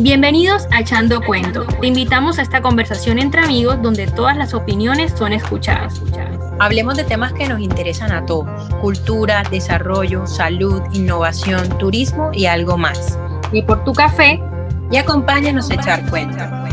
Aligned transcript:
Bienvenidos 0.00 0.66
a 0.70 0.80
Echando 0.80 1.20
Cuento. 1.20 1.64
Te 1.80 1.86
invitamos 1.86 2.38
a 2.38 2.42
esta 2.42 2.62
conversación 2.62 3.18
entre 3.18 3.42
amigos 3.42 3.82
donde 3.82 4.06
todas 4.06 4.36
las 4.36 4.54
opiniones 4.54 5.12
son 5.16 5.32
escuchadas. 5.32 6.00
Hablemos 6.60 6.96
de 6.96 7.04
temas 7.04 7.32
que 7.32 7.48
nos 7.48 7.60
interesan 7.60 8.12
a 8.12 8.24
todos, 8.24 8.72
cultura, 8.80 9.42
desarrollo, 9.50 10.26
salud, 10.26 10.82
innovación, 10.92 11.68
turismo 11.78 12.30
y 12.32 12.46
algo 12.46 12.76
más. 12.76 13.18
Y 13.52 13.62
por 13.62 13.84
tu 13.84 13.92
café 13.92 14.40
y 14.90 14.96
acompáñanos 14.96 15.70
a 15.70 15.74
echar 15.74 16.08
cuento. 16.08 16.67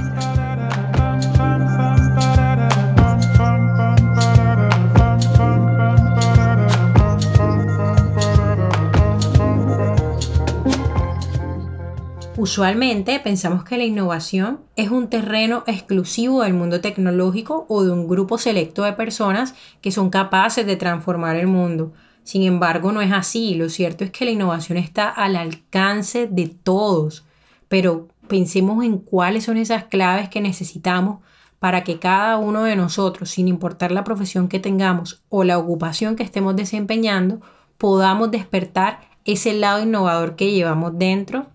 Usualmente 12.45 13.20
pensamos 13.20 13.63
que 13.63 13.76
la 13.76 13.85
innovación 13.85 14.59
es 14.76 14.91
un 14.91 15.09
terreno 15.09 15.63
exclusivo 15.66 16.44
del 16.44 16.53
mundo 16.53 16.80
tecnológico 16.80 17.66
o 17.70 17.84
de 17.84 17.90
un 17.91 18.08
grupo 18.08 18.38
selecto 18.38 18.84
de 18.84 18.94
personas 18.94 19.55
que 19.81 19.90
son 19.90 20.12
capaces 20.12 20.63
de 20.67 20.76
transformar 20.76 21.38
el 21.38 21.48
mundo. 21.48 21.94
Sin 22.23 22.44
embargo, 22.44 22.91
no 22.91 23.02
es 23.02 23.12
así. 23.12 23.55
Lo 23.55 23.67
cierto 23.70 24.03
es 24.03 24.12
que 24.12 24.26
la 24.26 24.31
innovación 24.31 24.77
está 24.77 25.09
al 25.09 25.38
alcance 25.38 26.27
de 26.27 26.45
todos. 26.45 27.26
Pero 27.67 28.09
pensemos 28.27 28.86
en 28.86 29.00
cuáles 29.00 29.45
son 29.45 29.58
esas 29.58 29.86
claves 29.86 30.30
que 30.30 30.39
necesitamos 30.39 31.22
para 31.58 31.84
que 31.84 31.98
cada 31.98 32.38
uno 32.38 32.62
de 32.62 32.75
nosotros, 32.75 33.31
sin 33.31 33.48
importar 33.48 33.91
la 33.91 34.03
profesión 34.03 34.50
que 34.50 34.59
tengamos 34.59 35.23
o 35.30 35.44
la 35.44 35.58
ocupación 35.58 36.16
que 36.16 36.22
estemos 36.22 36.55
desempeñando, 36.55 37.41
podamos 37.80 38.30
despertar 38.30 39.00
ese 39.23 39.53
lado 39.53 39.81
innovador 39.81 40.36
que 40.36 40.52
llevamos 40.52 40.91
dentro 41.00 41.48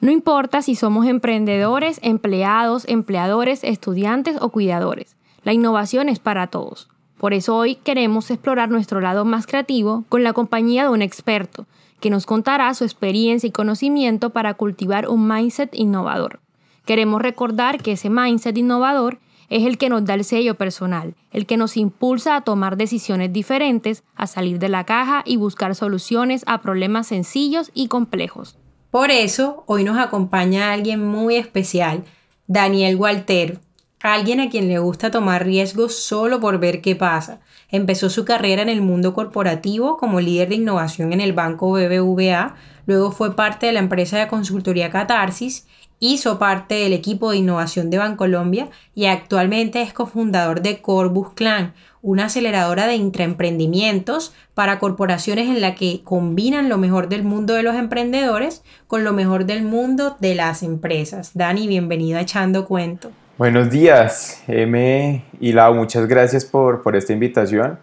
no 0.00 0.10
importa 0.10 0.60
si 0.60 0.74
somos 0.74 1.06
emprendedores, 1.06 1.98
empleados, 2.02 2.84
empleadores, 2.86 3.64
estudiantes 3.64 4.36
o 4.40 4.50
cuidadores. 4.50 5.16
La 5.42 5.54
innovación 5.54 6.10
es 6.10 6.18
para 6.18 6.48
todos. 6.48 6.88
Por 7.16 7.32
eso 7.32 7.56
hoy 7.56 7.76
queremos 7.76 8.30
explorar 8.30 8.68
nuestro 8.68 9.00
lado 9.00 9.24
más 9.24 9.46
creativo 9.46 10.04
con 10.10 10.22
la 10.22 10.34
compañía 10.34 10.82
de 10.82 10.90
un 10.90 11.00
experto, 11.00 11.66
que 11.98 12.10
nos 12.10 12.26
contará 12.26 12.72
su 12.74 12.84
experiencia 12.84 13.48
y 13.48 13.52
conocimiento 13.52 14.30
para 14.30 14.52
cultivar 14.52 15.08
un 15.08 15.26
mindset 15.26 15.74
innovador. 15.74 16.40
Queremos 16.84 17.22
recordar 17.22 17.82
que 17.82 17.92
ese 17.92 18.10
mindset 18.10 18.58
innovador 18.58 19.18
es 19.48 19.64
el 19.64 19.78
que 19.78 19.88
nos 19.88 20.04
da 20.04 20.12
el 20.12 20.24
sello 20.24 20.56
personal, 20.56 21.14
el 21.30 21.46
que 21.46 21.56
nos 21.56 21.78
impulsa 21.78 22.36
a 22.36 22.42
tomar 22.42 22.76
decisiones 22.76 23.32
diferentes, 23.32 24.04
a 24.14 24.26
salir 24.26 24.58
de 24.58 24.68
la 24.68 24.84
caja 24.84 25.22
y 25.24 25.36
buscar 25.36 25.74
soluciones 25.74 26.44
a 26.46 26.60
problemas 26.60 27.06
sencillos 27.06 27.70
y 27.72 27.88
complejos. 27.88 28.58
Por 28.90 29.10
eso, 29.10 29.64
hoy 29.66 29.84
nos 29.84 29.98
acompaña 29.98 30.72
alguien 30.72 31.04
muy 31.04 31.36
especial, 31.36 32.04
Daniel 32.46 32.96
Walter, 32.96 33.58
alguien 34.00 34.40
a 34.40 34.48
quien 34.48 34.68
le 34.68 34.78
gusta 34.78 35.10
tomar 35.10 35.44
riesgos 35.44 35.94
solo 35.96 36.40
por 36.40 36.58
ver 36.58 36.80
qué 36.80 36.94
pasa. 36.94 37.40
Empezó 37.68 38.08
su 38.08 38.24
carrera 38.24 38.62
en 38.62 38.68
el 38.68 38.82
mundo 38.82 39.12
corporativo 39.12 39.96
como 39.96 40.20
líder 40.20 40.50
de 40.50 40.54
innovación 40.54 41.12
en 41.12 41.20
el 41.20 41.32
banco 41.32 41.72
BBVA, 41.72 42.54
luego 42.86 43.10
fue 43.10 43.34
parte 43.34 43.66
de 43.66 43.72
la 43.72 43.80
empresa 43.80 44.18
de 44.18 44.28
consultoría 44.28 44.90
Catarsis, 44.90 45.66
hizo 45.98 46.38
parte 46.38 46.74
del 46.74 46.92
equipo 46.92 47.30
de 47.30 47.38
innovación 47.38 47.90
de 47.90 47.98
Bancolombia 47.98 48.68
y 48.94 49.06
actualmente 49.06 49.82
es 49.82 49.92
cofundador 49.92 50.60
de 50.60 50.80
Corbus 50.82 51.30
Clan, 51.34 51.72
una 52.02 52.26
aceleradora 52.26 52.86
de 52.86 52.94
intraemprendimientos 52.94 54.34
para 54.54 54.78
corporaciones 54.78 55.48
en 55.48 55.60
la 55.60 55.74
que 55.74 56.02
combinan 56.04 56.68
lo 56.68 56.78
mejor 56.78 57.08
del 57.08 57.24
mundo 57.24 57.54
de 57.54 57.62
los 57.62 57.74
emprendedores 57.74 58.62
con 58.86 59.04
lo 59.04 59.12
mejor 59.12 59.46
del 59.46 59.62
mundo 59.62 60.16
de 60.20 60.34
las 60.34 60.62
empresas. 60.62 61.32
Dani, 61.34 61.66
bienvenido 61.66 62.18
a 62.18 62.22
Echando 62.22 62.66
Cuento. 62.66 63.10
Buenos 63.38 63.70
días, 63.70 64.42
M 64.46 65.24
y 65.40 65.52
Lau, 65.52 65.74
muchas 65.74 66.06
gracias 66.06 66.44
por, 66.44 66.82
por 66.82 66.96
esta 66.96 67.12
invitación. 67.12 67.78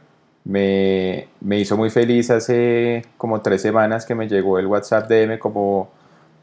Me, 0.46 1.28
me, 1.42 1.60
hizo 1.60 1.78
muy 1.78 1.90
feliz 1.90 2.30
hace 2.30 3.06
como 3.18 3.42
tres 3.42 3.62
semanas 3.62 4.06
que 4.06 4.16
me 4.16 4.28
llegó 4.28 4.60
el 4.60 4.68
WhatsApp 4.68 5.08
de 5.08 5.24
M 5.24 5.40
como, 5.40 5.90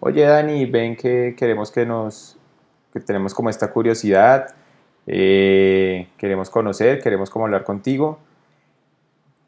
oye 0.01 0.25
Dani, 0.25 0.67
ven 0.67 0.97
que 0.97 1.35
queremos 1.37 1.71
que 1.71 1.87
nos, 1.87 2.37
que 2.93 3.01
tenemos 3.01 3.35
como 3.35 3.51
esta 3.51 3.71
curiosidad, 3.71 4.55
eh, 5.07 6.09
queremos 6.17 6.51
conocer, 6.51 7.01
queremos 7.01 7.31
como 7.31 7.45
hablar 7.45 7.65
contigo. 7.65 8.19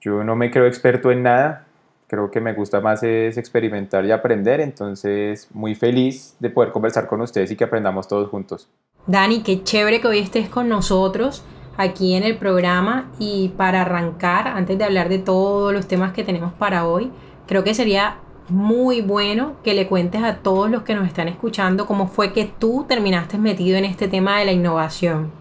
Yo 0.00 0.24
no 0.24 0.36
me 0.36 0.50
creo 0.50 0.66
experto 0.66 1.10
en 1.10 1.22
nada, 1.22 1.66
creo 2.06 2.30
que 2.30 2.40
me 2.40 2.52
gusta 2.52 2.80
más 2.80 3.02
es 3.02 3.38
experimentar 3.38 4.04
y 4.04 4.10
aprender, 4.10 4.60
entonces 4.60 5.48
muy 5.52 5.74
feliz 5.74 6.36
de 6.40 6.50
poder 6.50 6.72
conversar 6.72 7.06
con 7.06 7.20
ustedes 7.20 7.50
y 7.50 7.56
que 7.56 7.64
aprendamos 7.64 8.08
todos 8.08 8.28
juntos. 8.28 8.68
Dani, 9.06 9.42
qué 9.42 9.62
chévere 9.62 10.00
que 10.00 10.08
hoy 10.08 10.18
estés 10.18 10.48
con 10.48 10.68
nosotros 10.68 11.44
aquí 11.76 12.14
en 12.14 12.22
el 12.22 12.36
programa 12.36 13.10
y 13.18 13.48
para 13.56 13.82
arrancar, 13.82 14.48
antes 14.48 14.76
de 14.76 14.84
hablar 14.84 15.08
de 15.08 15.18
todos 15.18 15.72
los 15.72 15.88
temas 15.88 16.12
que 16.12 16.22
tenemos 16.24 16.52
para 16.52 16.86
hoy, 16.86 17.10
creo 17.46 17.64
que 17.64 17.74
sería 17.74 18.16
muy 18.52 19.00
bueno 19.00 19.56
que 19.64 19.72
le 19.72 19.88
cuentes 19.88 20.22
a 20.22 20.36
todos 20.36 20.70
los 20.70 20.82
que 20.82 20.94
nos 20.94 21.08
están 21.08 21.26
escuchando 21.26 21.86
cómo 21.86 22.06
fue 22.06 22.32
que 22.32 22.44
tú 22.44 22.84
terminaste 22.86 23.38
metido 23.38 23.78
en 23.78 23.86
este 23.86 24.08
tema 24.08 24.38
de 24.38 24.44
la 24.44 24.52
innovación. 24.52 25.32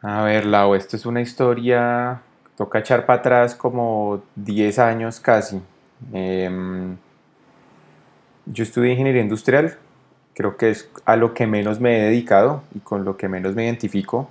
A 0.00 0.22
ver, 0.24 0.46
Lau, 0.46 0.74
esto 0.74 0.96
es 0.96 1.04
una 1.04 1.20
historia, 1.20 2.22
toca 2.56 2.78
echar 2.78 3.04
para 3.04 3.20
atrás 3.20 3.54
como 3.54 4.22
10 4.36 4.78
años 4.78 5.20
casi. 5.20 5.60
Em, 6.12 6.96
yo 8.46 8.64
estudié 8.64 8.92
ingeniería 8.92 9.22
industrial, 9.22 9.76
creo 10.34 10.56
que 10.56 10.70
es 10.70 10.90
a 11.04 11.16
lo 11.16 11.34
que 11.34 11.46
menos 11.46 11.78
me 11.78 11.98
he 11.98 12.02
dedicado 12.04 12.62
y 12.74 12.80
con 12.80 13.04
lo 13.04 13.18
que 13.18 13.28
menos 13.28 13.54
me 13.54 13.64
identifico. 13.64 14.30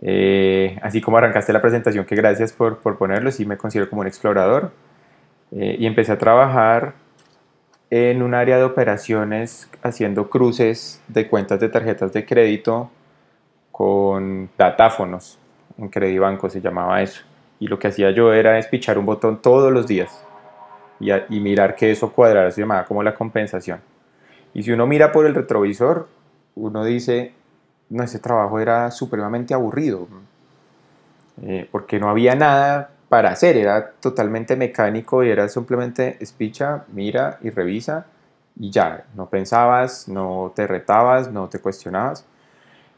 Eh, 0.00 0.78
así 0.82 1.00
como 1.00 1.18
arrancaste 1.18 1.52
la 1.52 1.60
presentación, 1.60 2.04
que 2.04 2.14
gracias 2.14 2.52
por, 2.52 2.78
por 2.78 2.98
ponerlo, 2.98 3.32
sí 3.32 3.44
me 3.44 3.56
considero 3.56 3.90
como 3.90 4.02
un 4.02 4.06
explorador. 4.06 4.70
Eh, 5.52 5.76
y 5.78 5.86
empecé 5.86 6.12
a 6.12 6.18
trabajar 6.18 6.94
en 7.90 8.22
un 8.22 8.34
área 8.34 8.58
de 8.58 8.64
operaciones 8.64 9.68
haciendo 9.82 10.28
cruces 10.28 11.02
de 11.08 11.28
cuentas 11.28 11.58
de 11.60 11.68
tarjetas 11.68 12.12
de 12.12 12.26
crédito 12.26 12.90
con 13.72 14.50
datáfonos, 14.58 15.38
en 15.78 15.88
Credibanco 15.88 16.50
se 16.50 16.60
llamaba 16.60 17.00
eso. 17.02 17.22
Y 17.60 17.68
lo 17.68 17.78
que 17.78 17.88
hacía 17.88 18.10
yo 18.10 18.32
era 18.32 18.58
espichar 18.58 18.98
un 18.98 19.06
botón 19.06 19.40
todos 19.40 19.72
los 19.72 19.86
días 19.86 20.24
y, 21.00 21.10
y 21.12 21.40
mirar 21.40 21.76
que 21.76 21.90
eso 21.90 22.12
cuadrara, 22.12 22.50
se 22.50 22.60
llamaba 22.60 22.84
como 22.84 23.02
la 23.02 23.14
compensación. 23.14 23.80
Y 24.54 24.62
si 24.62 24.72
uno 24.72 24.86
mira 24.86 25.12
por 25.12 25.26
el 25.26 25.34
retrovisor, 25.34 26.08
uno 26.54 26.84
dice, 26.84 27.32
no, 27.88 28.02
ese 28.02 28.18
trabajo 28.18 28.58
era 28.58 28.90
supremamente 28.90 29.54
aburrido, 29.54 30.08
eh, 31.42 31.68
porque 31.70 32.00
no 32.00 32.10
había 32.10 32.34
nada 32.34 32.90
para 33.08 33.30
hacer, 33.30 33.56
era 33.56 33.92
totalmente 33.92 34.56
mecánico 34.56 35.24
y 35.24 35.30
era 35.30 35.48
simplemente 35.48 36.16
espicha, 36.20 36.84
mira 36.92 37.38
y 37.42 37.50
revisa 37.50 38.06
y 38.58 38.70
ya, 38.70 39.04
no 39.14 39.30
pensabas, 39.30 40.08
no 40.08 40.52
te 40.54 40.66
retabas, 40.66 41.30
no 41.30 41.48
te 41.48 41.60
cuestionabas. 41.60 42.24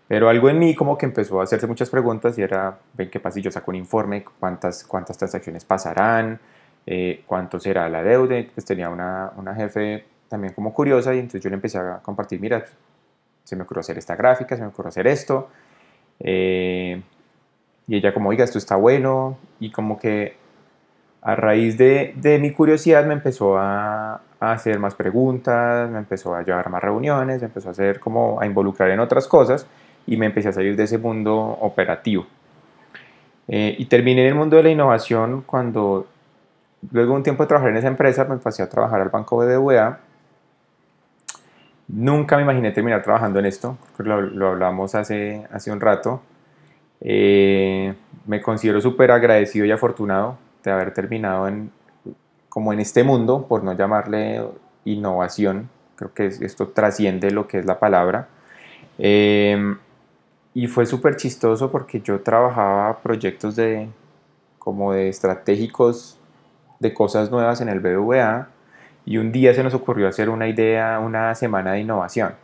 Pero 0.09 0.29
algo 0.29 0.49
en 0.49 0.59
mí 0.59 0.75
como 0.75 0.99
que 0.99 1.07
empezó 1.07 1.41
a 1.41 1.45
hacerse 1.45 1.67
muchas 1.67 1.91
preguntas 1.91 2.37
y 2.39 2.43
era, 2.43 2.79
ven 2.95 3.11
qué 3.11 3.21
pasa 3.21 3.39
saco 3.51 3.71
un 3.71 3.77
informe, 3.77 4.25
cuántas, 4.41 4.83
cuántas 4.85 5.17
transacciones 5.17 5.65
pasarán, 5.65 6.41
eh, 6.87 7.23
cuánto 7.27 7.61
será 7.61 7.89
la 7.89 8.03
deuda. 8.03 8.45
Pues 8.53 8.65
tenía 8.65 8.89
una, 8.89 9.33
una, 9.37 9.55
jefe 9.55 10.05
también 10.29 10.53
como 10.53 10.75
curiosa 10.75 11.15
y 11.15 11.19
entonces 11.19 11.43
yo 11.43 11.51
le 11.51 11.55
empecé 11.55 11.79
a 11.79 12.01
compartir, 12.03 12.41
mira, 12.41 12.65
se 13.45 13.55
me 13.55 13.63
ocurrió 13.63 13.81
hacer 13.81 13.99
esta 13.99 14.17
gráfica, 14.17 14.57
se 14.57 14.63
me 14.63 14.69
ocurrió 14.69 14.89
hacer 14.89 15.07
esto. 15.07 15.49
Eh, 16.19 17.01
y 17.87 17.97
ella 17.97 18.15
como, 18.15 18.31
oiga, 18.31 18.45
esto 18.45 18.59
está 18.59 18.77
bueno. 18.77 19.39
Y 19.59 19.71
como 19.71 19.99
que 19.99 20.37
a 21.23 21.37
raíz 21.37 21.77
de, 21.77 22.15
de 22.17 22.39
mi 22.39 22.53
curiosidad 22.53 23.05
me 23.05 23.15
empezó 23.15 23.59
a, 23.59 24.21
a, 24.41 24.53
hacer 24.53 24.79
más 24.79 24.95
preguntas, 24.95 25.91
me 25.91 25.99
empezó 25.99 26.35
a 26.35 26.43
llevar 26.43 26.71
más 26.71 26.83
reuniones, 26.83 27.41
me 27.41 27.47
empezó 27.47 27.69
a 27.69 27.73
hacer 27.73 28.01
como 28.01 28.41
a 28.41 28.47
involucrar 28.47 28.91
en 28.91 29.01
otras 29.01 29.27
cosas 29.27 29.67
y 30.07 30.17
me 30.17 30.27
empecé 30.27 30.49
a 30.49 30.53
salir 30.53 30.77
de 30.77 30.85
ese 30.85 30.99
mundo 30.99 31.37
operativo. 31.37 32.27
Eh, 33.49 33.75
y 33.79 33.87
terminé 33.87 34.23
en 34.23 34.29
el 34.29 34.35
mundo 34.35 34.57
de 34.57 34.63
la 34.63 34.71
innovación 34.71 35.43
cuando 35.43 36.07
luego 36.93 37.15
un 37.15 37.23
tiempo 37.23 37.43
de 37.43 37.49
trabajar 37.49 37.71
en 37.71 37.79
esa 37.79 37.89
empresa 37.89 38.25
me 38.25 38.37
pasé 38.37 38.63
a 38.63 38.69
trabajar 38.69 39.01
al 39.01 39.09
Banco 39.09 39.37
BBVA. 39.37 39.99
Nunca 41.89 42.37
me 42.37 42.43
imaginé 42.43 42.71
terminar 42.71 43.03
trabajando 43.03 43.41
en 43.41 43.47
esto, 43.47 43.77
lo, 43.99 44.21
lo 44.21 44.49
hablamos 44.49 44.95
hace, 44.95 45.47
hace 45.51 45.73
un 45.73 45.81
rato. 45.81 46.23
Eh, 47.01 47.95
me 48.27 48.41
considero 48.41 48.81
súper 48.81 49.11
agradecido 49.11 49.65
y 49.65 49.71
afortunado 49.71 50.39
de 50.63 50.71
haber 50.71 50.93
terminado 50.93 51.49
en, 51.49 51.71
como 52.49 52.73
en 52.73 52.81
este 52.81 53.05
mundo, 53.05 53.47
por 53.49 53.65
no 53.65 53.73
llamarle 53.73 54.43
innovación. 54.85 55.69
Creo 55.97 56.13
que 56.15 56.27
esto 56.27 56.69
trasciende 56.69 57.31
lo 57.31 57.47
que 57.47 57.59
es 57.59 57.67
la 57.67 57.79
palabra. 57.79 58.29
Eh, 58.99 59.77
y 60.53 60.67
fue 60.67 60.87
súper 60.87 61.17
chistoso 61.17 61.71
porque 61.71 62.01
yo 62.01 62.21
trabajaba 62.21 62.99
proyectos 62.99 63.57
de 63.57 63.89
como 64.59 64.93
de 64.93 65.09
estratégicos 65.09 66.19
de 66.81 66.93
cosas 66.93 67.31
nuevas 67.31 67.61
en 67.61 67.69
el 67.69 67.81
BBVA 67.81 68.49
y 69.05 69.19
un 69.19 69.33
día 69.33 69.55
se 69.55 69.63
nos 69.63 69.75
ocurrió 69.75 70.09
hacer 70.09 70.29
una 70.29 70.49
idea, 70.49 70.99
una 70.99 71.35
semana 71.35 71.73
de 71.73 71.81
innovación. 71.81 72.35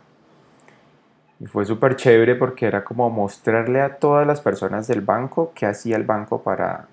Y 1.39 1.45
fue 1.45 1.65
súper 1.65 1.95
chévere 1.95 2.35
porque 2.35 2.65
era 2.65 2.83
como 2.83 3.09
mostrarle 3.09 3.81
a 3.81 3.97
todas 3.97 4.25
las 4.25 4.41
personas 4.41 4.87
del 4.87 5.01
banco 5.01 5.51
qué 5.53 5.65
hacía 5.65 5.95
el 5.95 6.03
banco 6.03 6.41
para, 6.41 6.87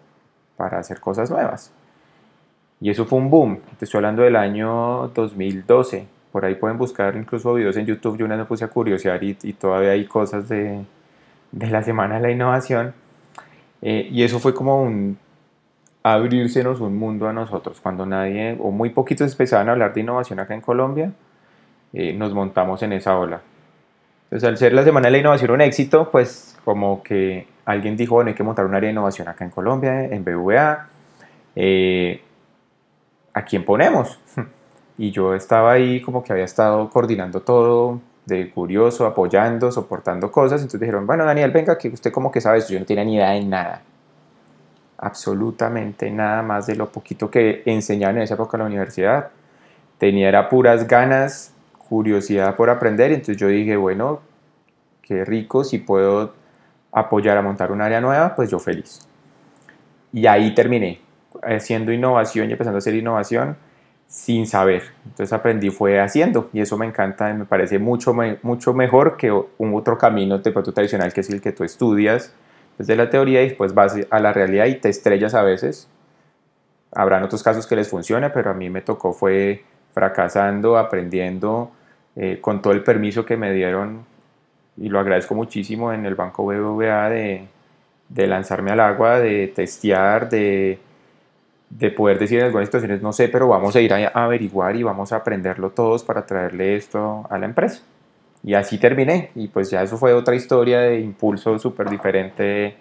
para 0.57 0.79
hacer 0.79 1.01
cosas 1.01 1.31
nuevas. 1.31 1.73
Y 2.81 2.91
eso 2.91 3.07
fue 3.07 3.19
un 3.19 3.31
boom. 3.31 3.61
Te 3.79 3.87
estoy 3.87 3.99
hablando 3.99 4.23
del 4.23 4.37
año 4.37 5.09
2012. 5.15 6.07
Por 6.33 6.45
ahí 6.45 6.57
pueden 6.57 6.77
buscar 6.77 7.17
incluso 7.17 7.55
videos 7.55 7.77
en 7.77 7.87
YouTube. 7.87 8.19
Yo 8.19 8.27
una 8.27 8.37
me 8.37 8.45
puse 8.45 8.65
a 8.65 8.69
curiosear 8.69 9.23
y, 9.23 9.35
todavía 9.55 9.93
hay 9.93 10.05
cosas 10.07 10.49
de, 10.49 10.85
de, 11.53 11.67
la 11.69 11.83
Semana 11.83 12.17
de 12.17 12.21
la 12.21 12.31
Innovación. 12.31 12.93
Eh, 13.81 14.09
y 14.11 14.23
eso 14.23 14.41
fue 14.41 14.53
como 14.53 14.83
un 14.83 15.19
un 16.05 16.99
mundo 16.99 17.29
a 17.29 17.33
nosotros. 17.33 17.81
Cuando 17.81 18.05
nadie 18.05 18.57
o 18.61 18.71
muy 18.71 18.91
poquitos 18.91 19.33
empezaban 19.33 19.69
a 19.69 19.73
hablar 19.73 19.95
de 19.95 20.01
innovación 20.03 20.39
acá 20.39 20.55
en 20.55 20.61
Colombia, 20.61 21.13
eh, 21.93 22.13
nos 22.13 22.35
montamos 22.35 22.83
en 22.83 22.93
esa 22.93 23.17
ola. 23.19 23.41
Entonces, 24.25 24.49
al 24.49 24.57
ser 24.59 24.73
la 24.73 24.85
Semana 24.85 25.07
de 25.09 25.13
la 25.13 25.19
Innovación 25.19 25.51
un 25.51 25.61
éxito, 25.61 26.11
pues 26.11 26.57
como 26.65 27.03
que 27.03 27.47
alguien 27.65 27.97
dijo, 27.97 28.15
bueno, 28.15 28.29
hay 28.29 28.35
que 28.35 28.43
montar 28.43 28.65
un 28.67 28.75
área 28.75 28.89
de 28.89 28.93
innovación 28.93 29.29
acá 29.29 29.45
en 29.45 29.51
Colombia, 29.51 30.05
en 30.05 30.25
BVA. 30.25 30.89
Eh, 31.57 32.23
¿A 33.33 33.45
quién 33.45 33.65
ponemos? 33.65 34.19
Y 34.97 35.11
yo 35.11 35.35
estaba 35.35 35.73
ahí 35.73 36.01
como 36.01 36.23
que 36.23 36.33
había 36.33 36.45
estado 36.45 36.89
coordinando 36.89 37.41
todo, 37.41 38.01
de 38.27 38.51
curioso, 38.51 39.07
apoyando, 39.07 39.71
soportando 39.73 40.31
cosas. 40.31 40.61
Entonces 40.61 40.81
dijeron, 40.81 41.07
bueno, 41.07 41.25
Daniel, 41.25 41.51
venga, 41.51 41.77
que 41.77 41.89
usted 41.89 42.13
como 42.13 42.31
que 42.31 42.41
sabe 42.41 42.59
esto. 42.59 42.73
Yo 42.73 42.81
no 42.81 42.87
tenía 42.87 43.05
ni 43.05 43.17
idea 43.17 43.31
de 43.31 43.45
nada. 43.45 43.83
Absolutamente 44.99 46.11
nada 46.11 46.43
más 46.43 46.67
de 46.67 46.77
lo 46.77 46.91
poquito 46.91 47.31
que 47.31 47.63
enseñaban 47.67 48.17
en 48.17 48.23
esa 48.23 48.35
época 48.35 48.57
en 48.57 48.61
la 48.61 48.67
universidad. 48.67 49.31
Tenía 49.99 50.29
era 50.29 50.49
puras 50.49 50.87
ganas, 50.87 51.53
curiosidad 51.95 52.57
por 52.57 52.71
aprender. 52.71 53.13
Entonces 53.13 53.37
yo 53.37 53.47
dije, 53.47 53.77
bueno, 53.77 54.21
qué 55.01 55.25
rico, 55.25 55.63
si 55.63 55.79
puedo 55.79 56.35
apoyar 56.91 57.37
a 57.37 57.43
montar 57.43 57.71
un 57.71 57.81
área 57.81 58.01
nueva, 58.01 58.35
pues 58.35 58.51
yo 58.51 58.59
feliz. 58.59 58.99
Y 60.13 60.27
ahí 60.27 60.53
terminé, 60.57 61.01
haciendo 61.41 61.93
innovación 61.93 62.49
y 62.49 62.53
empezando 62.53 62.79
a 62.79 62.81
hacer 62.81 62.97
innovación 62.97 63.57
sin 64.09 64.49
saber. 64.49 64.83
Entonces 65.05 65.33
aprendí 65.33 65.71
fue 65.71 66.01
haciendo 66.01 66.51
y 66.53 66.61
eso 66.63 66.77
me 66.77 66.85
encanta 66.85 67.33
me 67.33 67.45
parece 67.45 67.79
mucho, 67.79 68.13
mucho 68.43 68.75
mejor 68.75 69.17
que 69.17 69.31
un 69.31 69.75
otro 69.75 69.97
camino 69.97 70.39
de 70.39 70.51
tradicional 70.51 71.13
que 71.13 71.21
es 71.21 71.31
el 71.31 71.41
que 71.41 71.53
tú 71.53 71.63
estudias 71.63 72.35
desde 72.77 72.97
la 72.97 73.09
teoría 73.09 73.43
y 73.43 73.51
después 73.51 73.73
vas 73.73 73.95
a 74.11 74.19
la 74.19 74.33
realidad 74.33 74.67
y 74.67 74.81
te 74.81 74.89
estrellas 74.89 75.35
a 75.35 75.43
veces. 75.43 75.89
Habrán 76.91 77.23
otros 77.23 77.45
casos 77.45 77.69
que 77.69 77.77
les 77.77 77.89
funcione, 77.89 78.31
pero 78.31 78.51
a 78.51 78.55
mí 78.55 78.69
me 78.69 78.81
tocó 78.81 79.13
fue 79.13 79.65
fracasando, 79.93 80.77
aprendiendo, 80.77 81.71
eh, 82.17 82.39
con 82.41 82.63
todo 82.63 82.73
el 82.73 82.83
permiso 82.83 83.25
que 83.25 83.37
me 83.37 83.53
dieron 83.53 84.05
y 84.77 84.89
lo 84.89 84.99
agradezco 84.99 85.35
muchísimo 85.35 85.93
en 85.93 86.05
el 86.07 86.15
Banco 86.15 86.45
BBVA 86.45 87.09
de, 87.09 87.47
de 88.09 88.27
lanzarme 88.27 88.73
al 88.73 88.81
agua, 88.81 89.21
de 89.21 89.49
testear, 89.49 90.29
de, 90.29 90.79
de 91.71 91.91
poder 91.91 92.19
decir 92.19 92.39
en 92.39 92.47
algunas 92.47 92.69
situaciones 92.69 93.03
no 93.03 93.13
sé, 93.13 93.29
pero 93.29 93.49
vamos 93.49 93.75
a 93.77 93.81
ir 93.81 93.93
a 93.93 94.07
averiguar 94.15 94.77
y 94.77 94.83
vamos 94.83 95.13
a 95.13 95.17
aprenderlo 95.17 95.71
todos 95.71 96.05
para 96.05 96.27
traerle 96.27 96.77
esto 96.77 97.27
a 97.31 97.39
la 97.39 97.47
empresa. 97.47 97.83
Y 98.43 98.55
así 98.55 98.79
terminé 98.79 99.31
y 99.35 99.49
pues 99.49 99.71
ya 99.71 99.83
eso 99.83 99.97
fue 99.97 100.13
otra 100.13 100.35
historia 100.35 100.81
de 100.81 101.01
impulso 101.01 101.59
súper 101.59 101.89
diferente 101.89 102.77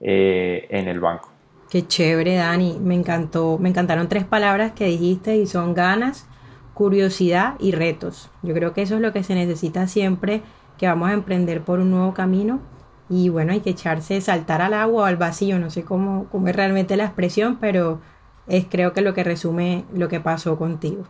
eh, 0.00 0.66
en 0.68 0.88
el 0.88 1.00
banco. 1.00 1.30
Qué 1.70 1.86
chévere, 1.86 2.36
Dani. 2.36 2.78
Me 2.80 2.94
encantó, 2.94 3.58
me 3.58 3.68
encantaron 3.68 4.08
tres 4.08 4.24
palabras 4.24 4.72
que 4.72 4.86
dijiste 4.86 5.36
y 5.36 5.46
son 5.46 5.74
ganas, 5.74 6.28
curiosidad 6.76 7.54
y 7.58 7.72
retos. 7.72 8.28
Yo 8.42 8.52
creo 8.52 8.74
que 8.74 8.82
eso 8.82 8.96
es 8.96 9.00
lo 9.00 9.14
que 9.14 9.22
se 9.22 9.34
necesita 9.34 9.88
siempre 9.88 10.42
que 10.76 10.86
vamos 10.86 11.08
a 11.08 11.14
emprender 11.14 11.62
por 11.62 11.80
un 11.80 11.90
nuevo 11.90 12.12
camino. 12.12 12.60
Y 13.08 13.30
bueno, 13.30 13.52
hay 13.52 13.60
que 13.60 13.70
echarse, 13.70 14.20
saltar 14.20 14.60
al 14.60 14.74
agua 14.74 15.04
o 15.04 15.06
al 15.06 15.16
vacío, 15.16 15.58
no 15.58 15.70
sé 15.70 15.84
cómo, 15.84 16.26
cómo 16.30 16.48
es 16.48 16.54
realmente 16.54 16.98
la 16.98 17.06
expresión, 17.06 17.56
pero 17.62 18.02
es 18.46 18.66
creo 18.68 18.92
que 18.92 19.00
lo 19.00 19.14
que 19.14 19.24
resume 19.24 19.86
lo 19.94 20.08
que 20.08 20.20
pasó 20.20 20.58
contigo. 20.58 21.04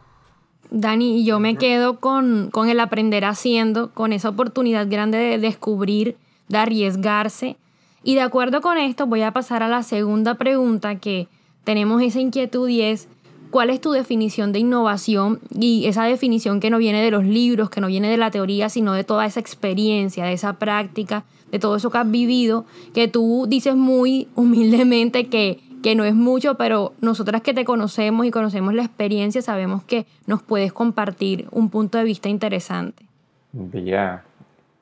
Dani, 0.70 1.24
yo 1.24 1.40
me 1.40 1.56
quedo 1.56 1.98
con, 1.98 2.50
con 2.52 2.68
el 2.68 2.78
aprender 2.78 3.24
haciendo, 3.24 3.92
con 3.92 4.12
esa 4.12 4.28
oportunidad 4.28 4.86
grande 4.88 5.18
de 5.18 5.38
descubrir, 5.38 6.16
de 6.48 6.58
arriesgarse. 6.58 7.56
Y 8.04 8.14
de 8.14 8.20
acuerdo 8.20 8.60
con 8.60 8.78
esto, 8.78 9.08
voy 9.08 9.22
a 9.22 9.32
pasar 9.32 9.64
a 9.64 9.68
la 9.68 9.82
segunda 9.82 10.36
pregunta 10.36 11.00
que 11.00 11.26
tenemos 11.64 12.00
esa 12.00 12.20
inquietud 12.20 12.68
y 12.68 12.82
es, 12.82 13.08
¿cuál 13.50 13.70
es 13.70 13.81
tu 13.81 13.93
definición 13.93 14.52
de 14.52 14.60
innovación? 14.60 15.40
Y 15.58 15.87
esa 15.87 16.04
definición 16.04 16.60
que 16.60 16.70
no 16.70 16.78
viene 16.78 17.02
de 17.02 17.10
los 17.10 17.25
libros, 17.25 17.70
que 17.70 17.81
no 17.81 17.87
viene 17.87 18.10
de 18.10 18.16
la 18.16 18.31
teoría, 18.31 18.69
sino 18.69 18.93
de 18.93 19.04
toda 19.04 19.26
esa 19.26 19.40
experiencia, 19.40 20.25
de 20.25 20.32
esa 20.32 20.54
práctica, 20.54 21.25
de 21.50 21.58
todo 21.58 21.76
eso 21.76 21.90
que 21.90 21.98
has 21.98 22.10
vivido, 22.10 22.64
que 22.94 23.08
tú 23.08 23.46
dices 23.48 23.76
muy 23.76 24.28
humildemente 24.34 25.26
que 25.26 25.60
que 25.87 25.94
no 25.94 26.02
es 26.02 26.16
mucho, 26.16 26.56
pero 26.56 26.94
nosotras 27.00 27.43
que 27.43 27.54
te 27.54 27.64
conocemos 27.64 28.26
y 28.26 28.32
conocemos 28.32 28.75
la 28.75 28.82
experiencia, 28.82 29.40
sabemos 29.40 29.84
que 29.84 30.04
nos 30.26 30.42
puedes 30.42 30.72
compartir 30.72 31.46
un 31.52 31.70
punto 31.70 31.96
de 31.96 32.02
vista 32.02 32.28
interesante. 32.28 33.04
Ya, 33.52 34.25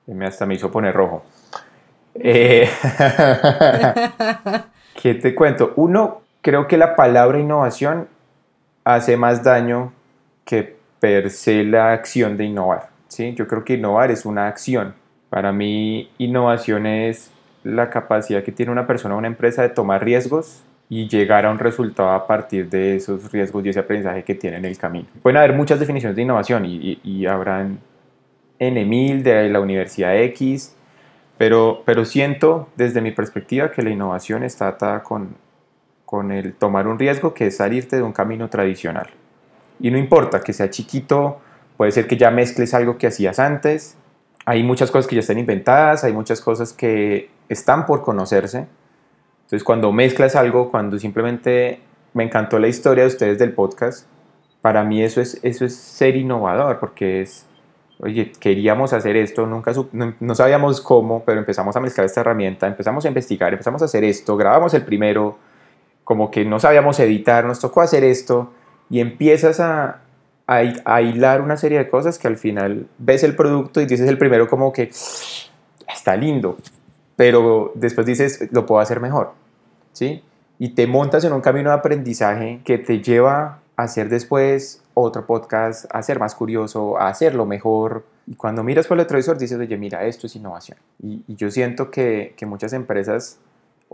me 0.07 0.25
hasta 0.25 0.47
me 0.47 0.55
hizo 0.55 0.71
poner 0.71 0.95
rojo. 0.95 1.23
Eh, 2.15 2.67
¿Qué 5.03 5.13
te 5.13 5.35
cuento? 5.35 5.75
Uno, 5.77 6.23
creo 6.41 6.67
que 6.69 6.79
la 6.79 6.97
palabra 6.97 7.39
innovación 7.39 8.09
hace 8.85 9.17
más 9.17 9.43
daño 9.43 9.93
que 10.45 10.77
per 11.01 11.31
se 11.31 11.65
la 11.65 11.93
acción 11.93 12.37
de 12.37 12.45
innovar. 12.45 12.91
¿sí? 13.09 13.35
Yo 13.35 13.49
creo 13.49 13.65
que 13.65 13.75
innovar 13.75 14.11
es 14.11 14.25
una 14.25 14.47
acción. 14.47 14.95
Para 15.31 15.53
mí, 15.53 16.11
innovación 16.19 16.87
es 16.87 17.31
la 17.65 17.91
capacidad 17.91 18.45
que 18.45 18.53
tiene 18.53 18.71
una 18.71 18.87
persona 18.87 19.15
o 19.15 19.19
una 19.19 19.27
empresa 19.27 19.63
de 19.63 19.71
tomar 19.71 20.05
riesgos 20.05 20.63
y 20.89 21.09
llegar 21.09 21.47
a 21.47 21.51
un 21.51 21.59
resultado 21.59 22.11
a 22.11 22.27
partir 22.27 22.69
de 22.69 22.97
esos 22.97 23.33
riesgos 23.33 23.65
y 23.65 23.71
ese 23.71 23.81
aprendizaje 23.81 24.23
que 24.23 24.35
tiene 24.35 24.59
en 24.59 24.67
el 24.67 24.77
camino. 24.77 25.07
Pueden 25.23 25.39
haber 25.39 25.55
muchas 25.55 25.81
definiciones 25.81 26.15
de 26.15 26.23
innovación 26.23 26.67
y, 26.67 27.01
y, 27.03 27.27
habrán 27.27 27.79
N 28.59 28.85
mil 28.85 29.25
de 29.25 29.49
la 29.49 29.61
Universidad 29.61 30.17
X, 30.25 30.77
pero, 31.39 31.83
pero 31.85 32.05
siento 32.05 32.69
desde 32.77 33.01
mi 33.01 33.11
perspectiva 33.11 33.73
que 33.73 33.83
la 33.83 33.91
innovación 33.91 34.45
está 34.45 34.69
atada 34.69 35.03
con, 35.03 35.35
con 36.05 36.33
el 36.33 36.55
tomar 36.55 36.87
un 36.87 36.99
riesgo 36.99 37.35
que 37.35 37.49
es 37.49 37.57
salirte 37.57 37.97
de 37.97 38.03
un 38.03 38.13
camino 38.13 38.49
tradicional. 38.49 39.09
Y 39.81 39.91
no 39.91 39.99
importa 39.99 40.41
que 40.41 40.53
sea 40.53 40.71
chiquito, 40.71 41.41
puede 41.77 41.93
ser 41.93 42.07
que 42.07 42.17
ya 42.17 42.31
mezcles 42.31 42.75
algo 42.75 42.99
que 42.99 43.07
hacías 43.07 43.39
antes, 43.39 43.97
hay 44.47 44.63
muchas 44.63 44.91
cosas 44.91 45.07
que 45.09 45.17
ya 45.17 45.21
están 45.21 45.39
inventadas, 45.39 46.05
hay 46.05 46.13
muchas 46.13 46.41
cosas 46.41 46.73
que 46.73 47.31
están 47.49 47.87
por 47.87 48.03
conocerse, 48.03 48.67
entonces, 49.45 49.63
cuando 49.63 49.93
mezclas 49.93 50.37
algo, 50.37 50.71
cuando 50.71 50.99
simplemente 50.99 51.81
me 52.15 52.25
encantó 52.25 52.59
la 52.59 52.67
historia 52.69 53.05
de 53.05 53.09
ustedes 53.09 53.39
del 53.39 53.53
podcast, 53.53 54.07
para 54.63 54.83
mí 54.85 55.03
eso 55.03 55.21
es, 55.21 55.39
eso 55.43 55.67
es 55.67 55.77
ser 55.77 56.17
innovador, 56.17 56.81
porque 56.81 57.21
es, 57.21 57.47
oye, 57.99 58.33
queríamos 58.41 58.95
hacer 58.95 59.17
esto, 59.17 59.47
nunca 59.47 59.73
no, 59.93 60.35
sabíamos 60.35 60.81
cómo, 60.81 61.25
pero 61.27 61.41
empezamos 61.41 61.77
a 61.77 61.81
mezclar 61.81 62.07
esta 62.07 62.23
herramienta, 62.23 62.67
empezamos 62.67 63.05
a 63.05 63.09
investigar, 63.09 63.53
empezamos 63.53 63.83
a 63.83 63.85
hacer 63.85 64.03
esto, 64.03 64.35
grabamos 64.37 64.73
el 64.73 64.83
primero, 64.83 65.37
como 66.05 66.31
que 66.31 66.45
no 66.45 66.61
sabíamos 66.61 67.01
editar, 67.01 67.45
nos 67.45 67.61
tocó 67.61 67.81
hacer 67.81 68.05
esto, 68.05 68.53
y 68.91 69.01
empiezas 69.01 69.61
a, 69.61 70.01
a, 70.47 71.03
hilar 71.03 71.41
una 71.41 71.57
serie 71.57 71.79
de 71.79 71.89
cosas 71.89 72.19
que 72.19 72.29
al 72.29 72.37
final 72.37 72.87
ves 72.99 73.23
el 73.25 73.35
producto 73.35 73.81
y 73.81 73.87
dices 73.87 74.09
el 74.09 74.19
primero 74.19 74.49
como 74.49 74.73
que 74.73 74.91
está 75.89 76.17
lindo, 76.17 76.59
pero 77.17 77.73
después 77.75 78.07
dices, 78.07 78.49
lo 78.53 78.67
puedo 78.67 78.81
hacer 78.81 79.01
mejor, 79.01 79.33
¿sí? 79.93 80.23
Y 80.59 80.71
te 80.71 80.87
montas 80.87 81.25
en 81.25 81.33
un 81.33 81.41
camino 81.41 81.71
de 81.71 81.77
aprendizaje 81.77 82.61
que 82.65 82.79
te 82.79 83.01
lleva 83.01 83.61
a 83.77 83.83
hacer 83.83 84.09
después 84.09 84.83
otro 84.95 85.27
podcast, 85.27 85.87
a 85.91 86.03
ser 86.03 86.21
más 86.21 86.35
curioso, 86.35 86.99
a 86.99 87.09
hacerlo 87.09 87.45
mejor. 87.47 88.05
Y 88.27 88.37
cuando 88.37 88.63
miras 88.63 88.87
por 88.87 88.97
el 88.97 89.05
retrovisor 89.05 89.37
dices, 89.37 89.59
oye, 89.59 89.77
mira, 89.77 90.05
esto 90.05 90.27
es 90.27 90.37
innovación. 90.37 90.79
Y, 91.03 91.25
yo 91.27 91.51
siento 91.51 91.91
que, 91.91 92.35
que 92.37 92.47
muchas 92.47 92.73
empresas 92.73 93.39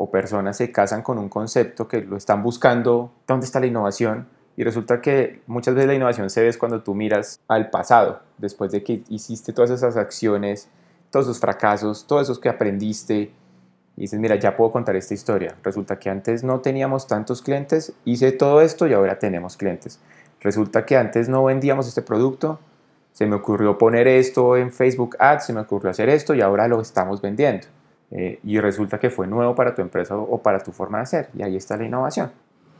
o 0.02 0.10
personas 0.10 0.56
se 0.56 0.72
casan 0.72 1.02
con 1.02 1.18
un 1.18 1.28
concepto 1.28 1.86
que 1.86 2.00
lo 2.00 2.16
están 2.16 2.42
buscando, 2.42 3.12
¿dónde 3.26 3.44
está 3.44 3.60
la 3.60 3.66
innovación? 3.66 4.28
Y 4.56 4.64
resulta 4.64 5.00
que 5.02 5.42
muchas 5.46 5.74
veces 5.74 5.88
la 5.88 5.94
innovación 5.94 6.30
se 6.30 6.42
ve 6.42 6.58
cuando 6.58 6.82
tú 6.82 6.94
miras 6.94 7.38
al 7.48 7.68
pasado, 7.68 8.20
después 8.38 8.72
de 8.72 8.82
que 8.82 9.02
hiciste 9.08 9.52
todas 9.52 9.70
esas 9.70 9.96
acciones 9.96 10.70
todos 11.10 11.26
esos 11.26 11.40
fracasos, 11.40 12.06
todos 12.06 12.22
esos 12.22 12.38
que 12.38 12.48
aprendiste, 12.48 13.32
y 13.96 14.02
dices, 14.02 14.18
mira, 14.18 14.36
ya 14.36 14.56
puedo 14.56 14.72
contar 14.72 14.96
esta 14.96 15.12
historia. 15.12 15.56
Resulta 15.62 15.98
que 15.98 16.08
antes 16.08 16.42
no 16.42 16.60
teníamos 16.60 17.06
tantos 17.06 17.42
clientes, 17.42 17.92
hice 18.04 18.32
todo 18.32 18.62
esto 18.62 18.86
y 18.86 18.94
ahora 18.94 19.18
tenemos 19.18 19.56
clientes. 19.56 20.00
Resulta 20.40 20.86
que 20.86 20.96
antes 20.96 21.28
no 21.28 21.44
vendíamos 21.44 21.86
este 21.86 22.00
producto, 22.00 22.60
se 23.12 23.26
me 23.26 23.36
ocurrió 23.36 23.76
poner 23.76 24.08
esto 24.08 24.56
en 24.56 24.70
Facebook 24.70 25.16
Ads, 25.18 25.46
se 25.46 25.52
me 25.52 25.60
ocurrió 25.60 25.90
hacer 25.90 26.08
esto 26.08 26.34
y 26.34 26.40
ahora 26.40 26.68
lo 26.68 26.80
estamos 26.80 27.20
vendiendo. 27.20 27.66
Eh, 28.10 28.40
y 28.42 28.58
resulta 28.58 28.98
que 28.98 29.10
fue 29.10 29.26
nuevo 29.26 29.54
para 29.54 29.74
tu 29.74 29.82
empresa 29.82 30.16
o 30.16 30.42
para 30.42 30.60
tu 30.60 30.72
forma 30.72 30.98
de 30.98 31.02
hacer. 31.02 31.30
Y 31.36 31.42
ahí 31.42 31.56
está 31.56 31.76
la 31.76 31.84
innovación. 31.84 32.30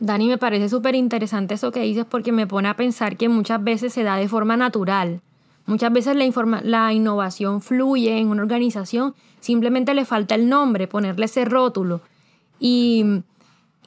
Dani, 0.00 0.28
me 0.28 0.38
parece 0.38 0.68
súper 0.68 0.94
interesante 0.94 1.54
eso 1.54 1.70
que 1.72 1.80
dices 1.80 2.06
porque 2.08 2.32
me 2.32 2.46
pone 2.46 2.68
a 2.68 2.74
pensar 2.74 3.16
que 3.16 3.28
muchas 3.28 3.62
veces 3.62 3.92
se 3.92 4.02
da 4.02 4.16
de 4.16 4.28
forma 4.28 4.56
natural. 4.56 5.20
Muchas 5.66 5.92
veces 5.92 6.16
la, 6.16 6.60
la 6.62 6.92
innovación 6.92 7.60
fluye 7.60 8.18
en 8.18 8.28
una 8.28 8.42
organización, 8.42 9.14
simplemente 9.40 9.94
le 9.94 10.04
falta 10.04 10.34
el 10.34 10.48
nombre, 10.48 10.88
ponerle 10.88 11.26
ese 11.26 11.44
rótulo. 11.44 12.00
Y, 12.58 13.22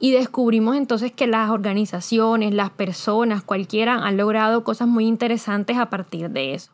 y 0.00 0.12
descubrimos 0.12 0.76
entonces 0.76 1.12
que 1.12 1.26
las 1.26 1.50
organizaciones, 1.50 2.54
las 2.54 2.70
personas, 2.70 3.42
cualquiera, 3.42 3.94
han 3.94 4.16
logrado 4.16 4.64
cosas 4.64 4.88
muy 4.88 5.06
interesantes 5.06 5.76
a 5.76 5.90
partir 5.90 6.30
de 6.30 6.54
eso. 6.54 6.70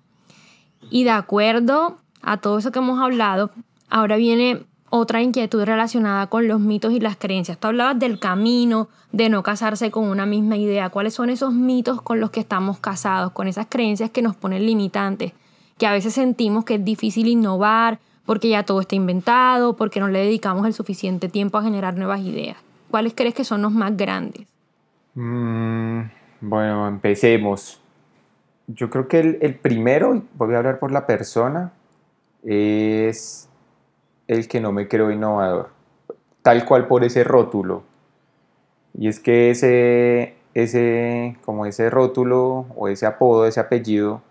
Y 0.91 1.05
de 1.05 1.11
acuerdo 1.11 1.97
a 2.23 2.37
todo 2.37 2.59
eso 2.59 2.73
que 2.73 2.79
hemos 2.79 3.01
hablado, 3.01 3.51
ahora 3.91 4.17
viene 4.17 4.65
otra 4.91 5.23
inquietud 5.23 5.63
relacionada 5.65 6.27
con 6.27 6.49
los 6.49 6.61
mitos 6.61 6.93
y 6.93 7.01
las 7.01 7.17
creencias. 7.17 7.59
Tú 7.59 7.69
hablabas 7.69 7.99
del 7.99 8.19
camino, 8.19 8.89
de 9.13 9.29
no 9.29 9.43
casarse 9.43 9.91
con 9.91 10.09
una 10.09 10.27
misma 10.27 10.57
idea. 10.57 10.91
¿Cuáles 10.91 11.15
son 11.15 11.31
esos 11.31 11.53
mitos 11.53 12.03
con 12.03 12.21
los 12.21 12.31
que 12.31 12.41
estamos 12.41 12.81
casados, 12.81 13.33
con 13.33 13.47
esas 13.47 13.67
creencias 13.69 14.11
que 14.11 14.23
nos 14.23 14.35
ponen 14.37 14.67
limitantes? 14.67 15.33
Que 15.79 15.87
a 15.87 15.93
veces 15.93 16.15
sentimos 16.15 16.65
que 16.65 16.75
es 16.75 16.85
difícil 16.85 17.29
innovar 17.29 18.01
porque 18.27 18.49
ya 18.49 18.65
todo 18.65 18.81
está 18.81 18.97
inventado, 18.97 19.77
porque 19.77 20.01
no 20.01 20.09
le 20.09 20.21
dedicamos 20.21 20.67
el 20.67 20.75
suficiente 20.75 21.29
tiempo 21.29 21.59
a 21.59 21.63
generar 21.63 21.97
nuevas 21.97 22.21
ideas. 22.21 22.57
¿Cuáles 22.91 23.15
crees 23.15 23.35
que 23.35 23.45
son 23.45 23.63
los 23.63 23.73
más 23.73 23.97
grandes? 23.97 24.47
Mm, 25.15 26.03
bueno, 26.41 26.89
empecemos. 26.89 27.81
Yo 28.67 28.91
creo 28.91 29.09
que 29.09 29.21
el, 29.21 29.39
el 29.41 29.55
primero, 29.55 30.23
voy 30.35 30.55
a 30.55 30.59
hablar 30.59 30.79
por 30.79 30.93
la 30.93 31.07
persona, 31.07 31.73
es 32.45 33.50
el 34.31 34.47
que 34.47 34.61
no 34.61 34.71
me 34.71 34.87
creo 34.87 35.11
innovador, 35.11 35.71
tal 36.43 36.65
cual 36.65 36.87
por 36.87 37.03
ese 37.03 37.25
rótulo. 37.25 37.83
Y 38.95 39.09
es 39.09 39.19
que 39.19 39.51
ese, 39.51 40.37
ese, 40.55 41.37
como 41.45 41.67
ese 41.67 41.91
rótulo 41.91 42.67
o 42.77 42.87
ese 42.87 43.07
apodo, 43.07 43.45
ese 43.47 43.59
apellido, 43.59 44.23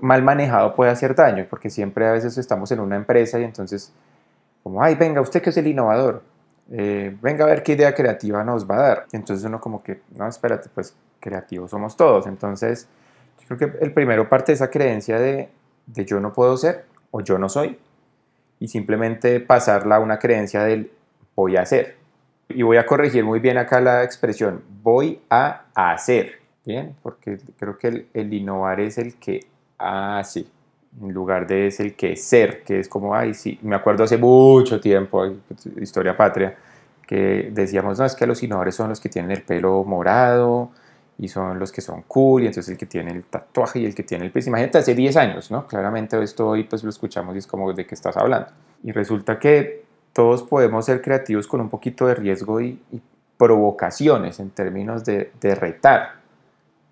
mal 0.00 0.22
manejado 0.22 0.74
puede 0.74 0.90
hacer 0.90 1.14
daño, 1.14 1.46
porque 1.50 1.68
siempre 1.68 2.08
a 2.08 2.12
veces 2.12 2.38
estamos 2.38 2.72
en 2.72 2.80
una 2.80 2.96
empresa 2.96 3.38
y 3.38 3.44
entonces, 3.44 3.92
como, 4.62 4.82
ay, 4.82 4.94
venga, 4.94 5.20
usted 5.20 5.42
que 5.42 5.50
es 5.50 5.56
el 5.58 5.66
innovador, 5.66 6.22
eh, 6.70 7.14
venga 7.20 7.44
a 7.44 7.48
ver 7.48 7.62
qué 7.62 7.72
idea 7.72 7.94
creativa 7.94 8.42
nos 8.42 8.68
va 8.68 8.76
a 8.76 8.88
dar. 8.88 9.06
Entonces 9.12 9.44
uno 9.44 9.60
como 9.60 9.82
que, 9.82 10.00
no, 10.16 10.26
espérate, 10.26 10.70
pues 10.74 10.96
creativos 11.20 11.70
somos 11.70 11.94
todos. 11.94 12.26
Entonces, 12.26 12.88
yo 13.40 13.54
creo 13.54 13.70
que 13.70 13.84
el 13.84 13.92
primero 13.92 14.30
parte 14.30 14.52
de 14.52 14.54
esa 14.54 14.70
creencia 14.70 15.18
de 15.18 15.50
yo 16.06 16.20
no 16.20 16.32
puedo 16.32 16.56
ser 16.56 16.86
o 17.10 17.20
yo 17.20 17.38
no 17.38 17.50
soy, 17.50 17.78
y 18.64 18.68
simplemente 18.68 19.40
pasarla 19.40 19.96
a 19.96 20.00
una 20.00 20.18
creencia 20.18 20.64
del 20.64 20.90
voy 21.36 21.58
a 21.58 21.60
hacer. 21.60 21.96
Y 22.48 22.62
voy 22.62 22.78
a 22.78 22.86
corregir 22.86 23.22
muy 23.22 23.38
bien 23.38 23.58
acá 23.58 23.78
la 23.78 24.02
expresión 24.02 24.62
voy 24.82 25.20
a 25.28 25.64
hacer, 25.74 26.38
¿bien? 26.64 26.94
Porque 27.02 27.38
creo 27.58 27.76
que 27.76 28.06
el, 28.14 28.32
innovar 28.32 28.80
es 28.80 28.96
el 28.96 29.16
que 29.16 29.40
hace, 29.76 30.46
en 30.98 31.12
lugar 31.12 31.46
de 31.46 31.66
es 31.66 31.78
el 31.80 31.94
que 31.94 32.16
ser, 32.16 32.62
que 32.62 32.80
es 32.80 32.88
como, 32.88 33.14
ay, 33.14 33.34
sí, 33.34 33.58
me 33.60 33.76
acuerdo 33.76 34.04
hace 34.04 34.16
mucho 34.16 34.80
tiempo, 34.80 35.26
historia 35.78 36.16
patria, 36.16 36.56
que 37.06 37.50
decíamos, 37.52 37.98
no, 37.98 38.06
es 38.06 38.14
que 38.14 38.26
los 38.26 38.42
innovadores 38.42 38.74
son 38.74 38.88
los 38.88 38.98
que 38.98 39.10
tienen 39.10 39.30
el 39.30 39.42
pelo 39.42 39.84
morado, 39.84 40.70
y 41.18 41.28
son 41.28 41.58
los 41.58 41.70
que 41.70 41.80
son 41.80 42.02
cool, 42.02 42.42
y 42.42 42.46
entonces 42.46 42.72
el 42.72 42.78
que 42.78 42.86
tiene 42.86 43.12
el 43.12 43.24
tatuaje 43.24 43.78
y 43.80 43.86
el 43.86 43.94
que 43.94 44.02
tiene 44.02 44.24
el 44.24 44.32
pues 44.32 44.46
Imagínate 44.46 44.78
hace 44.78 44.94
10 44.94 45.16
años, 45.16 45.50
¿no? 45.50 45.66
Claramente 45.66 46.20
esto 46.22 46.48
hoy 46.48 46.64
pues 46.64 46.82
lo 46.82 46.90
escuchamos 46.90 47.34
y 47.34 47.38
es 47.38 47.46
como 47.46 47.72
de 47.72 47.86
qué 47.86 47.94
estás 47.94 48.16
hablando. 48.16 48.48
Y 48.82 48.92
resulta 48.92 49.38
que 49.38 49.84
todos 50.12 50.42
podemos 50.42 50.84
ser 50.86 51.02
creativos 51.02 51.46
con 51.46 51.60
un 51.60 51.68
poquito 51.68 52.06
de 52.06 52.14
riesgo 52.14 52.60
y, 52.60 52.80
provocaciones 53.36 54.38
en 54.38 54.50
términos 54.50 55.04
de, 55.04 55.32
de, 55.40 55.56
retar. 55.56 56.20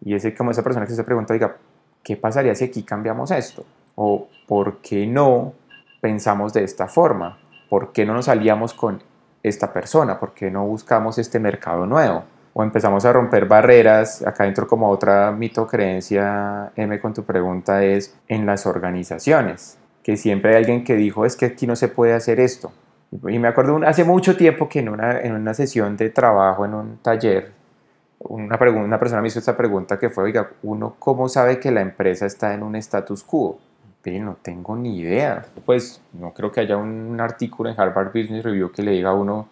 Y 0.05 0.15
es 0.15 0.27
como 0.37 0.51
esa 0.51 0.65
persona 0.65 0.85
que 0.87 0.93
se 0.93 1.05
pregunta, 1.05 1.33
diga, 1.33 1.57
¿qué 2.03 2.17
pasaría 2.17 2.53
si 2.57 2.65
aquí 2.65 2.83
cambiamos 2.83 3.31
esto? 3.31 3.65
O 3.95 4.29
¿por 4.49 4.79
qué 4.79 5.07
no 5.07 5.55
pensamos 6.01 6.53
de 6.53 6.65
esta 6.65 6.89
forma? 6.89 7.39
¿Por 7.69 7.93
qué 7.93 8.05
no 8.05 8.13
nos 8.13 8.29
aliamos 8.29 8.75
con 8.75 9.01
esta 9.43 9.73
persona? 9.73 10.19
¿Por 10.19 10.35
qué 10.35 10.51
no 10.51 10.67
buscamos 10.67 11.17
este 11.17 11.39
mercado 11.39 11.87
nuevo? 11.87 12.25
O 12.55 12.63
empezamos 12.63 13.05
a 13.05 13.13
romper 13.13 13.47
barreras, 13.47 14.25
acá 14.27 14.45
dentro 14.45 14.67
como 14.67 14.89
otra 14.91 15.33
mito 15.33 15.67
creencia, 15.67 16.73
M, 16.77 17.01
con 17.01 17.15
tu 17.15 17.25
pregunta 17.25 17.85
es 17.85 18.15
en 18.29 18.47
las 18.47 18.67
organizaciones, 18.67 19.79
que 20.03 20.17
siempre 20.17 20.53
hay 20.53 20.57
alguien 20.59 20.85
que 20.85 20.97
dijo, 20.97 21.25
es 21.25 21.37
que 21.37 21.47
aquí 21.47 21.67
no 21.67 21.77
se 21.77 21.89
puede 21.89 22.13
hacer 22.13 22.41
esto. 22.41 22.73
Y 23.29 23.39
me 23.39 23.49
acuerdo 23.49 23.81
hace 23.87 24.05
mucho 24.05 24.37
tiempo 24.37 24.69
que 24.69 24.81
en 24.81 24.89
una, 24.89 25.21
en 25.21 25.33
una 25.33 25.55
sesión 25.55 25.97
de 25.97 26.11
trabajo, 26.11 26.65
en 26.65 26.75
un 26.75 26.97
taller, 26.99 27.53
una, 28.19 28.59
una 28.59 28.99
persona 28.99 29.21
me 29.21 29.29
hizo 29.29 29.39
esta 29.39 29.57
pregunta 29.57 29.99
que 29.99 30.09
fue, 30.09 30.25
oiga, 30.25 30.51
¿uno 30.63 30.97
cómo 30.99 31.29
sabe 31.29 31.59
que 31.59 31.71
la 31.71 31.83
empresa 31.83 32.27
está 32.27 32.55
en 32.55 32.63
un 32.63 32.77
status 32.77 33.23
quo? 33.23 33.59
Y 34.05 34.19
no 34.19 34.37
tengo 34.43 34.77
ni 34.77 34.99
idea. 34.99 35.45
Pues 35.65 36.03
no 36.13 36.33
creo 36.33 36.51
que 36.51 36.61
haya 36.61 36.77
un 36.77 37.21
artículo 37.21 37.71
en 37.71 37.81
Harvard 37.81 38.09
Business 38.09 38.43
Review 38.45 38.73
que 38.73 38.83
le 38.83 38.93
diga 38.93 39.11
a 39.11 39.15
uno, 39.15 39.49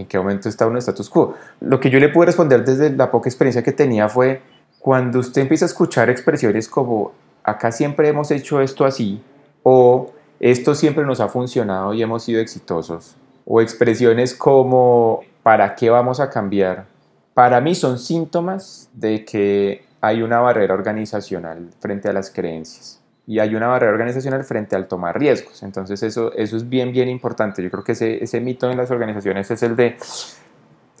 en 0.00 0.06
qué 0.06 0.18
momento 0.18 0.48
está 0.48 0.66
un 0.66 0.76
status 0.76 1.08
quo. 1.08 1.34
Lo 1.60 1.80
que 1.80 1.90
yo 1.90 1.98
le 1.98 2.08
pude 2.08 2.26
responder 2.26 2.64
desde 2.64 2.90
la 2.90 3.10
poca 3.10 3.28
experiencia 3.28 3.62
que 3.62 3.72
tenía 3.72 4.08
fue, 4.08 4.42
cuando 4.78 5.18
usted 5.18 5.42
empieza 5.42 5.64
a 5.64 5.68
escuchar 5.68 6.10
expresiones 6.10 6.68
como, 6.68 7.12
acá 7.42 7.72
siempre 7.72 8.08
hemos 8.08 8.30
hecho 8.30 8.60
esto 8.60 8.84
así, 8.84 9.22
o 9.62 10.12
esto 10.38 10.74
siempre 10.74 11.04
nos 11.04 11.20
ha 11.20 11.28
funcionado 11.28 11.94
y 11.94 12.02
hemos 12.02 12.24
sido 12.24 12.40
exitosos, 12.40 13.16
o 13.44 13.60
expresiones 13.60 14.34
como, 14.34 15.22
¿para 15.42 15.74
qué 15.74 15.90
vamos 15.90 16.20
a 16.20 16.30
cambiar? 16.30 16.86
Para 17.34 17.60
mí 17.60 17.74
son 17.74 17.98
síntomas 17.98 18.90
de 18.92 19.24
que 19.24 19.84
hay 20.00 20.22
una 20.22 20.40
barrera 20.40 20.74
organizacional 20.74 21.70
frente 21.80 22.08
a 22.08 22.12
las 22.12 22.30
creencias 22.30 23.00
y 23.26 23.40
hay 23.40 23.54
una 23.54 23.66
barrera 23.66 23.92
organizacional 23.92 24.44
frente 24.44 24.76
al 24.76 24.86
tomar 24.86 25.18
riesgos. 25.18 25.62
Entonces 25.62 26.02
eso, 26.02 26.32
eso 26.34 26.56
es 26.56 26.68
bien, 26.68 26.92
bien 26.92 27.08
importante. 27.08 27.62
Yo 27.62 27.70
creo 27.70 27.82
que 27.82 27.92
ese, 27.92 28.22
ese 28.22 28.40
mito 28.40 28.70
en 28.70 28.76
las 28.76 28.90
organizaciones 28.90 29.50
es 29.50 29.62
el 29.62 29.74
de 29.74 29.96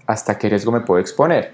hasta 0.06 0.36
qué 0.36 0.48
riesgo 0.48 0.72
me 0.72 0.80
puedo 0.80 1.00
exponer, 1.00 1.52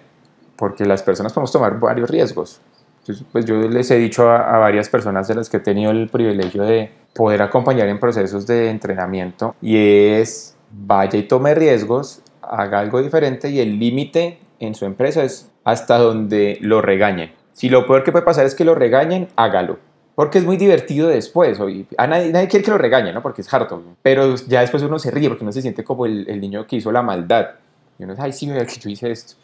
porque 0.57 0.85
las 0.85 1.02
personas 1.02 1.33
podemos 1.33 1.52
tomar 1.52 1.79
varios 1.79 2.09
riesgos. 2.11 2.61
Entonces, 3.00 3.26
pues 3.33 3.45
yo 3.45 3.57
les 3.57 3.91
he 3.91 3.97
dicho 3.97 4.31
a, 4.31 4.59
varias 4.59 4.88
personas 4.88 5.26
de 5.26 5.35
las 5.35 5.50
que 5.50 5.57
he 5.57 5.61
tenido 5.61 5.91
el 5.91 6.09
privilegio 6.09 6.62
de 6.62 6.91
poder 7.14 7.43
acompañar 7.43 7.88
en 7.88 7.99
procesos 7.99 8.47
de 8.47 8.71
entrenamiento 8.71 9.57
y 9.61 9.76
es 9.76 10.55
vaya 10.71 11.19
y 11.19 11.25
tome 11.25 11.55
riesgos, 11.55 12.23
haga 12.41 12.79
algo 12.79 13.02
diferente 13.02 13.50
y 13.50 13.59
el 13.59 13.79
límite 13.79 14.38
en 14.61 14.75
su 14.75 14.87
empresa 14.87 15.25
es 15.25 15.50
hasta 15.64 15.99
donde 15.99 16.59
lo 16.61 16.81
regañen. 16.81 17.33
Si 17.52 17.69
lo 17.69 17.87
peor 17.87 18.05
que 18.05 18.12
puede 18.12 18.25
pasar 18.25 18.47
es 18.47 18.55
que 18.55 18.64
lo 18.64 18.75
regañen, 18.76 19.29
hágalo 19.37 19.79
porque 20.14 20.38
es 20.38 20.45
muy 20.45 20.57
divertido 20.57 21.09
después. 21.09 21.59
A 21.97 22.07
nadie, 22.07 22.31
nadie, 22.33 22.49
quiere 22.49 22.64
que 22.64 22.71
lo 22.71 22.78
regañe, 22.78 23.12
¿no? 23.12 23.23
Porque 23.23 23.40
es 23.40 23.52
harto. 23.52 23.83
Pero 24.02 24.35
ya 24.37 24.61
después 24.61 24.83
uno 24.83 24.99
se 24.99 25.11
ríe 25.11 25.28
porque 25.28 25.45
uno 25.45 25.52
se 25.52 25.62
siente 25.62 25.85
como 25.85 26.07
el, 26.07 26.28
el 26.28 26.40
niño 26.40 26.66
que 26.66 26.76
hizo 26.76 26.92
la 26.92 27.02
maldad. 27.02 27.50
Y 27.99 28.04
uno 28.04 28.12
dice, 28.12 28.25
ay, 28.25 28.33
sí, 28.33 28.47
mira 28.47 28.66
que 28.66 28.78
yo 28.78 28.90
hice 28.90 29.11
esto. 29.11 29.35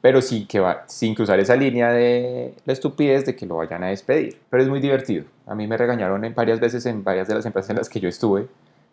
Pero 0.00 0.20
sí 0.20 0.46
que 0.46 0.60
va, 0.60 0.84
sin 0.86 1.14
cruzar 1.14 1.38
esa 1.40 1.56
línea 1.56 1.90
de 1.90 2.54
la 2.64 2.72
estupidez 2.72 3.24
de 3.26 3.36
que 3.36 3.46
lo 3.46 3.56
vayan 3.56 3.84
a 3.84 3.88
despedir. 3.88 4.38
Pero 4.50 4.62
es 4.62 4.68
muy 4.68 4.80
divertido. 4.80 5.24
A 5.46 5.54
mí 5.54 5.66
me 5.66 5.76
regañaron 5.76 6.24
en 6.24 6.34
varias 6.34 6.60
veces 6.60 6.86
en 6.86 7.04
varias 7.04 7.28
de 7.28 7.34
las 7.34 7.46
empresas 7.46 7.70
en 7.70 7.76
las 7.76 7.88
que 7.88 8.00
yo 8.00 8.08
estuve 8.08 8.46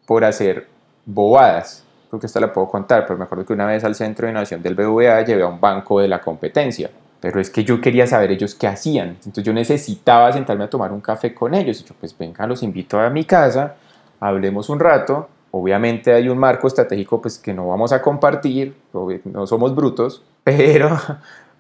por 0.06 0.24
hacer 0.24 0.68
bobadas. 1.06 1.84
Creo 2.10 2.20
que 2.20 2.28
esta 2.28 2.40
la 2.40 2.54
puedo 2.54 2.68
contar, 2.68 3.06
pero 3.08 3.18
me 3.18 3.26
acuerdo 3.26 3.46
que 3.46 3.54
una 3.54 3.66
vez 3.66 3.84
al 3.84 3.96
centro 3.96 4.28
de 4.28 4.32
innovación 4.32 4.62
del 4.62 4.76
BVA 4.76 5.24
llevé 5.24 5.42
a 5.42 5.48
un 5.48 5.60
banco 5.60 6.00
de 6.00 6.08
la 6.08 6.22
competencia 6.22 6.92
pero 7.24 7.40
es 7.40 7.50
que 7.50 7.64
yo 7.64 7.80
quería 7.80 8.06
saber 8.06 8.32
ellos 8.32 8.54
qué 8.54 8.68
hacían. 8.68 9.12
Entonces 9.12 9.46
yo 9.46 9.54
necesitaba 9.54 10.34
sentarme 10.34 10.66
a 10.66 10.70
tomar 10.70 10.92
un 10.92 11.00
café 11.00 11.34
con 11.34 11.54
ellos. 11.54 11.80
Y 11.80 11.86
yo, 11.86 11.96
pues 11.98 12.14
venga, 12.18 12.46
los 12.46 12.62
invito 12.64 13.00
a 13.00 13.10
mi 13.10 13.24
casa, 13.24 13.76
hablemos 14.20 14.68
un 14.68 14.78
rato. 14.78 15.30
Obviamente 15.52 16.12
hay 16.12 16.28
un 16.28 16.38
marco 16.38 16.68
estratégico 16.68 17.22
pues 17.22 17.40
que 17.40 17.54
no 17.54 17.70
vamos 17.70 17.94
a 17.94 18.02
compartir, 18.02 18.76
no 19.24 19.48
somos 19.48 19.74
brutos, 19.74 20.22
pero, 20.44 21.00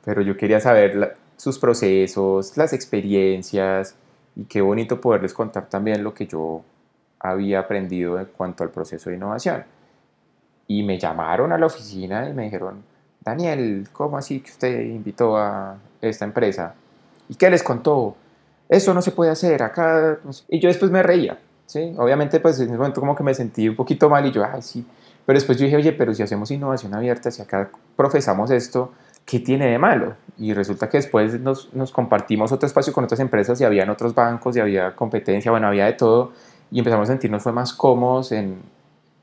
pero 0.03 0.21
yo 0.21 0.35
quería 0.35 0.59
saber 0.59 1.15
sus 1.37 1.57
procesos, 1.57 2.57
las 2.57 2.73
experiencias 2.73 3.95
y 4.35 4.43
qué 4.43 4.59
bonito 4.59 4.99
poderles 4.99 5.33
contar 5.33 5.69
también 5.69 6.03
lo 6.03 6.13
que 6.13 6.27
yo 6.27 6.61
había 7.21 7.59
aprendido 7.59 8.19
en 8.19 8.25
cuanto 8.25 8.65
al 8.65 8.69
proceso 8.69 9.09
de 9.09 9.15
innovación. 9.15 9.63
Y 10.67 10.83
me 10.83 10.99
llamaron 10.99 11.53
a 11.53 11.57
la 11.57 11.67
oficina 11.67 12.27
y 12.27 12.33
me 12.33 12.43
dijeron, 12.43 12.83
Daniel, 13.23 13.87
¿cómo 13.91 14.17
así 14.17 14.41
que 14.41 14.51
usted 14.51 14.81
invitó 14.81 15.37
a 15.37 15.77
esta 16.01 16.25
empresa? 16.25 16.75
¿Y 17.29 17.35
qué 17.35 17.49
les 17.49 17.63
contó? 17.63 18.15
Eso 18.67 18.93
no 18.93 19.01
se 19.01 19.11
puede 19.11 19.31
hacer 19.31 19.63
acá. 19.63 20.19
Y 20.49 20.59
yo 20.59 20.67
después 20.67 20.91
me 20.91 21.03
reía, 21.03 21.39
¿sí? 21.65 21.93
Obviamente, 21.97 22.39
pues 22.39 22.59
en 22.59 22.67
ese 22.67 22.77
momento 22.77 22.99
como 22.99 23.15
que 23.15 23.23
me 23.23 23.33
sentí 23.33 23.69
un 23.69 23.75
poquito 23.75 24.09
mal 24.09 24.25
y 24.25 24.31
yo, 24.31 24.43
ay, 24.43 24.61
sí. 24.61 24.85
Pero 25.25 25.37
después 25.37 25.57
yo 25.57 25.65
dije, 25.65 25.77
oye, 25.77 25.93
pero 25.93 26.13
si 26.13 26.21
hacemos 26.21 26.51
innovación 26.51 26.93
abierta, 26.93 27.31
si 27.31 27.41
acá 27.41 27.69
profesamos 27.95 28.51
esto, 28.51 28.91
¿qué 29.25 29.39
tiene 29.39 29.67
de 29.67 29.77
malo? 29.77 30.15
Y 30.37 30.53
resulta 30.53 30.89
que 30.89 30.97
después 30.97 31.39
nos, 31.39 31.73
nos 31.73 31.91
compartimos 31.91 32.51
otro 32.51 32.67
espacio 32.67 32.91
con 32.91 33.05
otras 33.05 33.21
empresas 33.21 33.61
y 33.61 33.63
habían 33.63 33.89
otros 33.89 34.13
bancos 34.13 34.57
y 34.57 34.59
había 34.59 34.95
competencia, 34.95 35.49
bueno, 35.51 35.67
había 35.67 35.85
de 35.85 35.93
todo. 35.93 36.33
Y 36.71 36.79
empezamos 36.79 37.07
a 37.07 37.13
sentirnos 37.13 37.43
fue 37.43 37.53
más 37.53 37.73
cómodos 37.73 38.33
en, 38.33 38.61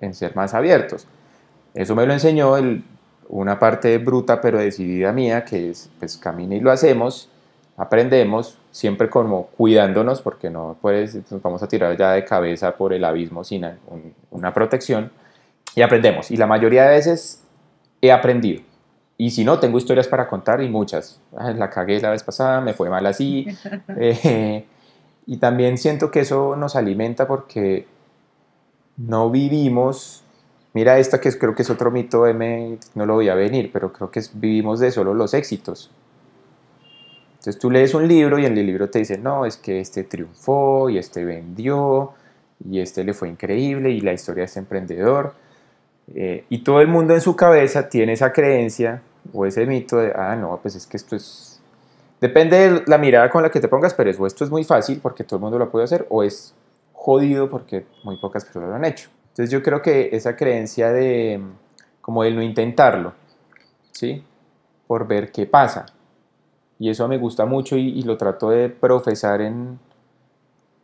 en 0.00 0.14
ser 0.14 0.34
más 0.36 0.54
abiertos. 0.54 1.06
Eso 1.74 1.94
me 1.94 2.06
lo 2.06 2.12
enseñó 2.12 2.56
el 2.56 2.82
una 3.30 3.58
parte 3.58 3.96
bruta 3.98 4.40
pero 4.40 4.58
decidida 4.58 5.12
mía, 5.12 5.44
que 5.44 5.70
es, 5.70 5.88
pues 5.98 6.16
camina 6.16 6.56
y 6.56 6.60
lo 6.60 6.70
hacemos, 6.70 7.28
aprendemos, 7.76 8.58
siempre 8.70 9.08
como 9.08 9.46
cuidándonos, 9.46 10.20
porque 10.20 10.50
no 10.50 10.76
puedes, 10.80 11.14
nos 11.30 11.40
vamos 11.40 11.62
a 11.62 11.68
tirar 11.68 11.96
ya 11.96 12.12
de 12.12 12.24
cabeza 12.24 12.76
por 12.76 12.92
el 12.92 13.04
abismo 13.04 13.44
sin 13.44 13.66
una 14.30 14.52
protección, 14.52 15.10
y 15.74 15.82
aprendemos. 15.82 16.30
Y 16.30 16.36
la 16.36 16.46
mayoría 16.46 16.84
de 16.84 16.96
veces 16.96 17.42
he 18.02 18.10
aprendido. 18.10 18.62
Y 19.16 19.30
si 19.30 19.44
no, 19.44 19.58
tengo 19.58 19.78
historias 19.78 20.08
para 20.08 20.26
contar 20.26 20.62
y 20.62 20.68
muchas. 20.68 21.20
La 21.32 21.70
cagué 21.70 22.00
la 22.00 22.10
vez 22.10 22.22
pasada, 22.22 22.60
me 22.60 22.74
fue 22.74 22.90
mal 22.90 23.06
así. 23.06 23.46
Eh, 23.96 24.64
y 25.26 25.36
también 25.36 25.78
siento 25.78 26.10
que 26.10 26.20
eso 26.20 26.56
nos 26.56 26.74
alimenta 26.74 27.26
porque 27.28 27.86
no 28.96 29.30
vivimos 29.30 30.24
Mira 30.72 30.98
esta 30.98 31.20
que 31.20 31.36
creo 31.36 31.54
que 31.54 31.62
es 31.62 31.70
otro 31.70 31.90
mito, 31.90 32.26
M, 32.26 32.78
no 32.94 33.06
lo 33.06 33.14
voy 33.14 33.28
a 33.28 33.34
venir, 33.34 33.70
pero 33.72 33.92
creo 33.92 34.10
que 34.10 34.22
vivimos 34.34 34.78
de 34.78 34.92
solo 34.92 35.14
los 35.14 35.34
éxitos. 35.34 35.90
Entonces 37.32 37.58
tú 37.58 37.70
lees 37.70 37.94
un 37.94 38.06
libro 38.06 38.38
y 38.38 38.44
en 38.44 38.56
el 38.56 38.66
libro 38.66 38.88
te 38.90 39.00
dice, 39.00 39.18
no, 39.18 39.46
es 39.46 39.56
que 39.56 39.80
este 39.80 40.04
triunfó 40.04 40.90
y 40.90 40.98
este 40.98 41.24
vendió 41.24 42.12
y 42.68 42.80
este 42.80 43.02
le 43.02 43.14
fue 43.14 43.30
increíble 43.30 43.90
y 43.90 44.00
la 44.00 44.12
historia 44.12 44.42
de 44.42 44.46
este 44.46 44.58
emprendedor. 44.60 45.32
Eh, 46.14 46.44
y 46.50 46.62
todo 46.62 46.80
el 46.80 46.88
mundo 46.88 47.14
en 47.14 47.20
su 47.20 47.34
cabeza 47.34 47.88
tiene 47.88 48.12
esa 48.12 48.32
creencia 48.32 49.02
o 49.32 49.46
ese 49.46 49.64
mito 49.66 49.96
de, 49.96 50.12
ah, 50.14 50.36
no, 50.36 50.58
pues 50.60 50.76
es 50.76 50.86
que 50.86 50.96
esto 50.96 51.16
es... 51.16 51.60
Depende 52.20 52.58
de 52.58 52.82
la 52.86 52.98
mirada 52.98 53.30
con 53.30 53.42
la 53.42 53.50
que 53.50 53.60
te 53.60 53.68
pongas, 53.68 53.94
pero 53.94 54.10
es, 54.10 54.20
esto 54.20 54.44
es 54.44 54.50
muy 54.50 54.64
fácil 54.64 55.00
porque 55.02 55.24
todo 55.24 55.36
el 55.36 55.42
mundo 55.42 55.58
lo 55.58 55.70
puede 55.70 55.84
hacer, 55.84 56.06
o 56.10 56.22
es 56.22 56.54
jodido 56.92 57.48
porque 57.48 57.86
muy 58.04 58.18
pocas 58.18 58.44
personas 58.44 58.68
lo 58.68 58.74
han 58.74 58.84
hecho. 58.84 59.08
Entonces 59.30 59.50
yo 59.50 59.62
creo 59.62 59.82
que 59.82 60.10
esa 60.12 60.36
creencia 60.36 60.92
de 60.92 61.40
como 62.00 62.24
el 62.24 62.34
no 62.34 62.42
intentarlo, 62.42 63.12
¿sí? 63.92 64.24
Por 64.86 65.06
ver 65.06 65.30
qué 65.30 65.46
pasa. 65.46 65.86
Y 66.78 66.90
eso 66.90 67.06
me 67.08 67.18
gusta 67.18 67.46
mucho 67.46 67.76
y, 67.76 68.02
lo 68.02 68.16
trato 68.16 68.50
de 68.50 68.68
profesar 68.68 69.40
en, 69.42 69.78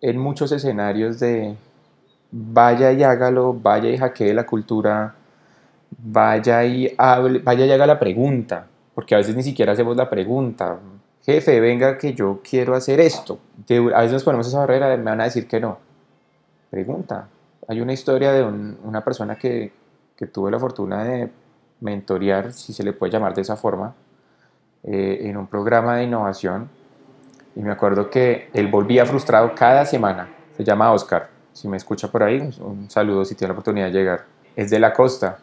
en 0.00 0.18
muchos 0.18 0.52
escenarios 0.52 1.18
de 1.18 1.56
vaya 2.30 2.92
y 2.92 3.02
hágalo, 3.02 3.54
vaya 3.54 3.90
y 3.90 3.96
hackee 3.96 4.34
la 4.34 4.44
cultura, 4.44 5.14
vaya 5.98 6.64
y 6.64 6.94
hable, 6.98 7.38
vaya 7.38 7.66
y 7.66 7.72
haga 7.72 7.86
la 7.86 7.98
pregunta, 7.98 8.66
porque 8.94 9.14
a 9.14 9.18
veces 9.18 9.34
ni 9.34 9.42
siquiera 9.42 9.72
hacemos 9.72 9.96
la 9.96 10.08
pregunta. 10.10 10.78
Jefe, 11.24 11.60
venga 11.60 11.98
que 11.98 12.14
yo 12.14 12.40
quiero 12.48 12.74
hacer 12.74 13.00
esto. 13.00 13.38
A 13.68 14.00
veces 14.00 14.12
nos 14.12 14.24
ponemos 14.24 14.46
esa 14.46 14.60
barrera, 14.60 14.96
me 14.96 15.02
van 15.02 15.20
a 15.20 15.24
decir 15.24 15.48
que 15.48 15.58
no. 15.58 15.78
Pregunta, 16.70 17.28
hay 17.68 17.80
una 17.80 17.92
historia 17.92 18.32
de 18.32 18.44
una 18.44 19.04
persona 19.04 19.36
que, 19.36 19.72
que, 20.16 20.26
tuve 20.26 20.50
la 20.50 20.58
fortuna 20.58 21.04
de 21.04 21.30
mentorear, 21.80 22.52
si 22.52 22.72
se 22.72 22.82
le 22.82 22.92
puede 22.92 23.12
llamar 23.12 23.34
de 23.34 23.42
esa 23.42 23.56
forma, 23.56 23.94
eh, 24.84 25.22
en 25.22 25.36
un 25.36 25.46
programa 25.46 25.96
de 25.96 26.04
innovación. 26.04 26.68
Y 27.54 27.60
me 27.60 27.72
acuerdo 27.72 28.10
que 28.10 28.50
él 28.52 28.68
volvía 28.68 29.06
frustrado 29.06 29.54
cada 29.54 29.84
semana. 29.84 30.28
Se 30.56 30.64
llama 30.64 30.92
Oscar. 30.92 31.28
Si 31.52 31.66
me 31.68 31.76
escucha 31.76 32.10
por 32.10 32.22
ahí, 32.22 32.38
un 32.60 32.88
saludo 32.90 33.24
si 33.24 33.34
tiene 33.34 33.48
la 33.48 33.52
oportunidad 33.52 33.86
de 33.86 33.92
llegar. 33.92 34.24
Es 34.54 34.70
de 34.70 34.78
la 34.78 34.92
costa. 34.92 35.38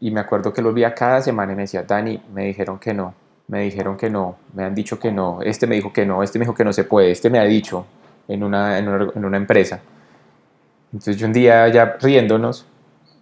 Y 0.00 0.10
me 0.10 0.20
acuerdo 0.20 0.52
que 0.52 0.60
él 0.60 0.66
volvía 0.66 0.94
cada 0.94 1.22
semana 1.22 1.52
y 1.52 1.56
me 1.56 1.62
decía, 1.62 1.82
Dani, 1.82 2.22
me 2.32 2.44
dijeron 2.44 2.78
que 2.78 2.92
no, 2.92 3.14
me 3.48 3.62
dijeron 3.62 3.96
que 3.96 4.10
no, 4.10 4.36
me 4.52 4.64
han 4.64 4.74
dicho 4.74 4.98
que 4.98 5.10
no, 5.10 5.40
este 5.40 5.66
me 5.66 5.76
dijo 5.76 5.90
que 5.92 6.04
no, 6.04 6.22
este 6.22 6.38
me 6.38 6.44
dijo 6.44 6.54
que 6.54 6.64
no 6.64 6.74
se 6.74 6.84
puede, 6.84 7.10
este 7.10 7.30
me 7.30 7.38
ha 7.38 7.44
dicho 7.44 7.86
en 8.28 8.44
una, 8.44 8.78
en 8.78 9.24
una 9.24 9.36
empresa. 9.38 9.80
Entonces 10.96 11.18
yo 11.18 11.26
un 11.26 11.34
día 11.34 11.68
ya 11.68 11.98
riéndonos, 12.00 12.64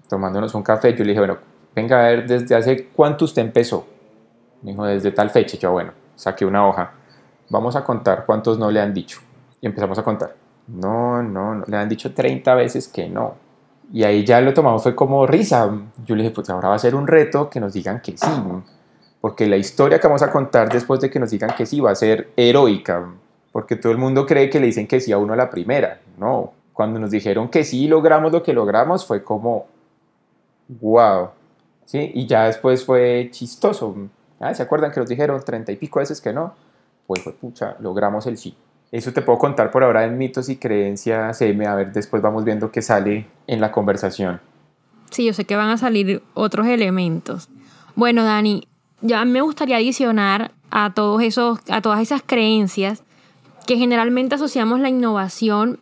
tomándonos 0.09 0.55
un 0.55 0.63
café, 0.63 0.93
yo 0.93 1.03
le 1.03 1.11
dije, 1.11 1.19
bueno, 1.19 1.39
venga 1.75 1.99
a 1.99 2.09
ver, 2.09 2.25
¿desde 2.25 2.55
hace 2.55 2.87
cuánto 2.87 3.25
usted 3.25 3.43
empezó? 3.43 3.85
Me 4.63 4.71
dijo, 4.71 4.85
desde 4.85 5.11
tal 5.11 5.29
fecha. 5.31 5.59
Yo, 5.59 5.73
bueno, 5.73 5.91
saqué 6.15 6.47
una 6.47 6.69
hoja. 6.69 6.93
Vamos 7.51 7.75
a 7.75 7.83
contar 7.83 8.25
cuántos 8.25 8.61
no 8.61 8.71
le 8.71 8.81
han 8.81 8.95
dicho. 8.95 9.19
Y 9.61 9.67
empezamos 9.67 9.99
a 9.99 10.05
contar. 10.05 10.37
No, 10.69 11.21
no, 11.21 11.57
no, 11.57 11.65
le 11.67 11.77
han 11.77 11.89
dicho 11.89 12.15
30 12.15 12.55
veces 12.55 12.87
que 12.87 13.09
no. 13.09 13.35
Y 13.93 14.05
ahí 14.05 14.25
ya 14.25 14.41
lo 14.41 14.55
tomamos, 14.55 14.81
fue 14.81 14.95
como 14.95 15.27
risa. 15.27 15.69
Yo 16.07 16.15
le 16.15 16.23
dije, 16.23 16.33
pues 16.33 16.49
ahora 16.51 16.69
va 16.69 16.77
a 16.77 16.79
ser 16.79 16.95
un 16.95 17.09
reto 17.09 17.51
que 17.51 17.59
nos 17.59 17.73
digan 17.73 18.01
que 18.01 18.17
sí. 18.17 18.31
Porque 19.21 19.49
la 19.49 19.57
historia 19.57 19.99
que 19.99 20.07
vamos 20.07 20.23
a 20.23 20.31
contar 20.31 20.69
después 20.73 21.01
de 21.01 21.11
que 21.11 21.19
nos 21.19 21.33
digan 21.33 21.51
que 21.57 21.67
sí 21.67 21.81
va 21.81 21.91
a 21.91 21.97
ser 21.97 22.31
heroica. 22.37 23.05
Porque 23.51 23.75
todo 23.75 23.91
el 23.91 23.99
mundo 23.99 24.27
cree 24.27 24.49
que 24.49 24.61
le 24.61 24.67
dicen 24.67 24.87
que 24.87 25.01
sí 25.01 25.11
a 25.11 25.19
uno 25.19 25.33
a 25.33 25.37
la 25.37 25.51
primera. 25.51 26.01
No, 26.17 26.53
cuando 26.75 26.99
nos 26.99 27.11
dijeron 27.11 27.49
que 27.49 27.65
sí 27.65 27.89
logramos 27.89 28.33
lo 28.33 28.43
que 28.43 28.53
logramos, 28.53 29.07
fue 29.07 29.23
como, 29.23 29.67
wow. 30.69 31.31
¿Sí? 31.87 32.11
Y 32.15 32.27
ya 32.27 32.45
después 32.45 32.85
fue 32.85 33.29
chistoso. 33.31 33.95
Ah, 34.41 34.53
¿Se 34.53 34.63
acuerdan 34.63 34.91
que 34.91 35.01
nos 35.01 35.09
dijeron 35.09 35.41
treinta 35.45 35.73
y 35.73 35.77
pico 35.77 36.01
veces 36.01 36.21
que 36.21 36.33
no? 36.33 36.55
Pues 37.07 37.23
fue 37.23 37.33
pucha, 37.33 37.77
logramos 37.81 38.27
el 38.27 38.37
sí. 38.37 38.55
Eso 38.91 39.13
te 39.13 39.23
puedo 39.23 39.39
contar 39.39 39.71
por 39.71 39.85
ahora 39.85 40.05
en 40.05 40.19
mitos 40.19 40.49
y 40.49 40.57
creencias, 40.57 41.41
M. 41.41 41.67
A 41.67 41.75
ver, 41.75 41.93
después 41.93 42.23
vamos 42.23 42.45
viendo 42.45 42.71
qué 42.71 42.83
sale 42.83 43.27
en 43.47 43.61
la 43.61 43.71
conversación. 43.71 44.41
Sí, 45.11 45.25
yo 45.25 45.33
sé 45.33 45.45
que 45.45 45.57
van 45.57 45.71
a 45.71 45.79
salir 45.79 46.23
otros 46.35 46.67
elementos. 46.67 47.49
Bueno, 47.95 48.25
Dani, 48.25 48.67
ya 49.01 49.25
me 49.25 49.41
gustaría 49.43 49.77
adicionar 49.77 50.53
a 50.71 50.93
todos 50.95 51.23
esos, 51.23 51.61
a 51.69 51.81
todas 51.81 52.01
esas 52.01 52.23
creencias 52.25 53.05
que 53.67 53.77
generalmente 53.77 54.35
asociamos 54.35 54.81
la 54.81 54.89
innovación 54.89 55.81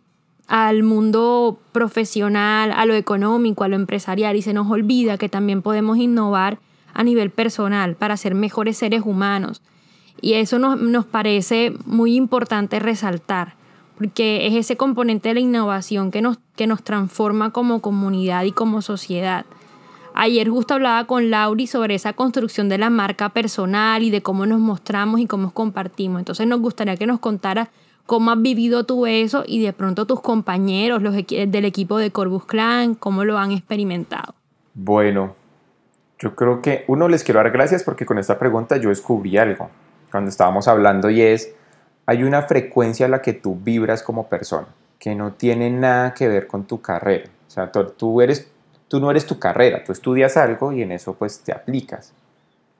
al 0.53 0.83
mundo 0.83 1.57
profesional, 1.71 2.73
a 2.73 2.85
lo 2.85 2.93
económico, 2.93 3.63
a 3.63 3.67
lo 3.67 3.75
empresarial 3.75 4.35
y 4.35 4.43
se 4.43 4.53
nos 4.53 4.69
olvida 4.69 5.17
que 5.17 5.27
también 5.27 5.63
podemos 5.63 5.97
innovar 5.97 6.59
a 6.93 7.03
nivel 7.03 7.31
personal 7.31 7.95
para 7.95 8.17
ser 8.17 8.35
mejores 8.35 8.77
seres 8.77 9.01
humanos. 9.03 9.63
Y 10.21 10.33
eso 10.33 10.59
nos, 10.59 10.79
nos 10.79 11.07
parece 11.07 11.73
muy 11.87 12.15
importante 12.15 12.77
resaltar, 12.77 13.55
porque 13.97 14.45
es 14.45 14.53
ese 14.53 14.77
componente 14.77 15.29
de 15.29 15.33
la 15.33 15.39
innovación 15.39 16.11
que 16.11 16.21
nos, 16.21 16.37
que 16.55 16.67
nos 16.67 16.83
transforma 16.83 17.49
como 17.49 17.81
comunidad 17.81 18.43
y 18.43 18.51
como 18.51 18.83
sociedad. 18.83 19.47
Ayer 20.13 20.49
justo 20.49 20.75
hablaba 20.75 21.07
con 21.07 21.31
Lauri 21.31 21.65
sobre 21.65 21.95
esa 21.95 22.13
construcción 22.13 22.69
de 22.69 22.77
la 22.77 22.91
marca 22.91 23.29
personal 23.29 24.03
y 24.03 24.11
de 24.11 24.21
cómo 24.21 24.45
nos 24.45 24.59
mostramos 24.59 25.19
y 25.19 25.25
cómo 25.25 25.51
compartimos. 25.51 26.19
Entonces 26.19 26.45
nos 26.45 26.59
gustaría 26.59 26.95
que 26.95 27.07
nos 27.07 27.19
contara 27.19 27.71
¿Cómo 28.05 28.31
has 28.31 28.41
vivido 28.41 28.85
tú 28.85 29.05
eso 29.05 29.43
y 29.45 29.63
de 29.63 29.73
pronto 29.73 30.05
tus 30.05 30.21
compañeros 30.21 31.01
los 31.01 31.15
del 31.15 31.65
equipo 31.65 31.97
de 31.97 32.11
Corbus 32.11 32.45
Clan, 32.45 32.95
cómo 32.95 33.23
lo 33.23 33.37
han 33.37 33.51
experimentado? 33.51 34.35
Bueno, 34.73 35.35
yo 36.19 36.35
creo 36.35 36.61
que 36.61 36.83
uno 36.87 37.07
les 37.07 37.23
quiero 37.23 37.39
dar 37.39 37.51
gracias 37.51 37.83
porque 37.83 38.05
con 38.05 38.17
esta 38.17 38.37
pregunta 38.37 38.77
yo 38.77 38.89
descubrí 38.89 39.37
algo 39.37 39.69
cuando 40.11 40.29
estábamos 40.29 40.67
hablando 40.67 41.09
y 41.09 41.21
es, 41.21 41.53
hay 42.05 42.23
una 42.23 42.43
frecuencia 42.43 43.05
a 43.05 43.09
la 43.09 43.21
que 43.21 43.33
tú 43.33 43.55
vibras 43.55 44.03
como 44.03 44.27
persona 44.27 44.67
que 45.03 45.15
no 45.15 45.33
tiene 45.33 45.69
nada 45.69 46.13
que 46.13 46.29
ver 46.29 46.47
con 46.47 46.63
tu 46.63 46.79
carrera. 46.81 47.29
O 47.45 47.51
sea, 47.51 47.69
tú, 47.69 48.21
eres, 48.21 48.47
tú 48.87 49.01
no 49.01 49.11
eres 49.11 49.25
tu 49.25 49.37
carrera, 49.37 49.83
tú 49.83 49.91
estudias 49.91 50.37
algo 50.37 50.71
y 50.71 50.81
en 50.81 50.93
eso 50.93 51.13
pues 51.13 51.41
te 51.41 51.51
aplicas. 51.51 52.13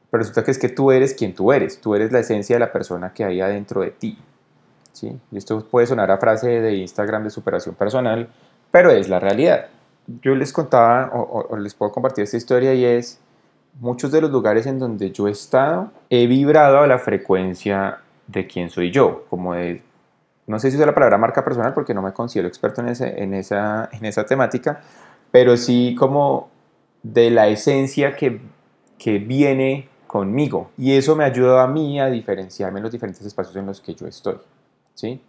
Pero 0.10 0.22
resulta 0.22 0.46
que 0.46 0.52
es 0.52 0.58
que 0.58 0.70
tú 0.70 0.94
eres 0.94 1.14
quien 1.16 1.36
tú 1.36 1.52
eres, 1.52 1.82
tú 1.82 1.96
eres 1.96 2.14
la 2.14 2.20
esencia 2.20 2.56
de 2.56 2.62
la 2.62 2.72
persona 2.72 3.12
que 3.12 3.26
hay 3.26 3.42
adentro 3.42 3.82
de 3.82 3.92
ti. 3.92 4.18
¿Sí? 4.94 5.20
Y 5.32 5.38
esto 5.38 5.60
puede 5.66 5.88
sonar 5.88 6.10
a 6.12 6.18
frase 6.18 6.62
de 6.62 6.76
Instagram 6.76 7.24
de 7.24 7.30
superación 7.30 7.76
personal, 7.76 8.30
pero 8.72 8.92
es 8.92 9.10
la 9.10 9.20
realidad. 9.20 9.68
Yo 10.22 10.36
les 10.36 10.54
contaba 10.54 11.12
o, 11.14 11.58
les 11.58 11.74
puedo 11.74 11.92
compartir 11.92 12.24
esta 12.24 12.38
historia 12.38 12.74
y 12.74 12.86
es, 12.86 13.20
muchos 13.80 14.12
de 14.12 14.22
los 14.22 14.32
lugares 14.32 14.66
en 14.66 14.80
donde 14.80 15.12
yo 15.12 15.28
he 15.28 15.32
estado, 15.32 15.92
he 16.10 16.28
vibrado 16.28 16.80
a 16.80 16.88
la 16.88 17.00
frecuencia 17.00 18.00
de 18.28 18.48
quién 18.48 18.70
soy 18.70 18.92
yo, 18.92 19.26
como 19.30 19.54
de, 19.54 19.82
no 20.48 20.60
sé 20.60 20.70
si 20.70 20.78
usa 20.78 20.86
la 20.86 20.94
palabra 20.94 21.18
marca 21.18 21.44
personal 21.44 21.74
porque 21.74 21.94
no 21.94 22.02
me 22.02 22.14
considero 22.14 22.48
experto 22.48 22.82
en, 22.82 22.90
ese, 22.90 23.22
en, 23.22 23.34
esa, 23.34 23.90
en 23.92 24.06
esa 24.06 24.26
temática, 24.26 24.82
pero 25.32 25.58
sí 25.58 25.96
como 25.98 26.50
de 27.02 27.32
la 27.32 27.48
esencia 27.48 28.16
que, 28.16 28.42
que 28.98 29.20
viene 29.20 29.90
conmigo. 30.08 30.70
Y 30.78 30.94
eso 30.94 31.16
me 31.16 31.24
ayuda 31.24 31.64
a 31.64 31.68
mí 31.68 32.00
a 32.00 32.08
diferenciarme 32.08 32.80
en 32.80 32.84
los 32.84 32.92
diferentes 32.92 33.26
espacios 33.26 33.56
en 33.56 33.66
los 33.66 33.82
que 33.82 33.96
yo 33.96 34.08
estoy. 34.08 34.36
¿Sí? 34.94 35.22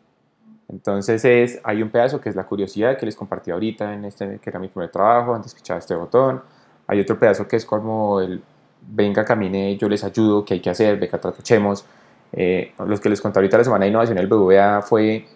Entonces 0.69 1.25
es, 1.25 1.61
hay 1.63 1.83
un 1.83 1.91
pedazo 1.91 2.21
que 2.21 2.29
es 2.29 2.37
la 2.37 2.45
curiosidad 2.45 2.97
que 2.97 3.07
les 3.07 3.17
compartí 3.17 3.51
ahorita 3.51 3.93
en 3.95 4.05
este, 4.05 4.39
que 4.39 4.51
era 4.51 4.59
mi 4.59 4.69
primer 4.69 4.91
trabajo, 4.91 5.35
antes 5.35 5.55
pichaba 5.55 5.79
este 5.79 5.95
botón. 5.95 6.43
Hay 6.87 7.01
otro 7.01 7.19
pedazo 7.19 7.47
que 7.47 7.57
es 7.57 7.65
como 7.65 8.21
el, 8.21 8.43
venga, 8.89 9.25
camine, 9.25 9.77
yo 9.77 9.89
les 9.89 10.05
ayudo, 10.05 10.45
qué 10.45 10.55
hay 10.55 10.61
que 10.61 10.71
hacer, 10.71 10.99
venga, 10.99 11.19
tratachemos. 11.19 11.85
Eh, 12.33 12.73
los 12.87 13.01
que 13.01 13.09
les 13.09 13.21
conté 13.21 13.39
ahorita 13.39 13.59
la 13.59 13.65
semana 13.65 13.85
de 13.85 13.91
innovación 13.91 14.19
el 14.19 14.27
BVA 14.27 14.83
fue 14.83 15.27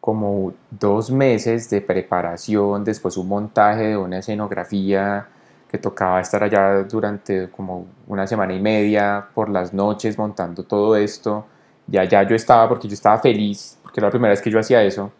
como 0.00 0.52
dos 0.70 1.10
meses 1.10 1.70
de 1.70 1.80
preparación, 1.80 2.84
después 2.84 3.16
un 3.16 3.28
montaje 3.28 3.88
de 3.88 3.96
una 3.96 4.18
escenografía 4.18 5.28
que 5.70 5.78
tocaba 5.78 6.20
estar 6.20 6.42
allá 6.42 6.82
durante 6.84 7.50
como 7.50 7.86
una 8.06 8.26
semana 8.26 8.54
y 8.54 8.60
media 8.60 9.26
por 9.34 9.50
las 9.50 9.74
noches 9.74 10.16
montando 10.16 10.64
todo 10.64 10.96
esto. 10.96 11.44
Ya 11.86 12.02
allá 12.02 12.22
yo 12.22 12.34
estaba 12.34 12.68
porque 12.68 12.88
yo 12.88 12.94
estaba 12.94 13.18
feliz 13.18 13.77
que 13.92 14.00
era 14.00 14.08
la 14.08 14.10
primera 14.10 14.30
vez 14.30 14.42
que 14.42 14.50
yo 14.50 14.58
hacía 14.58 14.82
eso, 14.82 15.12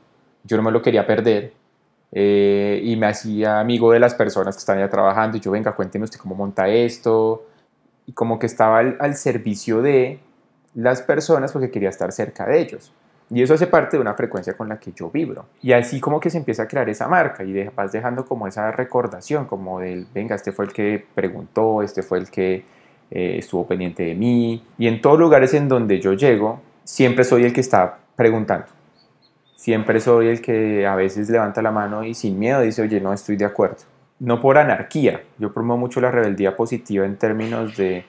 yo 0.45 0.57
no 0.57 0.63
me 0.63 0.71
lo 0.71 0.83
quería 0.83 1.07
perder 1.07 1.53
eh, 2.13 2.81
y 2.83 2.97
me 2.97 3.07
hacía 3.07 3.61
amigo 3.61 3.93
de 3.93 4.01
las 4.01 4.15
personas 4.15 4.57
que 4.57 4.61
estaban 4.61 4.81
ya 4.81 4.89
trabajando 4.89 5.37
y 5.37 5.41
yo, 5.41 5.51
venga, 5.51 5.73
cuénteme 5.75 6.05
usted 6.05 6.19
cómo 6.19 6.35
monta 6.35 6.69
esto. 6.69 7.47
y 8.07 8.13
como 8.13 8.39
que 8.39 8.47
estaba 8.47 8.79
al, 8.79 8.97
al 9.01 9.17
servicio 9.17 9.83
de 9.83 10.21
las 10.75 11.03
personas 11.03 11.53
porque 11.53 11.71
quería 11.71 11.91
estar 11.91 12.13
cerca 12.13 12.47
de 12.47 12.61
ellos. 12.61 12.93
Y 13.31 13.43
eso 13.43 13.55
hace 13.55 13.67
parte 13.67 13.97
de 13.97 14.01
una 14.01 14.15
frecuencia 14.15 14.57
con 14.57 14.69
la 14.69 14.81
que 14.81 14.93
yo 14.93 15.11
vibro. 15.11 15.47
Y 15.61 15.73
así 15.73 16.01
como 16.01 16.19
que 16.19 16.31
se 16.31 16.39
empieza 16.39 16.63
a 16.63 16.69
crear 16.69 16.89
esa 16.89 17.09
marca 17.09 17.45
y 17.45 17.69
vas 17.75 17.93
dejando 17.93 18.25
como 18.25 18.47
esa 18.47 18.73
recordación, 18.73 19.45
como 19.45 19.81
del, 19.81 20.07
venga, 20.15 20.35
este 20.35 20.53
fue 20.53 20.65
el 20.65 20.73
que 20.73 21.05
preguntó, 21.15 21.83
este 21.83 22.03
fue 22.03 22.19
el 22.19 22.31
que 22.31 22.65
eh, 23.11 23.37
estuvo 23.39 23.67
pendiente 23.67 24.05
de 24.05 24.15
mí. 24.15 24.65
Y 24.79 24.87
en 24.87 25.03
todos 25.03 25.19
lugares 25.19 25.53
en 25.53 25.69
donde 25.69 26.01
yo 26.01 26.15
llego, 26.15 26.63
siempre 26.85 27.25
soy 27.25 27.45
el 27.45 27.53
que 27.53 27.61
está 27.61 27.99
preguntando. 28.19 28.67
Siempre 29.55 30.01
soy 30.01 30.27
el 30.27 30.43
que 30.43 30.89
a 30.89 30.97
veces 30.97 31.31
levanta 31.31 31.63
la 31.63 31.71
mano 31.71 32.03
y 32.03 32.15
sin 32.15 32.37
miedo 32.37 32.61
dice, 32.63 32.83
oye, 32.83 33.01
no 33.01 33.13
estoy 33.13 33.37
de 33.37 33.45
acuerdo. 33.45 33.77
No 34.19 34.41
por 34.41 34.59
anarquía. 34.59 35.23
Yo 35.39 35.55
promuevo 35.55 35.79
mucho 35.79 36.01
la 36.01 36.11
rebeldía 36.11 36.57
positiva 36.57 37.07
en 37.07 37.17
términos 37.17 37.77
de 37.77 38.05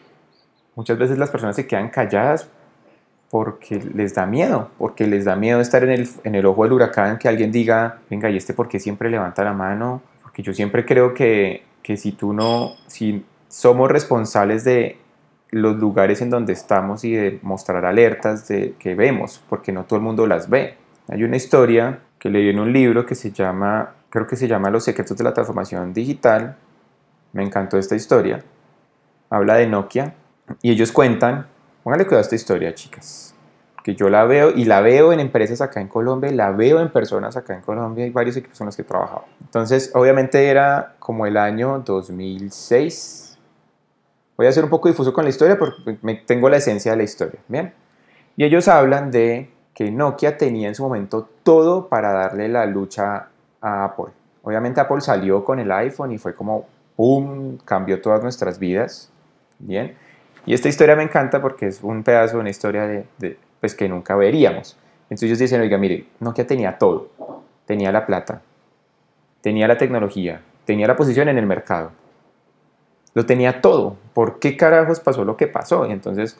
muchas 0.75 0.97
veces 0.97 1.19
las 1.19 1.29
personas 1.29 1.55
se 1.55 1.67
quedan 1.67 1.89
calladas 1.89 2.49
porque 3.29 3.79
les 3.93 4.15
da 4.15 4.25
miedo, 4.25 4.71
porque 4.79 5.05
les 5.05 5.25
da 5.25 5.35
miedo 5.35 5.61
estar 5.61 5.83
en 5.83 5.91
el, 5.91 6.09
en 6.23 6.33
el 6.33 6.47
ojo 6.47 6.63
del 6.63 6.73
huracán, 6.73 7.19
que 7.19 7.27
alguien 7.27 7.51
diga, 7.51 7.99
venga, 8.09 8.31
¿y 8.31 8.37
este 8.37 8.55
por 8.55 8.67
qué 8.67 8.79
siempre 8.79 9.11
levanta 9.11 9.43
la 9.43 9.53
mano? 9.53 10.01
Porque 10.23 10.41
yo 10.41 10.55
siempre 10.55 10.85
creo 10.85 11.13
que, 11.13 11.63
que 11.83 11.97
si 11.97 12.13
tú 12.13 12.33
no, 12.33 12.71
si 12.87 13.23
somos 13.47 13.91
responsables 13.91 14.63
de 14.63 14.97
los 15.51 15.77
lugares 15.77 16.21
en 16.21 16.29
donde 16.29 16.53
estamos 16.53 17.03
y 17.03 17.13
de 17.13 17.39
mostrar 17.41 17.85
alertas 17.85 18.47
de 18.47 18.75
que 18.77 18.95
vemos, 18.95 19.41
porque 19.49 19.71
no 19.71 19.85
todo 19.85 19.97
el 19.97 20.03
mundo 20.03 20.27
las 20.27 20.49
ve. 20.49 20.75
Hay 21.07 21.23
una 21.23 21.37
historia 21.37 21.99
que 22.19 22.29
leí 22.29 22.49
en 22.49 22.59
un 22.59 22.71
libro 22.71 23.05
que 23.05 23.15
se 23.15 23.31
llama, 23.31 23.93
creo 24.09 24.27
que 24.27 24.35
se 24.35 24.47
llama 24.47 24.69
Los 24.69 24.83
secretos 24.83 25.17
de 25.17 25.23
la 25.23 25.33
transformación 25.33 25.93
digital. 25.93 26.55
Me 27.33 27.43
encantó 27.43 27.77
esta 27.77 27.95
historia. 27.95 28.43
Habla 29.29 29.55
de 29.55 29.67
Nokia 29.67 30.13
y 30.61 30.71
ellos 30.71 30.91
cuentan 30.91 31.45
Póngale 31.83 32.05
cuidado 32.05 32.19
a 32.19 32.21
esta 32.21 32.35
historia, 32.35 32.75
chicas. 32.75 33.33
Que 33.83 33.95
yo 33.95 34.09
la 34.09 34.25
veo 34.25 34.51
y 34.51 34.65
la 34.65 34.81
veo 34.81 35.13
en 35.13 35.19
empresas 35.19 35.61
acá 35.61 35.79
en 35.79 35.87
Colombia, 35.87 36.29
la 36.31 36.51
veo 36.51 36.81
en 36.81 36.89
personas 36.89 37.37
acá 37.37 37.55
en 37.55 37.61
Colombia, 37.61 38.03
hay 38.03 38.11
varios 38.11 38.35
equipos 38.37 38.57
con 38.57 38.65
los 38.65 38.75
que 38.75 38.81
he 38.81 38.85
trabajado. 38.85 39.23
Entonces, 39.41 39.89
obviamente 39.95 40.47
era 40.49 40.95
como 40.99 41.25
el 41.25 41.37
año 41.37 41.81
2006. 41.85 43.28
Voy 44.39 44.47
a 44.47 44.53
ser 44.53 44.63
un 44.63 44.69
poco 44.69 44.87
difuso 44.87 45.11
con 45.11 45.25
la 45.25 45.31
historia 45.31 45.59
porque 45.59 45.97
tengo 46.25 46.47
la 46.47 46.55
esencia 46.55 46.91
de 46.91 46.97
la 46.97 47.03
historia. 47.03 47.41
Bien. 47.49 47.73
Y 48.37 48.45
ellos 48.45 48.69
hablan 48.69 49.11
de 49.11 49.49
que 49.73 49.91
Nokia 49.91 50.37
tenía 50.37 50.69
en 50.69 50.75
su 50.75 50.81
momento 50.81 51.27
todo 51.43 51.89
para 51.89 52.13
darle 52.13 52.47
la 52.47 52.65
lucha 52.65 53.27
a 53.59 53.83
Apple. 53.83 54.13
Obviamente 54.43 54.79
Apple 54.79 55.01
salió 55.01 55.43
con 55.43 55.59
el 55.59 55.69
iPhone 55.73 56.13
y 56.13 56.17
fue 56.17 56.35
como, 56.35 56.67
¡pum!, 56.95 57.57
cambió 57.65 58.01
todas 58.01 58.23
nuestras 58.23 58.59
vidas. 58.59 59.11
Bien. 59.57 59.97
Y 60.45 60.53
esta 60.53 60.69
historia 60.69 60.95
me 60.95 61.03
encanta 61.03 61.41
porque 61.41 61.67
es 61.67 61.83
un 61.83 62.01
pedazo 62.05 62.37
de 62.37 62.39
una 62.39 62.49
historia 62.49 62.87
de, 62.87 63.37
pues, 63.59 63.75
que 63.75 63.89
nunca 63.89 64.15
veríamos. 64.15 64.77
Entonces 65.09 65.23
ellos 65.23 65.39
dicen, 65.39 65.59
oiga, 65.59 65.77
mire, 65.77 66.05
Nokia 66.21 66.47
tenía 66.47 66.77
todo. 66.77 67.09
Tenía 67.65 67.91
la 67.91 68.05
plata, 68.05 68.41
tenía 69.41 69.67
la 69.67 69.77
tecnología, 69.77 70.41
tenía 70.63 70.87
la 70.87 70.95
posición 70.95 71.27
en 71.27 71.37
el 71.37 71.45
mercado. 71.45 71.91
Lo 73.19 73.25
tenía 73.25 73.59
todo. 73.59 73.97
¿Por 74.13 74.39
qué 74.39 74.55
carajos 74.55 75.01
pasó 75.01 75.25
lo 75.25 75.35
que 75.35 75.47
pasó? 75.47 75.85
Y 75.85 75.91
entonces, 75.91 76.37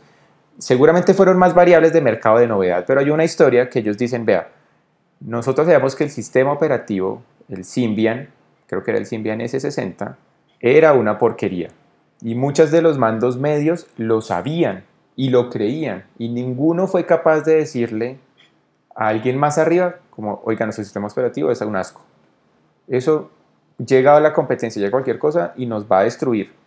seguramente 0.60 1.14
fueron 1.14 1.38
más 1.38 1.54
variables 1.54 1.92
de 1.92 2.00
mercado 2.00 2.38
de 2.38 2.48
novedad, 2.48 2.86
pero 2.88 3.02
hay 3.02 3.10
una 3.10 3.26
historia 3.26 3.70
que 3.70 3.80
ellos 3.80 3.98
dicen, 3.98 4.26
vea, 4.26 4.48
nosotros 5.20 5.68
sabemos 5.68 5.98
que 5.98 6.06
el 6.06 6.10
sistema 6.10 6.54
operativo, 6.54 7.22
el 7.50 7.66
Symbian, 7.66 8.30
creo 8.66 8.82
que 8.82 8.92
era 8.92 8.98
el 8.98 9.08
Symbian 9.08 9.42
S60, 9.42 10.16
era 10.62 10.94
una 10.94 11.18
porquería. 11.18 11.68
Y 12.22 12.36
muchos 12.36 12.72
de 12.72 12.82
los 12.82 12.98
mandos 12.98 13.36
medios 13.36 13.88
lo 13.98 14.22
sabían 14.22 14.86
y 15.18 15.32
lo 15.32 15.50
creían. 15.50 16.06
Y 16.18 16.30
ninguno 16.30 16.88
fue 16.88 17.06
capaz 17.06 17.42
de 17.42 17.56
decirle 17.56 18.20
a 18.96 19.10
alguien 19.10 19.38
más 19.38 19.58
arriba, 19.58 19.98
como, 20.12 20.42
oiga, 20.46 20.66
nuestro 20.66 20.86
sistema 20.86 21.08
operativo 21.08 21.52
es 21.52 21.60
un 21.60 21.76
asco. 21.76 22.00
Eso 22.88 23.32
llega 23.86 24.16
a 24.16 24.22
la 24.22 24.32
competencia, 24.32 24.80
llega 24.80 24.88
a 24.88 24.92
cualquier 24.92 25.20
cosa 25.20 25.54
y 25.58 25.66
nos 25.66 25.92
va 25.92 26.00
a 26.00 26.04
destruir. 26.04 26.58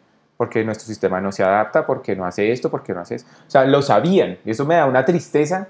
Porque 0.42 0.64
nuestro 0.64 0.88
sistema 0.88 1.20
no 1.20 1.30
se 1.30 1.44
adapta, 1.44 1.86
porque 1.86 2.16
no 2.16 2.24
hace 2.24 2.50
esto, 2.50 2.68
porque 2.68 2.92
no 2.92 2.98
hace 2.98 3.14
eso. 3.14 3.26
O 3.46 3.50
sea, 3.50 3.64
lo 3.64 3.80
sabían. 3.80 4.38
Y 4.44 4.50
eso 4.50 4.66
me 4.66 4.74
da 4.74 4.86
una 4.86 5.04
tristeza. 5.04 5.68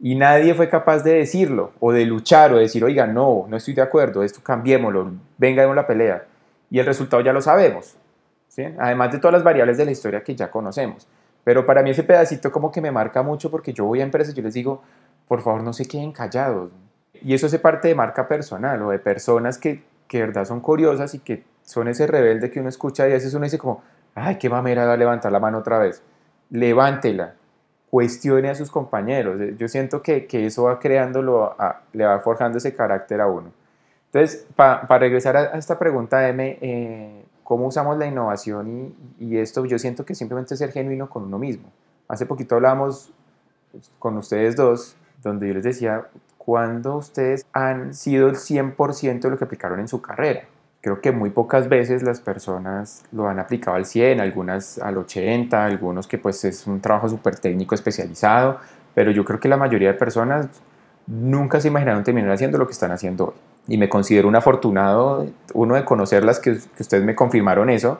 Y 0.00 0.16
nadie 0.16 0.52
fue 0.52 0.68
capaz 0.68 1.04
de 1.04 1.12
decirlo, 1.12 1.70
o 1.78 1.92
de 1.92 2.04
luchar, 2.06 2.52
o 2.52 2.56
de 2.56 2.62
decir, 2.62 2.82
oiga, 2.82 3.06
no, 3.06 3.46
no 3.48 3.56
estoy 3.56 3.74
de 3.74 3.82
acuerdo, 3.82 4.24
esto 4.24 4.40
cambiémoslo, 4.42 5.12
venga, 5.38 5.62
demos 5.62 5.76
la 5.76 5.86
pelea. 5.86 6.24
Y 6.70 6.80
el 6.80 6.86
resultado 6.86 7.22
ya 7.22 7.32
lo 7.32 7.40
sabemos 7.40 7.94
Además 8.78 9.12
de 9.12 9.18
todas 9.18 9.34
las 9.34 9.44
variables 9.44 9.76
de 9.76 9.84
la 9.84 9.92
historia 9.92 10.24
que 10.24 10.34
ya 10.34 10.50
conocemos. 10.50 11.06
Pero 11.44 11.64
para 11.64 11.84
mí 11.84 11.90
ese 11.90 12.02
pedacito 12.02 12.50
como 12.50 12.72
que 12.72 12.80
me 12.80 12.90
marca 12.90 13.22
mucho 13.22 13.48
porque 13.48 13.72
yo 13.72 13.84
voy 13.84 14.00
a 14.00 14.02
empresas 14.02 14.34
y 14.34 14.36
yo 14.36 14.42
les 14.42 14.54
digo, 14.54 14.82
por 15.28 15.42
favor 15.42 15.62
no 15.62 15.72
se 15.72 15.86
queden 15.86 16.10
callados. 16.10 16.72
Y 17.22 17.34
eso 17.34 17.46
hace 17.46 17.58
parte 17.60 17.86
de 17.88 17.94
marca 17.94 18.26
personal 18.26 18.82
o 18.82 18.90
de 18.90 18.98
personas 18.98 19.58
que, 19.58 19.84
que 20.08 20.18
de 20.18 20.26
verdad 20.26 20.44
son 20.44 20.60
curiosas 20.60 21.14
y 21.14 21.20
que 21.20 21.44
son 21.66 21.88
ese 21.88 22.06
rebelde 22.06 22.50
que 22.50 22.60
uno 22.60 22.70
escucha 22.70 23.06
y 23.06 23.10
a 23.10 23.14
veces 23.14 23.34
uno 23.34 23.44
dice 23.44 23.58
como, 23.58 23.82
ay, 24.14 24.36
qué 24.36 24.48
mamera 24.48 24.86
va 24.86 24.94
a 24.94 24.96
levantar 24.96 25.30
la 25.32 25.40
mano 25.40 25.58
otra 25.58 25.78
vez. 25.78 26.00
Levántela, 26.48 27.34
cuestione 27.90 28.48
a 28.48 28.54
sus 28.54 28.70
compañeros. 28.70 29.38
Yo 29.58 29.68
siento 29.68 30.00
que, 30.00 30.26
que 30.26 30.46
eso 30.46 30.62
va 30.62 30.78
creándolo, 30.78 31.54
le 31.92 32.06
va 32.06 32.20
forjando 32.20 32.58
ese 32.58 32.74
carácter 32.74 33.20
a 33.20 33.26
uno. 33.26 33.50
Entonces, 34.06 34.46
para 34.54 34.98
regresar 34.98 35.36
a, 35.36 35.58
esta 35.58 35.78
pregunta, 35.78 36.28
M, 36.28 36.56
eh, 36.60 37.24
cómo 37.42 37.66
usamos 37.66 37.98
la 37.98 38.06
innovación 38.06 38.94
y, 39.18 39.36
esto, 39.36 39.66
yo 39.66 39.78
siento 39.78 40.04
que 40.04 40.14
simplemente 40.14 40.56
ser 40.56 40.70
genuino 40.70 41.10
con 41.10 41.24
uno 41.24 41.38
mismo. 41.38 41.70
Hace 42.06 42.26
poquito 42.26 42.54
hablábamos 42.54 43.12
con 43.98 44.16
ustedes 44.16 44.54
dos, 44.54 44.96
donde 45.22 45.48
yo 45.48 45.54
les 45.54 45.64
decía, 45.64 46.06
¿cuándo 46.38 46.96
ustedes 46.96 47.44
han 47.52 47.92
sido 47.92 48.28
el 48.28 48.36
100% 48.36 49.20
de 49.20 49.30
lo 49.30 49.36
que 49.36 49.44
aplicaron 49.44 49.80
en 49.80 49.88
su 49.88 50.00
carrera? 50.00 50.44
Creo 50.86 51.00
que 51.00 51.10
muy 51.10 51.30
pocas 51.30 51.68
veces 51.68 52.04
las 52.04 52.20
personas 52.20 53.04
lo 53.10 53.28
han 53.28 53.40
aplicado 53.40 53.76
al 53.76 53.86
100, 53.86 54.20
algunas 54.20 54.78
al 54.78 54.96
80, 54.96 55.66
algunos 55.66 56.06
que 56.06 56.16
pues 56.16 56.44
es 56.44 56.64
un 56.68 56.80
trabajo 56.80 57.08
súper 57.08 57.40
técnico 57.40 57.74
especializado, 57.74 58.60
pero 58.94 59.10
yo 59.10 59.24
creo 59.24 59.40
que 59.40 59.48
la 59.48 59.56
mayoría 59.56 59.88
de 59.88 59.98
personas 59.98 60.46
nunca 61.08 61.60
se 61.60 61.66
imaginaron 61.66 62.04
terminar 62.04 62.30
haciendo 62.30 62.56
lo 62.56 62.68
que 62.68 62.72
están 62.72 62.92
haciendo 62.92 63.24
hoy. 63.24 63.34
Y 63.66 63.78
me 63.78 63.88
considero 63.88 64.28
un 64.28 64.36
afortunado, 64.36 65.26
uno, 65.54 65.74
de 65.74 65.84
conocerlas, 65.84 66.38
que, 66.38 66.52
que 66.52 66.82
ustedes 66.84 67.02
me 67.02 67.16
confirmaron 67.16 67.68
eso, 67.68 67.98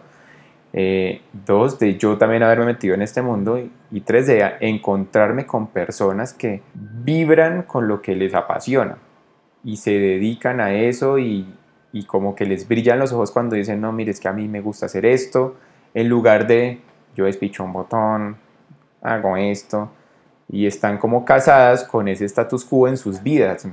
eh, 0.72 1.22
dos, 1.44 1.80
de 1.80 1.96
yo 1.96 2.16
también 2.18 2.44
haberme 2.44 2.66
metido 2.66 2.94
en 2.94 3.02
este 3.02 3.20
mundo 3.20 3.58
y, 3.90 4.00
tres, 4.02 4.28
de 4.28 4.48
encontrarme 4.60 5.44
con 5.44 5.66
personas 5.66 6.32
que 6.32 6.62
vibran 6.72 7.64
con 7.64 7.88
lo 7.88 8.00
que 8.00 8.14
les 8.14 8.32
apasiona 8.32 8.98
y 9.64 9.78
se 9.78 9.90
dedican 9.90 10.60
a 10.60 10.72
eso 10.72 11.18
y, 11.18 11.52
y 11.96 12.04
como 12.04 12.34
que 12.34 12.44
les 12.44 12.68
brillan 12.68 12.98
los 12.98 13.12
ojos 13.12 13.30
cuando 13.30 13.56
dicen, 13.56 13.80
no, 13.80 13.90
mire, 13.90 14.10
es 14.10 14.20
que 14.20 14.28
a 14.28 14.32
mí 14.32 14.48
me 14.48 14.60
gusta 14.60 14.84
hacer 14.84 15.06
esto, 15.06 15.56
en 15.94 16.10
lugar 16.10 16.46
de 16.46 16.80
yo 17.14 17.24
despicho 17.24 17.64
un 17.64 17.72
botón, 17.72 18.36
hago 19.00 19.38
esto, 19.38 19.90
y 20.50 20.66
están 20.66 20.98
como 20.98 21.24
casadas 21.24 21.84
con 21.84 22.06
ese 22.08 22.26
status 22.26 22.66
quo 22.66 22.86
en 22.86 22.98
sus 22.98 23.22
vidas 23.22 23.66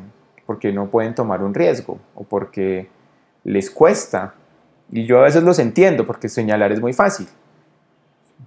porque 0.45 0.71
no 0.71 0.87
pueden 0.87 1.13
tomar 1.15 1.43
un 1.43 1.53
riesgo 1.53 1.99
o 2.15 2.23
porque 2.23 2.89
les 3.43 3.69
cuesta. 3.69 4.33
Y 4.89 5.05
yo 5.05 5.19
a 5.19 5.23
veces 5.23 5.43
los 5.43 5.59
entiendo 5.59 6.07
porque 6.07 6.29
señalar 6.29 6.71
es 6.71 6.79
muy 6.79 6.93
fácil. 6.93 7.27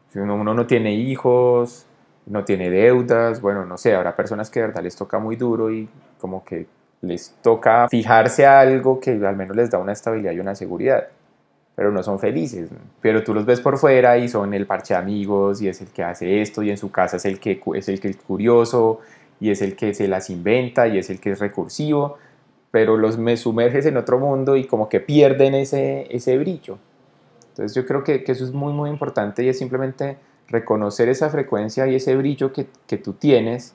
Si 0.08 0.18
uno, 0.18 0.42
no 0.42 0.66
tiene 0.66 0.94
hijos, 0.94 1.86
no 2.24 2.44
tiene 2.44 2.70
deudas, 2.70 3.42
bueno, 3.42 3.66
no 3.66 3.76
sé, 3.76 3.94
habrá 3.94 4.16
personas 4.16 4.48
que 4.48 4.60
de 4.60 4.68
verdad 4.68 4.82
les 4.82 4.96
toca 4.96 5.18
muy 5.18 5.36
duro 5.36 5.70
y 5.70 5.88
como 6.18 6.44
que 6.44 6.66
les 7.02 7.34
toca 7.42 7.88
fijarse 7.88 8.46
a 8.46 8.60
algo 8.60 9.00
que 9.00 9.12
al 9.12 9.36
menos 9.36 9.56
les 9.56 9.70
da 9.70 9.78
una 9.78 9.92
estabilidad 9.92 10.32
y 10.32 10.40
una 10.40 10.54
seguridad, 10.54 11.08
pero 11.74 11.92
no 11.92 12.02
son 12.02 12.18
felices. 12.18 12.68
Pero 13.00 13.22
tú 13.22 13.34
los 13.34 13.44
ves 13.44 13.60
por 13.60 13.78
fuera 13.78 14.18
y 14.18 14.28
son 14.28 14.54
el 14.54 14.66
parche 14.66 14.94
amigos 14.94 15.60
y 15.60 15.68
es 15.68 15.80
el 15.80 15.88
que 15.88 16.02
hace 16.02 16.40
esto 16.40 16.62
y 16.62 16.70
en 16.70 16.76
su 16.76 16.90
casa 16.90 17.16
es 17.16 17.24
el 17.24 17.38
que 17.38 17.60
es 17.74 17.88
el 17.88 18.00
que 18.00 18.14
curioso 18.14 19.00
y 19.40 19.50
es 19.50 19.60
el 19.62 19.76
que 19.76 19.94
se 19.94 20.08
las 20.08 20.30
inventa 20.30 20.88
y 20.88 20.98
es 20.98 21.10
el 21.10 21.20
que 21.20 21.32
es 21.32 21.40
recursivo, 21.40 22.16
pero 22.70 22.96
los 22.96 23.18
me 23.18 23.36
sumerges 23.36 23.86
en 23.86 23.96
otro 23.96 24.18
mundo 24.18 24.56
y 24.56 24.64
como 24.64 24.88
que 24.88 25.00
pierden 25.00 25.54
ese, 25.54 26.06
ese 26.10 26.38
brillo. 26.38 26.78
Entonces 27.50 27.74
yo 27.74 27.86
creo 27.86 28.02
que, 28.02 28.24
que, 28.24 28.32
eso 28.32 28.44
es 28.44 28.52
muy 28.52 28.72
muy 28.72 28.90
importante 28.90 29.42
y 29.42 29.48
es 29.48 29.58
simplemente 29.58 30.16
reconocer 30.48 31.08
esa 31.08 31.28
frecuencia 31.30 31.86
y 31.86 31.94
ese 31.94 32.16
brillo 32.16 32.52
que, 32.52 32.66
que 32.86 32.96
tú 32.96 33.14
tienes 33.14 33.74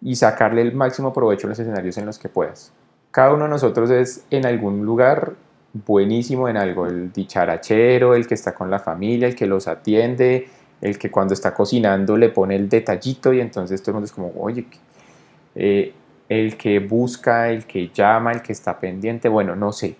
y 0.00 0.16
sacarle 0.16 0.62
el 0.62 0.72
máximo 0.74 1.12
provecho 1.12 1.46
a 1.46 1.50
los 1.50 1.58
escenarios 1.58 1.96
en 1.98 2.06
los 2.06 2.18
que 2.18 2.28
puedas. 2.28 2.72
Cada 3.10 3.34
uno 3.34 3.44
de 3.44 3.50
nosotros 3.50 3.90
es 3.90 4.24
en 4.30 4.46
algún 4.46 4.84
lugar 4.84 5.34
buenísimo 5.72 6.48
en 6.48 6.56
algo, 6.56 6.86
el 6.86 7.12
dicharachero, 7.12 8.14
el 8.14 8.26
que 8.26 8.34
está 8.34 8.54
con 8.54 8.70
la 8.70 8.78
familia, 8.78 9.28
el 9.28 9.36
que 9.36 9.46
los 9.46 9.68
atiende, 9.68 10.48
el 10.80 10.98
que 10.98 11.10
cuando 11.10 11.34
está 11.34 11.54
cocinando 11.54 12.16
le 12.16 12.30
pone 12.30 12.56
el 12.56 12.68
detallito 12.68 13.32
y 13.32 13.40
entonces 13.40 13.82
todo 13.82 13.92
el 13.92 13.94
mundo 13.94 14.06
es 14.06 14.12
como, 14.12 14.32
oye, 14.38 14.66
eh, 15.54 15.92
el 16.28 16.56
que 16.56 16.78
busca, 16.78 17.50
el 17.50 17.66
que 17.66 17.90
llama, 17.92 18.32
el 18.32 18.42
que 18.42 18.52
está 18.52 18.78
pendiente, 18.78 19.28
bueno, 19.28 19.56
no 19.56 19.72
sé. 19.72 19.96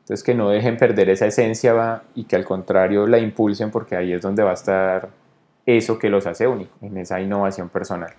Entonces 0.00 0.24
que 0.24 0.34
no 0.34 0.48
dejen 0.50 0.76
perder 0.76 1.10
esa 1.10 1.26
esencia 1.26 2.02
y 2.14 2.24
que 2.24 2.36
al 2.36 2.44
contrario 2.44 3.06
la 3.06 3.18
impulsen 3.18 3.70
porque 3.70 3.94
ahí 3.94 4.12
es 4.12 4.22
donde 4.22 4.42
va 4.42 4.50
a 4.50 4.54
estar 4.54 5.10
eso 5.66 5.98
que 5.98 6.08
los 6.08 6.26
hace 6.26 6.48
únicos, 6.48 6.82
en 6.82 6.96
esa 6.96 7.20
innovación 7.20 7.68
personal. 7.68 8.12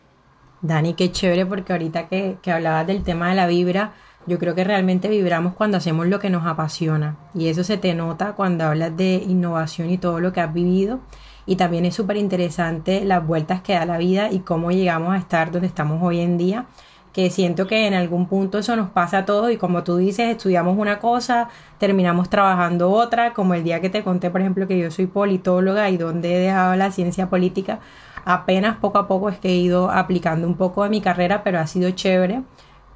Dani, 0.61 0.93
qué 0.93 1.11
chévere 1.11 1.45
porque 1.45 1.73
ahorita 1.73 2.07
que, 2.07 2.37
que 2.41 2.51
hablabas 2.51 2.85
del 2.87 3.03
tema 3.03 3.29
de 3.29 3.35
la 3.35 3.47
vibra, 3.47 3.93
yo 4.27 4.37
creo 4.37 4.53
que 4.53 4.63
realmente 4.63 5.07
vibramos 5.07 5.53
cuando 5.53 5.77
hacemos 5.77 6.07
lo 6.07 6.19
que 6.19 6.29
nos 6.29 6.45
apasiona. 6.45 7.17
Y 7.33 7.47
eso 7.47 7.63
se 7.63 7.77
te 7.77 7.93
nota 7.95 8.33
cuando 8.33 8.65
hablas 8.65 8.95
de 8.95 9.15
innovación 9.27 9.89
y 9.89 9.97
todo 9.97 10.19
lo 10.19 10.31
que 10.31 10.41
has 10.41 10.53
vivido. 10.53 10.99
Y 11.45 11.55
también 11.55 11.85
es 11.85 11.95
súper 11.95 12.17
interesante 12.17 13.03
las 13.03 13.25
vueltas 13.25 13.61
que 13.61 13.73
da 13.73 13.85
la 13.85 13.97
vida 13.97 14.31
y 14.31 14.39
cómo 14.39 14.71
llegamos 14.71 15.13
a 15.13 15.17
estar 15.17 15.51
donde 15.51 15.67
estamos 15.67 15.99
hoy 16.03 16.19
en 16.19 16.37
día 16.37 16.67
que 17.13 17.29
siento 17.29 17.67
que 17.67 17.87
en 17.87 17.93
algún 17.93 18.27
punto 18.27 18.59
eso 18.59 18.75
nos 18.75 18.89
pasa 18.89 19.19
a 19.19 19.25
todos 19.25 19.51
y 19.51 19.57
como 19.57 19.83
tú 19.83 19.97
dices, 19.97 20.29
estudiamos 20.29 20.77
una 20.77 20.99
cosa, 20.99 21.49
terminamos 21.77 22.29
trabajando 22.29 22.91
otra, 22.91 23.33
como 23.33 23.53
el 23.53 23.63
día 23.63 23.81
que 23.81 23.89
te 23.89 24.03
conté, 24.03 24.29
por 24.29 24.41
ejemplo, 24.41 24.67
que 24.67 24.79
yo 24.79 24.91
soy 24.91 25.07
politóloga 25.07 25.89
y 25.89 25.97
donde 25.97 26.35
he 26.35 26.39
dejado 26.39 26.75
la 26.75 26.91
ciencia 26.91 27.29
política, 27.29 27.79
apenas 28.25 28.77
poco 28.77 28.97
a 28.97 29.07
poco 29.07 29.29
es 29.29 29.39
que 29.39 29.49
he 29.49 29.55
ido 29.55 29.89
aplicando 29.89 30.47
un 30.47 30.55
poco 30.55 30.83
de 30.83 30.89
mi 30.89 31.01
carrera, 31.01 31.43
pero 31.43 31.59
ha 31.59 31.67
sido 31.67 31.89
chévere 31.91 32.41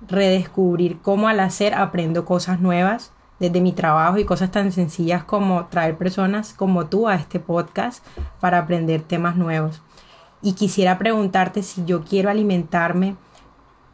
redescubrir 0.08 1.00
cómo 1.02 1.28
al 1.28 1.40
hacer 1.40 1.74
aprendo 1.74 2.26
cosas 2.26 2.60
nuevas 2.60 3.12
desde 3.40 3.62
mi 3.62 3.74
trabajo 3.74 4.18
y 4.18 4.26
cosas 4.26 4.52
tan 4.52 4.72
sencillas 4.72 5.24
como 5.24 5.66
traer 5.66 5.98
personas 5.98 6.54
como 6.54 6.88
tú 6.88 7.08
a 7.08 7.16
este 7.16 7.40
podcast 7.40 8.06
para 8.40 8.60
aprender 8.60 9.02
temas 9.02 9.36
nuevos. 9.36 9.82
Y 10.42 10.54
quisiera 10.54 10.98
preguntarte 10.98 11.64
si 11.64 11.84
yo 11.86 12.04
quiero 12.04 12.30
alimentarme 12.30 13.16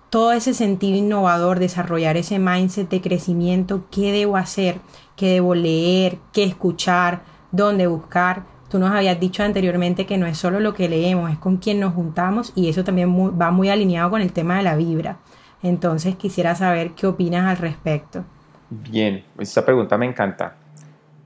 todo 0.09 0.33
ese 0.33 0.53
sentido 0.53 0.97
innovador, 0.97 1.59
desarrollar 1.59 2.17
ese 2.17 2.37
mindset 2.37 2.89
de 2.89 3.01
crecimiento, 3.01 3.85
qué 3.89 4.11
debo 4.11 4.35
hacer, 4.35 4.79
qué 5.15 5.27
debo 5.27 5.55
leer, 5.55 6.19
qué 6.33 6.43
escuchar, 6.43 7.21
dónde 7.51 7.87
buscar. 7.87 8.43
Tú 8.71 8.79
nos 8.79 8.91
habías 8.91 9.19
dicho 9.19 9.43
anteriormente 9.43 10.05
que 10.05 10.17
no 10.17 10.25
es 10.27 10.37
solo 10.37 10.61
lo 10.61 10.73
que 10.73 10.87
leemos, 10.87 11.29
es 11.29 11.37
con 11.37 11.57
quien 11.57 11.81
nos 11.81 11.93
juntamos 11.93 12.53
y 12.55 12.69
eso 12.69 12.85
también 12.85 13.13
va 13.37 13.51
muy 13.51 13.69
alineado 13.69 14.09
con 14.09 14.21
el 14.21 14.31
tema 14.31 14.55
de 14.55 14.63
la 14.63 14.77
vibra. 14.77 15.17
Entonces 15.61 16.15
quisiera 16.15 16.55
saber 16.55 16.91
qué 16.91 17.05
opinas 17.05 17.45
al 17.45 17.57
respecto. 17.57 18.23
Bien, 18.69 19.25
esta 19.37 19.65
pregunta 19.65 19.97
me 19.97 20.05
encanta. 20.05 20.55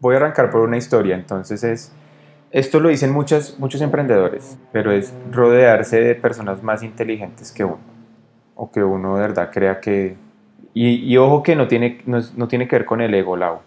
Voy 0.02 0.16
a 0.16 0.18
arrancar 0.18 0.50
por 0.50 0.62
una 0.62 0.76
historia, 0.76 1.14
entonces 1.14 1.64
es, 1.64 1.94
esto 2.50 2.80
lo 2.80 2.90
dicen 2.90 3.12
muchos, 3.12 3.60
muchos 3.60 3.80
emprendedores, 3.82 4.58
pero 4.72 4.92
es 4.92 5.14
rodearse 5.32 6.02
de 6.02 6.16
personas 6.16 6.64
más 6.64 6.82
inteligentes 6.82 7.52
que 7.52 7.64
uno 7.64 7.78
o 8.56 8.72
que 8.72 8.84
uno 8.84 9.18
de 9.18 9.22
verdad 9.22 9.52
crea 9.54 9.80
que... 9.80 10.18
Y, 10.74 11.16
ojo 11.18 11.44
que 11.44 11.56
no 11.56 11.68
tiene, 11.68 12.00
no, 12.08 12.48
tiene 12.48 12.68
que 12.68 12.78
ver 12.78 12.86
con 12.86 13.02
el 13.02 13.14
ego, 13.14 13.38
Lau. 13.38 13.60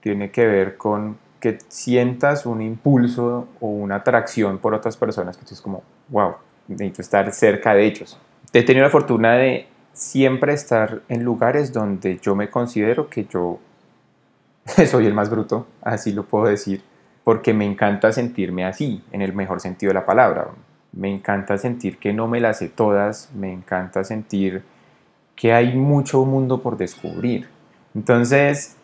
Tiene 0.00 0.32
que 0.32 0.46
ver 0.46 0.76
con 0.76 1.16
que 1.40 1.58
sientas 1.68 2.46
un 2.46 2.60
impulso 2.60 3.48
o 3.60 3.68
una 3.68 3.96
atracción 3.96 4.58
por 4.58 4.74
otras 4.74 4.96
personas 4.96 5.36
que 5.36 5.44
es 5.52 5.60
como, 5.60 5.82
wow, 6.08 6.34
necesito 6.68 7.02
estar 7.02 7.32
cerca 7.32 7.74
de 7.74 7.86
ellos. 7.86 8.18
He 8.52 8.62
tenido 8.62 8.84
la 8.84 8.90
fortuna 8.90 9.32
de 9.34 9.66
siempre 9.92 10.52
estar 10.52 11.00
en 11.08 11.24
lugares 11.24 11.72
donde 11.72 12.18
yo 12.18 12.34
me 12.36 12.50
considero 12.50 13.08
que 13.08 13.24
yo 13.24 13.58
soy 14.86 15.06
el 15.06 15.14
más 15.14 15.30
bruto, 15.30 15.66
así 15.82 16.12
lo 16.12 16.24
puedo 16.24 16.46
decir, 16.46 16.82
porque 17.24 17.54
me 17.54 17.64
encanta 17.64 18.12
sentirme 18.12 18.64
así, 18.64 19.02
en 19.12 19.22
el 19.22 19.32
mejor 19.32 19.60
sentido 19.60 19.90
de 19.90 19.94
la 19.94 20.06
palabra 20.06 20.48
me 20.92 21.12
encanta 21.12 21.58
sentir 21.58 21.98
que 21.98 22.12
no 22.12 22.26
me 22.26 22.40
las 22.40 22.58
sé 22.58 22.68
todas, 22.68 23.30
me 23.34 23.52
encanta 23.52 24.04
sentir 24.04 24.62
que 25.36 25.52
hay 25.52 25.74
mucho 25.76 26.24
mundo 26.24 26.62
por 26.62 26.76
descubrir. 26.76 27.48
Entonces, 27.94 28.76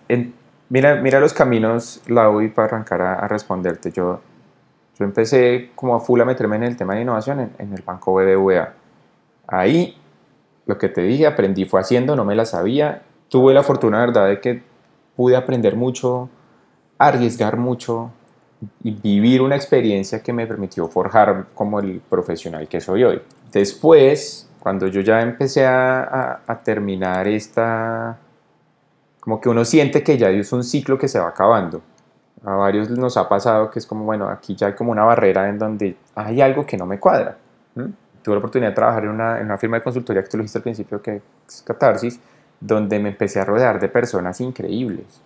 mira, 0.68 0.96
mira 0.96 1.20
los 1.20 1.32
caminos, 1.32 2.02
Lau, 2.06 2.40
para 2.54 2.68
arrancar 2.68 3.02
a, 3.02 3.28
responderte. 3.28 3.90
Yo, 3.92 4.20
yo 4.98 5.04
empecé 5.04 5.70
como 5.74 5.94
a 5.94 6.00
full 6.00 6.20
a 6.20 6.24
meterme 6.24 6.56
en 6.56 6.64
el 6.64 6.76
tema 6.76 6.94
de 6.94 7.02
innovación 7.02 7.50
en, 7.58 7.72
el 7.72 7.82
Banco 7.82 8.14
BBVA. 8.14 8.72
Ahí, 9.46 9.96
lo 10.66 10.78
que 10.78 10.88
te 10.88 11.02
dije, 11.02 11.26
aprendí 11.26 11.64
fue 11.64 11.80
haciendo, 11.80 12.16
no 12.16 12.24
me 12.24 12.34
la 12.34 12.44
sabía. 12.44 13.02
Tuve 13.28 13.54
la 13.54 13.62
fortuna, 13.62 14.00
verdad, 14.00 14.28
de 14.28 14.40
que 14.40 14.62
pude 15.14 15.36
aprender 15.36 15.76
mucho, 15.76 16.28
arriesgar 16.98 17.56
mucho, 17.56 18.10
y 18.82 18.90
vivir 18.90 19.42
una 19.42 19.56
experiencia 19.56 20.22
que 20.22 20.32
me 20.32 20.46
permitió 20.46 20.88
forjar 20.88 21.46
como 21.54 21.80
el 21.80 22.00
profesional 22.00 22.68
que 22.68 22.80
soy 22.80 23.04
hoy. 23.04 23.22
Después, 23.52 24.48
cuando 24.60 24.86
yo 24.86 25.00
ya 25.00 25.20
empecé 25.22 25.66
a, 25.66 26.40
a, 26.46 26.62
terminar 26.62 27.28
esta, 27.28 28.18
como 29.26 29.40
que 29.40 29.48
uno 29.48 29.64
siente 29.64 30.04
que 30.04 30.16
ya 30.16 30.30
es 30.30 30.52
un 30.52 30.62
ciclo 30.62 30.96
que 30.96 31.08
se 31.08 31.18
va 31.18 31.26
acabando. 31.26 31.82
A 32.44 32.54
varios 32.54 32.88
nos 32.90 33.16
ha 33.16 33.28
pasado 33.28 33.68
que 33.72 33.80
es 33.80 33.84
como, 33.86 34.04
bueno, 34.04 34.28
aquí 34.28 34.54
ya 34.54 34.68
hay 34.68 34.74
como 34.74 34.92
una 34.92 35.02
barrera 35.02 35.48
en 35.48 35.58
donde 35.58 35.96
hay 36.14 36.40
algo 36.40 36.64
que 36.64 36.76
no 36.76 36.86
me 36.86 37.00
cuadra. 37.00 37.36
Tuve 37.74 38.36
la 38.36 38.38
oportunidad 38.38 38.70
de 38.70 38.76
trabajar 38.76 39.02
en 39.02 39.10
una, 39.10 39.40
en 39.40 39.46
una 39.46 39.58
firma 39.58 39.78
de 39.78 39.82
consultoría 39.82 40.22
que 40.22 40.28
tú 40.28 40.36
dijiste 40.36 40.58
al 40.58 40.62
principio, 40.62 41.02
que 41.02 41.22
es 41.48 41.60
Catarsis, 41.62 42.20
donde 42.60 43.00
me 43.00 43.08
empecé 43.08 43.40
a 43.40 43.44
rodear 43.44 43.80
de 43.80 43.88
personas 43.88 44.40
increíbles. 44.40 45.20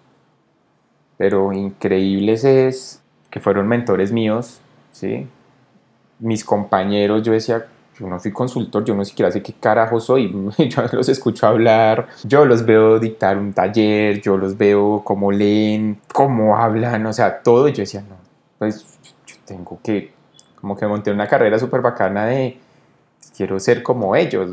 Pero 1.18 1.52
increíbles 1.52 2.44
es 2.44 3.02
que 3.28 3.38
fueron 3.38 3.68
mentores 3.68 4.12
míos, 4.12 4.62
¿sí? 4.92 5.28
Mis 6.20 6.42
compañeros, 6.42 7.22
yo 7.22 7.34
decía, 7.34 7.66
yo 8.00 8.06
no 8.06 8.18
soy 8.18 8.32
consultor, 8.32 8.82
yo 8.82 8.94
no 8.94 9.04
siquiera 9.04 9.30
sé 9.30 9.42
qué 9.42 9.52
carajo 9.52 10.00
soy, 10.00 10.32
yo 10.58 10.82
los 10.90 11.08
escucho 11.08 11.46
hablar, 11.46 12.08
yo 12.24 12.46
los 12.46 12.64
veo 12.64 12.98
dictar 12.98 13.36
un 13.36 13.52
taller, 13.52 14.22
yo 14.22 14.38
los 14.38 14.56
veo 14.56 15.02
cómo 15.04 15.30
leen, 15.30 16.00
cómo 16.12 16.56
hablan, 16.56 17.04
o 17.04 17.12
sea, 17.12 17.42
todo, 17.42 17.68
yo 17.68 17.82
decía, 17.82 18.00
no, 18.00 18.16
pues 18.58 18.86
yo 19.26 19.36
tengo 19.44 19.78
que, 19.82 20.12
como 20.58 20.76
que 20.76 20.86
monté 20.86 21.10
una 21.10 21.28
carrera 21.28 21.58
súper 21.58 21.82
bacana 21.82 22.24
de, 22.24 22.58
quiero 23.36 23.60
ser 23.60 23.82
como 23.82 24.16
ellos, 24.16 24.50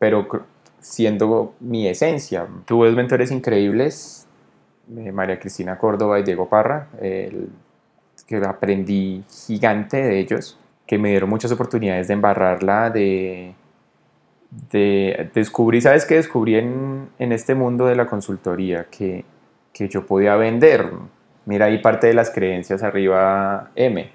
pero 0.00 0.26
siendo 0.80 1.54
mi 1.60 1.86
esencia. 1.86 2.46
Tuve 2.66 2.88
dos 2.88 2.96
mentores 2.96 3.30
increíbles, 3.30 4.26
eh, 4.96 5.12
María 5.12 5.38
Cristina 5.38 5.78
Córdoba 5.78 6.18
y 6.18 6.24
Diego 6.24 6.48
Parra, 6.48 6.88
el 7.00 7.48
que 8.26 8.36
aprendí 8.36 9.22
gigante 9.28 9.98
de 9.98 10.18
ellos, 10.18 10.58
que 10.86 10.98
me 10.98 11.10
dieron 11.10 11.30
muchas 11.30 11.50
oportunidades 11.52 12.08
de 12.08 12.14
embarrarla, 12.14 12.90
de, 12.90 13.54
de 14.70 15.30
¿sabes 15.80 16.04
qué? 16.04 16.16
Descubrí 16.16 16.56
en, 16.56 17.08
en 17.18 17.32
este 17.32 17.54
mundo 17.54 17.86
de 17.86 17.96
la 17.96 18.06
consultoría 18.06 18.86
que, 18.90 19.24
que 19.72 19.88
yo 19.88 20.06
podía 20.06 20.36
vender. 20.36 20.90
Mira 21.46 21.66
ahí 21.66 21.78
parte 21.78 22.06
de 22.06 22.14
las 22.14 22.30
creencias 22.30 22.82
arriba 22.82 23.70
M. 23.74 24.10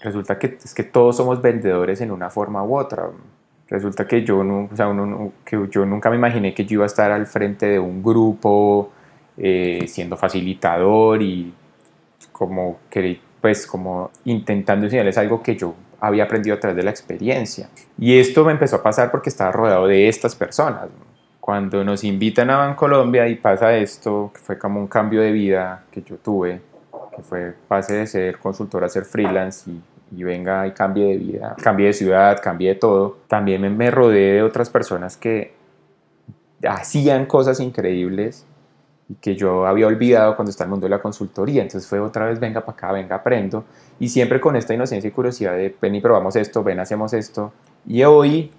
Resulta 0.00 0.38
que 0.38 0.58
es 0.62 0.74
que 0.74 0.84
todos 0.84 1.16
somos 1.16 1.40
vendedores 1.40 2.00
en 2.00 2.10
una 2.10 2.30
forma 2.30 2.62
u 2.64 2.76
otra. 2.76 3.08
Resulta 3.68 4.06
que 4.06 4.22
yo, 4.24 4.44
no, 4.44 4.68
o 4.70 4.76
sea, 4.76 4.88
uno, 4.88 5.32
que 5.44 5.68
yo 5.70 5.86
nunca 5.86 6.10
me 6.10 6.16
imaginé 6.16 6.52
que 6.52 6.64
yo 6.64 6.74
iba 6.74 6.84
a 6.84 6.86
estar 6.86 7.10
al 7.10 7.26
frente 7.26 7.66
de 7.66 7.78
un 7.78 8.02
grupo 8.02 8.90
eh, 9.36 9.84
siendo 9.86 10.16
facilitador 10.16 11.22
y 11.22 11.54
como 12.30 12.80
pues 13.40 13.66
como 13.66 14.10
intentando 14.24 14.86
enseñarles 14.86 15.16
algo 15.18 15.42
que 15.42 15.56
yo 15.56 15.74
había 16.02 16.24
aprendido 16.24 16.56
a 16.56 16.58
través 16.58 16.76
de 16.76 16.82
la 16.82 16.90
experiencia. 16.90 17.68
Y 17.96 18.18
esto 18.18 18.44
me 18.44 18.50
empezó 18.50 18.76
a 18.76 18.82
pasar 18.82 19.12
porque 19.12 19.28
estaba 19.28 19.52
rodeado 19.52 19.86
de 19.86 20.08
estas 20.08 20.34
personas. 20.34 20.88
Cuando 21.38 21.84
nos 21.84 22.02
invitan 22.02 22.50
a 22.50 22.74
Colombia 22.74 23.28
y 23.28 23.36
pasa 23.36 23.76
esto, 23.76 24.32
que 24.34 24.40
fue 24.40 24.58
como 24.58 24.80
un 24.80 24.88
cambio 24.88 25.20
de 25.20 25.30
vida 25.30 25.84
que 25.92 26.02
yo 26.02 26.16
tuve, 26.16 26.60
que 27.14 27.22
fue 27.22 27.54
pase 27.68 27.94
de 27.94 28.06
ser 28.08 28.38
consultor 28.38 28.82
a 28.82 28.88
ser 28.88 29.04
freelance 29.04 29.70
y, 29.70 29.80
y 30.16 30.24
venga 30.24 30.66
y 30.66 30.72
cambie 30.72 31.06
de 31.06 31.16
vida, 31.18 31.56
cambie 31.62 31.86
de 31.86 31.92
ciudad, 31.92 32.40
cambie 32.42 32.70
de 32.70 32.74
todo, 32.74 33.18
también 33.28 33.76
me 33.76 33.90
rodeé 33.92 34.34
de 34.34 34.42
otras 34.42 34.70
personas 34.70 35.16
que 35.16 35.54
hacían 36.66 37.26
cosas 37.26 37.60
increíbles 37.60 38.44
que 39.20 39.36
yo 39.36 39.66
había 39.66 39.86
olvidado 39.86 40.36
cuando 40.36 40.52
en 40.52 40.62
el 40.62 40.68
mundo 40.68 40.86
de 40.86 40.90
la 40.90 41.02
consultoría. 41.02 41.62
Entonces 41.62 41.88
fue 41.88 42.00
otra 42.00 42.26
vez, 42.26 42.40
venga 42.40 42.60
para 42.60 42.76
acá, 42.76 42.92
venga, 42.92 43.16
aprendo. 43.16 43.64
Y 43.98 44.08
siempre 44.08 44.40
con 44.40 44.56
esta 44.56 44.74
inocencia 44.74 45.08
y 45.08 45.10
curiosidad 45.10 45.54
de, 45.54 45.74
ven 45.80 45.94
y 45.94 46.00
probamos 46.00 46.36
esto, 46.36 46.62
ven, 46.62 46.80
hacemos 46.80 47.12
esto. 47.12 47.52
Y 47.86 48.02
hoy, 48.04 48.50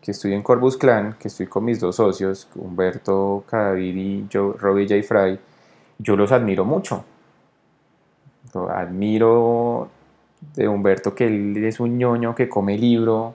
que 0.00 0.10
estoy 0.10 0.32
en 0.32 0.42
Corbus 0.42 0.76
Clan, 0.76 1.16
que 1.18 1.28
estoy 1.28 1.46
con 1.46 1.64
mis 1.64 1.80
dos 1.80 1.96
socios, 1.96 2.48
Humberto 2.54 3.44
Cadavid 3.48 3.96
y 3.96 4.26
yo, 4.28 4.54
Robbie 4.58 4.88
J. 4.88 5.02
Fry, 5.06 5.38
yo 5.98 6.16
los 6.16 6.32
admiro 6.32 6.64
mucho. 6.64 7.04
admiro 8.70 9.88
de 10.54 10.68
Humberto 10.68 11.14
que 11.14 11.26
él 11.26 11.64
es 11.64 11.80
un 11.80 11.98
ñoño 11.98 12.34
que 12.34 12.48
come 12.48 12.78
libro, 12.78 13.34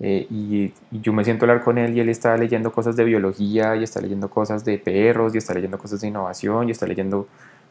eh, 0.00 0.26
y, 0.30 0.72
yo 0.90 1.12
me 1.12 1.24
siento 1.24 1.44
a 1.44 1.48
hablar 1.48 1.64
con 1.64 1.78
él 1.78 1.96
y 1.96 2.00
él 2.00 2.08
está 2.08 2.36
leyendo 2.36 2.72
cosas 2.72 2.96
de 2.96 3.04
biología 3.04 3.76
y 3.76 3.82
está 3.82 4.00
leyendo 4.00 4.28
cosas 4.28 4.64
de 4.64 4.78
perros 4.78 5.34
y 5.34 5.38
está 5.38 5.54
leyendo 5.54 5.78
cosas 5.78 6.00
de 6.00 6.08
innovación 6.08 6.68
y 6.68 6.72
está 6.72 6.86
leyendo, 6.86 7.26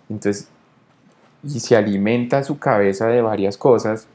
entonces, 0.10 0.50
y 1.44 1.60
se 1.60 1.76
alimenta 1.76 2.44
su 2.44 2.58
cabeza 2.58 3.08
de 3.08 3.22
varias 3.22 3.58
cosas 3.58 4.08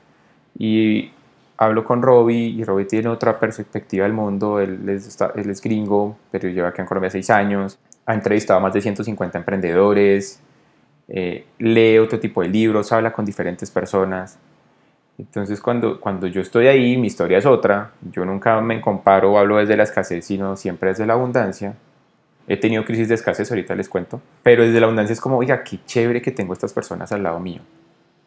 y 0.58 1.12
hablo 1.56 1.84
con 1.84 2.02
Robbie 2.02 2.48
y 2.48 2.64
Robbie 2.64 2.86
tiene 2.86 3.08
otra 3.08 3.38
perspectiva 3.38 4.04
del 4.04 4.12
mundo, 4.12 4.58
él 4.60 4.88
es, 4.88 5.16
él 5.36 5.50
es 5.50 5.60
gringo, 5.60 6.16
pero 6.30 6.48
lleva 6.48 6.68
aquí 6.68 6.80
en 6.80 6.86
Colombia 6.86 7.10
seis 7.10 7.30
años, 7.30 7.78
ha 8.06 8.14
entrevistado 8.14 8.58
a 8.58 8.62
más 8.62 8.72
de 8.74 8.80
150 8.80 9.38
emprendedores, 9.38 10.40
eh, 11.08 11.44
lee 11.58 11.98
otro 11.98 12.18
tipo 12.18 12.42
de 12.42 12.48
libros, 12.48 12.92
habla 12.92 13.12
con 13.12 13.24
diferentes 13.24 13.70
personas. 13.70 14.38
Entonces 15.20 15.60
cuando, 15.60 16.00
cuando 16.00 16.26
yo 16.26 16.40
estoy 16.40 16.66
ahí, 16.66 16.96
mi 16.96 17.08
historia 17.08 17.38
es 17.38 17.44
otra. 17.44 17.92
Yo 18.10 18.24
nunca 18.24 18.60
me 18.62 18.80
comparo 18.80 19.32
o 19.32 19.38
hablo 19.38 19.58
desde 19.58 19.76
la 19.76 19.82
escasez, 19.82 20.24
sino 20.24 20.56
siempre 20.56 20.90
desde 20.90 21.06
la 21.06 21.12
abundancia. 21.12 21.74
He 22.48 22.56
tenido 22.56 22.84
crisis 22.86 23.08
de 23.08 23.16
escasez, 23.16 23.50
ahorita 23.50 23.74
les 23.74 23.88
cuento. 23.88 24.20
Pero 24.42 24.64
desde 24.64 24.80
la 24.80 24.86
abundancia 24.86 25.12
es 25.12 25.20
como, 25.20 25.36
oiga, 25.36 25.62
qué 25.62 25.78
chévere 25.84 26.22
que 26.22 26.30
tengo 26.30 26.54
estas 26.54 26.72
personas 26.72 27.12
al 27.12 27.22
lado 27.22 27.38
mío. 27.38 27.60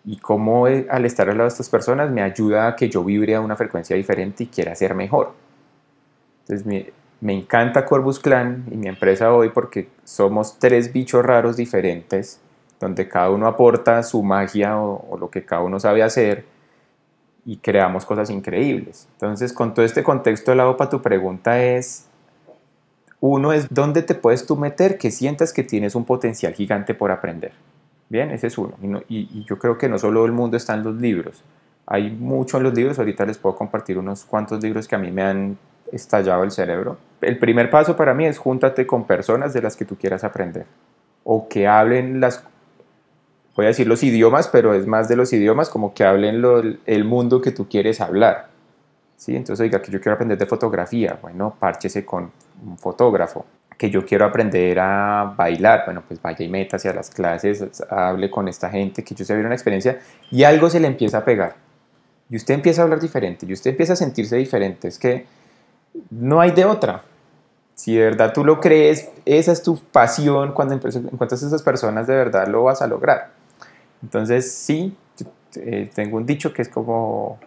Y 0.05 0.17
cómo 0.17 0.67
eh, 0.67 0.85
al 0.89 1.05
estar 1.05 1.29
al 1.29 1.37
lado 1.37 1.49
de 1.49 1.53
estas 1.53 1.69
personas 1.69 2.11
me 2.11 2.21
ayuda 2.21 2.67
a 2.67 2.75
que 2.75 2.89
yo 2.89 3.03
vibre 3.03 3.33
a 3.33 3.41
una 3.41 3.55
frecuencia 3.55 3.95
diferente 3.95 4.43
y 4.43 4.47
quiera 4.47 4.75
ser 4.75 4.93
mejor. 4.93 5.33
Entonces 6.41 6.65
me, 6.65 6.91
me 7.21 7.33
encanta 7.33 7.85
Corbus 7.85 8.19
Clan 8.19 8.65
y 8.69 8.75
mi 8.75 8.87
empresa 8.87 9.33
hoy 9.33 9.49
porque 9.49 9.89
somos 10.03 10.59
tres 10.59 10.93
bichos 10.93 11.25
raros 11.25 11.57
diferentes, 11.57 12.39
donde 12.79 13.07
cada 13.07 13.31
uno 13.31 13.47
aporta 13.47 14.03
su 14.03 14.21
magia 14.21 14.77
o, 14.77 15.07
o 15.09 15.17
lo 15.17 15.31
que 15.31 15.43
cada 15.43 15.63
uno 15.63 15.79
sabe 15.79 16.03
hacer 16.03 16.52
y 17.45 17.57
creamos 17.57 18.05
cosas 18.05 18.29
increíbles. 18.29 19.07
Entonces, 19.13 19.53
con 19.53 19.73
todo 19.73 19.85
este 19.85 20.03
contexto 20.03 20.51
de 20.51 20.57
lado 20.57 20.77
para 20.77 20.89
tu 20.89 21.01
pregunta 21.01 21.61
es, 21.61 22.07
uno 23.19 23.53
es 23.53 23.67
dónde 23.73 24.01
te 24.01 24.15
puedes 24.15 24.45
tú 24.45 24.55
meter 24.55 24.97
que 24.97 25.11
sientas 25.11 25.53
que 25.53 25.63
tienes 25.63 25.95
un 25.95 26.05
potencial 26.05 26.53
gigante 26.53 26.93
por 26.93 27.11
aprender. 27.11 27.53
Bien, 28.09 28.31
ese 28.31 28.47
es 28.47 28.57
uno. 28.57 28.73
Y, 29.09 29.39
y, 29.39 29.45
yo 29.45 29.57
creo 29.57 29.77
que 29.77 29.89
no 29.89 29.97
solo 29.97 30.25
el 30.25 30.31
mundo 30.31 30.57
está 30.57 30.73
en 30.73 30.83
los 30.83 30.95
libros. 30.95 31.43
Hay 31.85 32.11
mucho 32.11 32.57
en 32.57 32.63
los 32.63 32.73
libros. 32.73 32.99
Ahorita 32.99 33.25
les 33.25 33.37
puedo 33.37 33.55
compartir 33.55 33.97
unos 33.97 34.23
cuantos 34.25 34.61
libros 34.61 34.87
que 34.87 34.95
a 34.95 34.99
mí 34.99 35.11
me 35.11 35.23
han 35.23 35.57
estallado 35.91 36.43
el 36.43 36.51
cerebro. 36.51 36.97
El 37.21 37.39
primer 37.39 37.69
paso 37.69 37.95
para 37.95 38.13
mí 38.13 38.25
es 38.25 38.37
júntate 38.37 38.85
con 38.85 39.05
personas 39.05 39.53
de 39.53 39.61
las 39.61 39.75
que 39.75 39.85
tú 39.85 39.95
quieras 39.95 40.23
aprender. 40.23 40.65
O 41.23 41.47
que 41.47 41.67
hablen 41.67 42.19
las 42.19 42.43
voy 43.55 43.65
a 43.65 43.67
decir 43.69 43.87
los 43.87 44.03
idiomas, 44.03 44.47
pero 44.47 44.73
es 44.73 44.87
más 44.87 45.07
de 45.07 45.15
los 45.15 45.31
idiomas, 45.33 45.69
como 45.69 45.93
que 45.93 46.03
hablen 46.03 46.41
lo, 46.41 46.61
el 46.85 47.05
mundo 47.05 47.41
que 47.41 47.51
tú 47.51 47.67
quieres 47.67 48.01
hablar. 48.01 48.47
¿sí? 49.17 49.35
Entonces, 49.35 49.63
oiga, 49.63 49.81
que 49.81 49.91
yo 49.91 50.01
quiero 50.01 50.15
aprender 50.15 50.37
de 50.37 50.45
fotografía, 50.45 51.17
bueno, 51.21 51.55
párchese 51.59 52.05
con 52.05 52.31
un 52.65 52.77
fotógrafo. 52.77 53.45
Que 53.77 53.89
yo 53.89 54.05
quiero 54.05 54.25
aprender 54.25 54.79
a 54.79 55.33
bailar, 55.35 55.83
bueno, 55.85 56.03
pues 56.07 56.21
vaya 56.21 56.45
y 56.45 56.47
meta 56.47 56.77
hacia 56.77 56.93
las 56.93 57.09
clases, 57.09 57.83
hable 57.89 58.29
con 58.29 58.47
esta 58.47 58.69
gente, 58.69 59.03
que 59.03 59.15
yo 59.15 59.25
se 59.25 59.35
vea 59.35 59.45
una 59.45 59.55
experiencia 59.55 59.99
y 60.29 60.43
algo 60.43 60.69
se 60.69 60.79
le 60.79 60.87
empieza 60.87 61.19
a 61.19 61.25
pegar. 61.25 61.55
Y 62.29 62.35
usted 62.35 62.53
empieza 62.53 62.81
a 62.81 62.83
hablar 62.85 62.99
diferente, 62.99 63.45
y 63.45 63.53
usted 63.53 63.71
empieza 63.71 63.93
a 63.93 63.95
sentirse 63.95 64.35
diferente. 64.37 64.87
Es 64.87 64.97
que 64.97 65.25
no 66.09 66.39
hay 66.39 66.51
de 66.51 66.65
otra. 66.65 67.03
Si 67.75 67.95
de 67.95 68.03
verdad 68.03 68.33
tú 68.33 68.45
lo 68.45 68.59
crees, 68.59 69.09
esa 69.25 69.51
es 69.51 69.63
tu 69.63 69.79
pasión, 69.79 70.53
cuando 70.53 70.75
encuentras 70.75 71.43
a 71.43 71.47
esas 71.47 71.63
personas, 71.63 72.07
de 72.07 72.15
verdad 72.15 72.47
lo 72.47 72.63
vas 72.63 72.81
a 72.81 72.87
lograr. 72.87 73.42
Entonces, 74.03 74.51
sí, 74.51 74.95
eh, 75.55 75.89
tengo 75.95 76.17
un 76.17 76.25
dicho 76.25 76.53
que 76.53 76.61
es 76.61 76.69
como, 76.69 77.39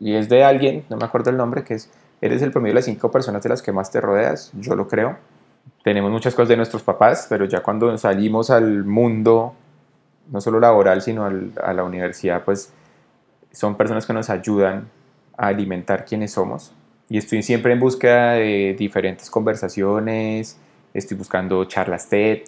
y 0.00 0.14
es 0.14 0.28
de 0.28 0.42
alguien, 0.42 0.84
no 0.88 0.96
me 0.96 1.04
acuerdo 1.04 1.30
el 1.30 1.36
nombre, 1.36 1.62
que 1.62 1.74
es, 1.74 1.90
eres 2.20 2.42
el 2.42 2.50
promedio 2.50 2.72
de 2.72 2.76
las 2.76 2.86
cinco 2.86 3.10
personas 3.10 3.42
de 3.42 3.50
las 3.50 3.62
que 3.62 3.70
más 3.70 3.90
te 3.90 4.00
rodeas, 4.00 4.50
yo 4.54 4.74
lo 4.74 4.88
creo. 4.88 5.16
Tenemos 5.84 6.10
muchas 6.10 6.34
cosas 6.34 6.48
de 6.48 6.56
nuestros 6.56 6.82
papás, 6.82 7.26
pero 7.28 7.44
ya 7.44 7.62
cuando 7.62 7.96
salimos 7.98 8.50
al 8.50 8.84
mundo, 8.84 9.54
no 10.30 10.40
solo 10.40 10.58
laboral, 10.58 11.02
sino 11.02 11.24
a 11.24 11.72
la 11.72 11.84
universidad, 11.84 12.42
pues 12.44 12.72
son 13.52 13.76
personas 13.76 14.06
que 14.06 14.12
nos 14.12 14.30
ayudan 14.30 14.88
a 15.36 15.48
alimentar 15.48 16.04
quienes 16.04 16.32
somos. 16.32 16.72
Y 17.08 17.18
estoy 17.18 17.42
siempre 17.42 17.72
en 17.72 17.80
búsqueda 17.80 18.32
de 18.32 18.74
diferentes 18.78 19.30
conversaciones, 19.30 20.58
estoy 20.92 21.16
buscando 21.16 21.64
charlas 21.64 22.08
TED, 22.08 22.42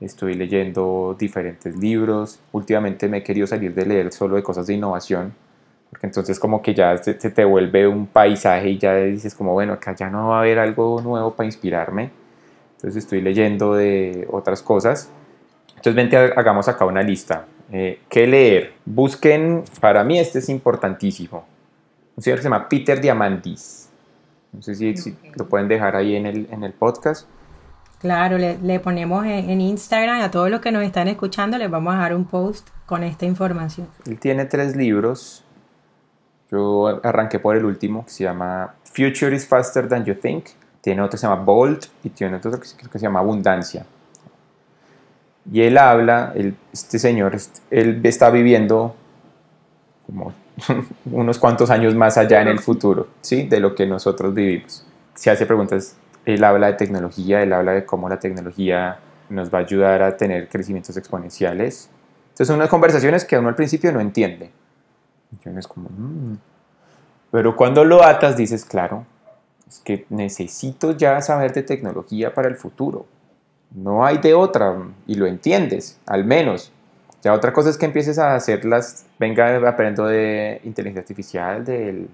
estoy 0.00 0.34
leyendo 0.34 1.14
diferentes 1.18 1.76
libros. 1.76 2.40
Últimamente 2.52 3.08
me 3.08 3.18
he 3.18 3.22
querido 3.22 3.46
salir 3.46 3.74
de 3.74 3.84
leer 3.86 4.12
solo 4.12 4.36
de 4.36 4.42
cosas 4.42 4.66
de 4.66 4.74
innovación, 4.74 5.34
porque 5.90 6.06
entonces 6.06 6.38
como 6.38 6.62
que 6.62 6.74
ya 6.74 6.96
se, 6.98 7.14
te 7.14 7.44
vuelve 7.44 7.86
un 7.86 8.06
paisaje 8.06 8.70
y 8.70 8.78
ya 8.78 8.94
dices 8.96 9.34
como, 9.34 9.52
bueno, 9.52 9.74
acá 9.74 9.94
ya 9.94 10.08
no 10.08 10.28
va 10.28 10.38
a 10.38 10.40
haber 10.40 10.58
algo 10.58 11.00
nuevo 11.02 11.34
para 11.34 11.46
inspirarme. 11.46 12.10
Entonces 12.76 13.04
estoy 13.04 13.20
leyendo 13.20 13.74
de 13.74 14.26
otras 14.30 14.62
cosas. 14.62 15.10
Entonces 15.68 15.94
vente, 15.94 16.16
hagamos 16.16 16.68
acá 16.68 16.84
una 16.86 17.02
lista. 17.02 17.46
Eh, 17.72 18.00
¿Qué 18.08 18.26
leer? 18.26 18.72
Busquen, 18.84 19.64
para 19.80 20.02
mí 20.02 20.18
este 20.18 20.38
es 20.38 20.48
importantísimo. 20.48 21.44
Un 22.16 22.22
señor 22.22 22.38
que 22.38 22.42
se 22.42 22.48
llama 22.48 22.68
Peter 22.68 23.00
Diamandis. 23.00 23.90
No 24.52 24.62
sé 24.62 24.74
si, 24.74 24.96
si 24.96 25.16
lo 25.36 25.46
pueden 25.46 25.68
dejar 25.68 25.94
ahí 25.94 26.16
en 26.16 26.26
el, 26.26 26.48
en 26.50 26.64
el 26.64 26.72
podcast 26.72 27.28
Claro, 28.00 28.38
le, 28.38 28.80
ponemos 28.80 29.26
en, 29.26 29.60
Instagram 29.60 30.22
a 30.22 30.30
todos 30.30 30.48
los 30.50 30.60
que 30.60 30.72
nos 30.72 30.82
están 30.82 31.06
escuchando, 31.08 31.58
les 31.58 31.70
vamos 31.70 31.94
a 31.94 31.98
dar 31.98 32.14
un 32.14 32.24
post 32.24 32.66
con 32.86 33.02
esta 33.04 33.26
información. 33.26 33.88
Él 34.06 34.18
tiene 34.18 34.46
tres 34.46 34.74
libros. 34.74 35.44
Yo 36.50 36.98
arranqué 37.04 37.38
por 37.38 37.56
el 37.56 37.64
último, 37.66 38.06
que 38.06 38.10
se 38.10 38.24
llama 38.24 38.74
Future 38.84 39.36
is 39.36 39.46
Faster 39.46 39.86
Than 39.86 40.06
You 40.06 40.14
Think. 40.14 40.46
Tiene 40.80 41.02
otro 41.02 41.10
que 41.10 41.18
se 41.18 41.26
llama 41.26 41.42
Bold 41.42 41.84
y 42.02 42.08
tiene 42.08 42.36
otro 42.36 42.52
que 42.52 42.68
creo 42.74 42.90
que 42.90 42.98
se 42.98 43.04
llama 43.04 43.20
Abundancia. 43.20 43.84
Y 45.52 45.60
él 45.60 45.76
habla, 45.76 46.32
este 46.72 46.98
señor, 46.98 47.36
él 47.70 48.00
está 48.02 48.30
viviendo 48.30 48.96
como 50.06 50.32
unos 51.12 51.38
cuantos 51.38 51.68
años 51.68 51.94
más 51.94 52.16
allá 52.16 52.40
en 52.40 52.48
el 52.48 52.60
futuro, 52.60 53.08
¿sí? 53.20 53.42
De 53.42 53.60
lo 53.60 53.74
que 53.74 53.84
nosotros 53.84 54.32
vivimos. 54.32 54.86
Se 55.14 55.30
hace 55.30 55.44
preguntas 55.44 55.96
él 56.24 56.44
habla 56.44 56.68
de 56.68 56.72
tecnología, 56.74 57.42
él 57.42 57.52
habla 57.52 57.72
de 57.72 57.84
cómo 57.84 58.08
la 58.08 58.18
tecnología 58.18 58.98
nos 59.28 59.52
va 59.52 59.58
a 59.58 59.62
ayudar 59.62 60.02
a 60.02 60.16
tener 60.16 60.48
crecimientos 60.48 60.96
exponenciales. 60.96 61.88
Entonces 62.30 62.48
son 62.48 62.56
unas 62.56 62.68
conversaciones 62.68 63.24
que 63.24 63.38
uno 63.38 63.48
al 63.48 63.54
principio 63.54 63.92
no 63.92 64.00
entiende. 64.00 64.50
es 65.44 65.68
como, 65.68 65.88
mm". 65.88 66.38
Pero 67.30 67.54
cuando 67.54 67.84
lo 67.84 68.02
atas 68.02 68.36
dices, 68.36 68.64
claro, 68.64 69.06
es 69.68 69.78
que 69.80 70.04
necesito 70.08 70.96
ya 70.96 71.20
saber 71.20 71.52
de 71.52 71.62
tecnología 71.62 72.34
para 72.34 72.48
el 72.48 72.56
futuro. 72.56 73.06
No 73.72 74.04
hay 74.04 74.18
de 74.18 74.34
otra 74.34 74.76
y 75.06 75.14
lo 75.14 75.26
entiendes, 75.26 75.98
al 76.06 76.24
menos. 76.24 76.72
Ya 77.22 77.34
otra 77.34 77.52
cosa 77.52 77.70
es 77.70 77.76
que 77.76 77.86
empieces 77.86 78.18
a 78.18 78.34
hacerlas, 78.34 79.06
venga, 79.18 79.68
aprendo 79.68 80.06
de 80.06 80.60
inteligencia 80.64 81.02
artificial, 81.02 81.64
del 81.64 82.08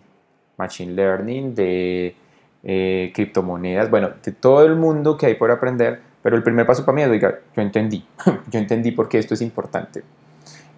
machine 0.58 0.92
learning, 0.92 1.54
de 1.54 2.14
eh, 2.62 3.12
criptomonedas, 3.14 3.90
bueno, 3.90 4.10
de 4.22 4.32
todo 4.32 4.64
el 4.64 4.76
mundo 4.76 5.16
que 5.16 5.26
hay 5.26 5.34
por 5.34 5.50
aprender, 5.50 6.00
pero 6.22 6.36
el 6.36 6.42
primer 6.42 6.66
paso 6.66 6.84
para 6.84 6.96
mí 6.96 7.02
es, 7.02 7.08
oiga, 7.08 7.38
yo 7.54 7.62
entendí, 7.62 8.04
yo 8.50 8.58
entendí 8.58 8.92
por 8.92 9.08
qué 9.08 9.18
esto 9.18 9.34
es 9.34 9.42
importante. 9.42 10.02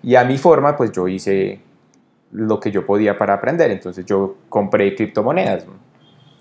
Y 0.02 0.14
a 0.14 0.24
mi 0.24 0.38
forma, 0.38 0.76
pues 0.76 0.92
yo 0.92 1.08
hice 1.08 1.60
lo 2.32 2.60
que 2.60 2.70
yo 2.70 2.84
podía 2.84 3.16
para 3.16 3.34
aprender, 3.34 3.70
entonces 3.70 4.04
yo 4.04 4.36
compré 4.48 4.94
criptomonedas 4.94 5.64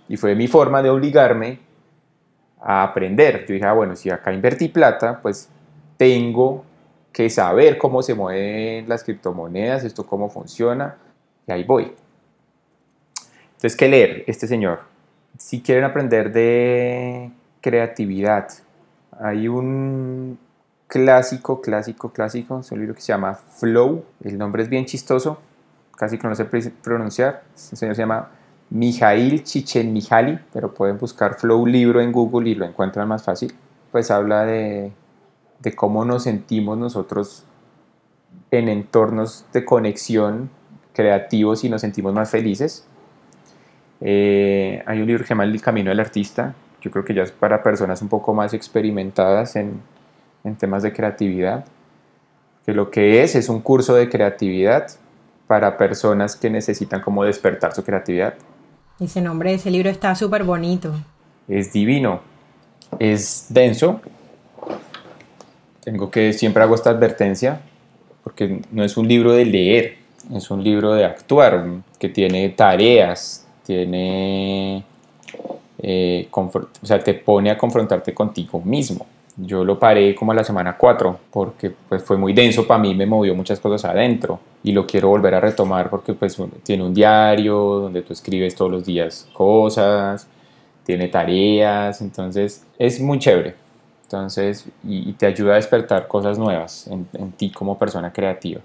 y 0.09 0.17
fue 0.17 0.35
mi 0.35 0.47
forma 0.47 0.81
de 0.81 0.89
obligarme 0.89 1.59
a 2.59 2.83
aprender. 2.83 3.45
Yo 3.47 3.53
dije, 3.53 3.65
ah, 3.65 3.73
bueno, 3.73 3.95
si 3.95 4.09
acá 4.09 4.33
invertí 4.33 4.67
plata, 4.67 5.21
pues 5.21 5.49
tengo 5.97 6.63
que 7.11 7.29
saber 7.29 7.77
cómo 7.77 8.03
se 8.03 8.13
mueven 8.13 8.87
las 8.87 9.03
criptomonedas, 9.03 9.83
esto 9.83 10.05
cómo 10.05 10.29
funciona, 10.29 10.97
y 11.47 11.51
ahí 11.51 11.63
voy. 11.63 11.93
Entonces, 13.47 13.75
¿qué 13.75 13.87
leer? 13.87 14.23
Este 14.27 14.45
señor, 14.45 14.81
si 15.37 15.61
quieren 15.61 15.83
aprender 15.83 16.31
de 16.31 17.31
creatividad, 17.61 18.49
hay 19.19 19.47
un 19.47 20.37
clásico, 20.87 21.61
clásico, 21.61 22.11
clásico, 22.11 22.59
es 22.59 22.71
un 22.71 22.79
libro 22.79 22.95
que 22.95 23.01
se 23.01 23.13
llama 23.13 23.35
Flow, 23.35 24.05
el 24.23 24.37
nombre 24.37 24.63
es 24.63 24.69
bien 24.69 24.85
chistoso, 24.85 25.39
casi 25.95 26.17
que 26.17 26.27
no 26.27 26.35
sé 26.35 26.45
pronunciar, 26.45 27.43
el 27.53 27.77
señor 27.77 27.95
se 27.95 28.01
llama 28.01 28.29
Mijail 28.69 29.43
Mijali, 29.85 30.39
pero 30.53 30.73
pueden 30.73 30.97
buscar 30.97 31.35
Flow 31.35 31.65
libro 31.65 32.01
en 32.01 32.11
Google 32.11 32.49
y 32.49 32.55
lo 32.55 32.65
encuentran 32.65 33.07
más 33.07 33.23
fácil, 33.23 33.53
pues 33.91 34.11
habla 34.11 34.45
de 34.45 34.91
cómo 35.75 36.05
nos 36.05 36.23
sentimos 36.23 36.77
nosotros 36.77 37.43
en 38.51 38.69
entornos 38.69 39.45
de 39.51 39.65
conexión 39.65 40.49
creativos 40.93 41.63
y 41.63 41.69
nos 41.69 41.81
sentimos 41.81 42.13
más 42.13 42.29
felices 42.29 42.87
eh, 44.01 44.83
hay 44.85 45.01
un 45.01 45.07
libro 45.07 45.23
que 45.23 45.27
se 45.27 45.33
llama 45.33 45.43
El 45.43 45.61
Camino 45.61 45.89
del 45.89 45.99
Artista, 45.99 46.53
yo 46.81 46.91
creo 46.91 47.03
que 47.03 47.13
ya 47.13 47.23
es 47.23 47.31
para 47.31 47.63
personas 47.63 48.01
un 48.01 48.07
poco 48.07 48.33
más 48.33 48.53
experimentadas 48.53 49.55
en, 49.55 49.81
en 50.43 50.55
temas 50.55 50.83
de 50.83 50.93
creatividad, 50.93 51.65
que 52.65 52.73
lo 52.73 52.91
que 52.91 53.23
es 53.23 53.35
es 53.35 53.49
un 53.49 53.61
curso 53.61 53.95
de 53.95 54.09
creatividad 54.09 54.87
para 55.47 55.77
personas 55.77 56.35
que 56.35 56.49
necesitan 56.49 57.01
como 57.01 57.23
despertar 57.23 57.73
su 57.73 57.83
creatividad. 57.83 58.35
Ese 58.99 59.21
nombre 59.21 59.51
de 59.51 59.55
ese 59.55 59.71
libro 59.71 59.89
está 59.89 60.13
súper 60.15 60.43
bonito. 60.43 60.93
Es 61.47 61.71
divino, 61.71 62.21
es 62.99 63.47
denso. 63.49 64.01
Tengo 65.83 66.11
que 66.11 66.33
siempre 66.33 66.63
hago 66.63 66.75
esta 66.75 66.89
advertencia 66.89 67.61
porque 68.27 68.61
no 68.71 68.83
es 68.83 68.97
un 68.97 69.07
libro 69.07 69.31
de 69.31 69.45
leer, 69.45 69.99
es 70.33 70.51
un 70.51 70.61
libro 70.61 70.93
de 70.93 71.05
actuar, 71.05 71.65
que 71.97 72.09
tiene 72.09 72.49
tareas, 72.49 73.46
tiene, 73.67 74.81
eh, 75.79 76.29
o 76.31 76.51
sea, 76.81 77.03
te 77.03 77.13
pone 77.15 77.51
a 77.51 77.57
confrontarte 77.57 78.13
contigo 78.13 78.61
mismo. 78.61 79.05
yo 79.35 79.63
lo 79.63 79.77
paré 79.77 80.15
como 80.15 80.31
a 80.31 80.35
la 80.35 80.43
semana 80.43 80.75
4 80.75 81.19
porque 81.29 81.71
pues 81.89 82.01
fue 82.03 82.17
muy 82.17 82.33
denso 82.33 82.65
para 82.65 82.79
mí, 82.81 82.95
me 82.95 83.05
movió 83.05 83.35
muchas 83.35 83.59
cosas 83.59 83.85
adentro 83.85 84.39
y 84.63 84.71
lo 84.71 84.87
quiero 84.87 85.09
volver 85.09 85.35
a 85.35 85.39
retomar 85.39 85.89
porque 85.91 86.13
pues 86.13 86.37
tiene 86.63 86.83
un 86.83 86.93
diario 86.93 87.55
donde 87.55 88.01
tú 88.01 88.13
escribes 88.13 88.55
todos 88.55 88.71
los 88.71 88.85
días 88.85 89.29
cosas, 89.33 90.27
tiene 90.85 91.09
tareas, 91.09 92.01
entonces 92.01 92.65
es 92.79 92.99
muy 93.01 93.19
chévere. 93.19 93.55
Entonces, 94.03 94.65
y, 94.85 95.11
te 95.13 95.25
ayuda 95.25 95.53
a 95.53 95.55
despertar 95.57 96.07
cosas 96.07 96.39
nuevas 96.39 96.87
en, 96.87 97.05
ti 97.33 97.51
como 97.51 97.77
persona 97.77 98.13
creativa. 98.13 98.61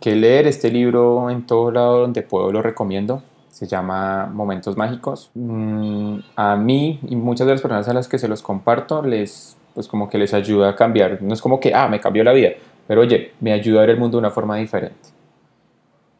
Que 0.00 0.14
leer 0.14 0.46
este 0.46 0.70
libro 0.70 1.28
en 1.30 1.44
todo 1.44 1.72
lado 1.72 1.98
donde 2.02 2.22
puedo 2.22 2.52
lo 2.52 2.62
recomiendo 2.62 3.20
se 3.54 3.68
llama 3.68 4.26
Momentos 4.26 4.76
Mágicos. 4.76 5.30
Mm, 5.34 6.18
a 6.34 6.56
mí 6.56 6.98
y 7.08 7.14
muchas 7.14 7.46
de 7.46 7.52
las 7.52 7.62
personas 7.62 7.88
a 7.88 7.94
las 7.94 8.08
que 8.08 8.18
se 8.18 8.26
los 8.26 8.42
comparto 8.42 9.00
les 9.00 9.56
pues 9.74 9.86
como 9.86 10.08
que 10.10 10.18
les 10.18 10.34
ayuda 10.34 10.70
a 10.70 10.76
cambiar. 10.76 11.22
No 11.22 11.32
es 11.32 11.40
como 11.40 11.60
que, 11.60 11.72
ah, 11.72 11.88
me 11.88 12.00
cambió 12.00 12.24
la 12.24 12.32
vida, 12.32 12.50
pero 12.88 13.02
oye, 13.02 13.32
me 13.40 13.52
ayuda 13.52 13.78
a 13.78 13.80
ver 13.82 13.90
el 13.90 13.98
mundo 13.98 14.16
de 14.16 14.20
una 14.20 14.30
forma 14.32 14.56
diferente. 14.56 15.08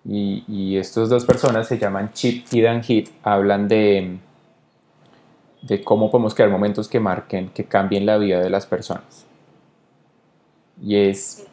Y, 0.05 0.45
y 0.47 0.77
estas 0.77 1.09
dos 1.09 1.25
personas 1.25 1.67
se 1.67 1.79
llaman 1.79 2.13
Chip 2.13 2.47
y 2.53 2.61
Dan 2.61 2.83
Heath, 2.87 3.11
hablan 3.25 3.67
de, 3.67 4.19
de 5.63 5.83
cómo 5.83 6.11
podemos 6.11 6.35
crear 6.35 6.51
momentos 6.51 6.89
que 6.89 7.01
marquen, 7.01 7.49
que 7.49 7.65
cambien 7.65 8.07
la 8.07 8.17
vida 8.17 8.41
de 8.41 8.51
las 8.51 8.67
personas. 8.67 9.27
Y 10.83 10.97
es 10.97 11.47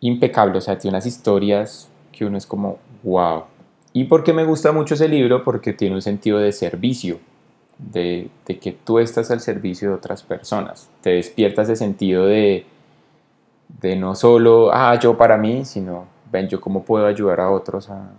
impecable, 0.00 0.58
o 0.58 0.60
sea, 0.60 0.78
tiene 0.78 0.96
unas 0.96 1.06
historias 1.06 1.88
que 2.10 2.24
uno 2.24 2.38
es 2.38 2.46
como, 2.46 2.78
wow. 3.02 3.44
¿Y 3.92 4.04
por 4.04 4.24
qué 4.24 4.32
me 4.32 4.44
gusta 4.44 4.72
mucho 4.72 4.94
ese 4.94 5.08
libro? 5.08 5.44
Porque 5.44 5.72
tiene 5.72 5.94
un 5.94 6.02
sentido 6.02 6.38
de 6.38 6.52
servicio 6.52 7.18
de, 7.78 8.30
que 8.46 8.72
tú 8.72 8.98
estás 8.98 9.30
al 9.30 9.40
servicio 9.40 9.90
de 9.90 9.94
otras 9.94 10.22
personas. 10.22 10.90
Te 11.00 11.10
despiertas 11.10 11.68
ese 11.68 11.76
sentido 11.76 12.26
de, 12.26 12.64
de 13.80 13.96
no 13.96 14.14
solo, 14.14 14.70
ah, 14.72 14.98
yo 14.98 15.16
para 15.16 15.36
mí, 15.36 15.64
sino, 15.64 16.06
ven, 16.30 16.48
yo 16.48 16.60
cómo 16.60 16.84
puedo 16.84 17.06
ayudar 17.06 17.40
a 17.40 17.50
otros 17.50 17.90
a, 17.90 18.10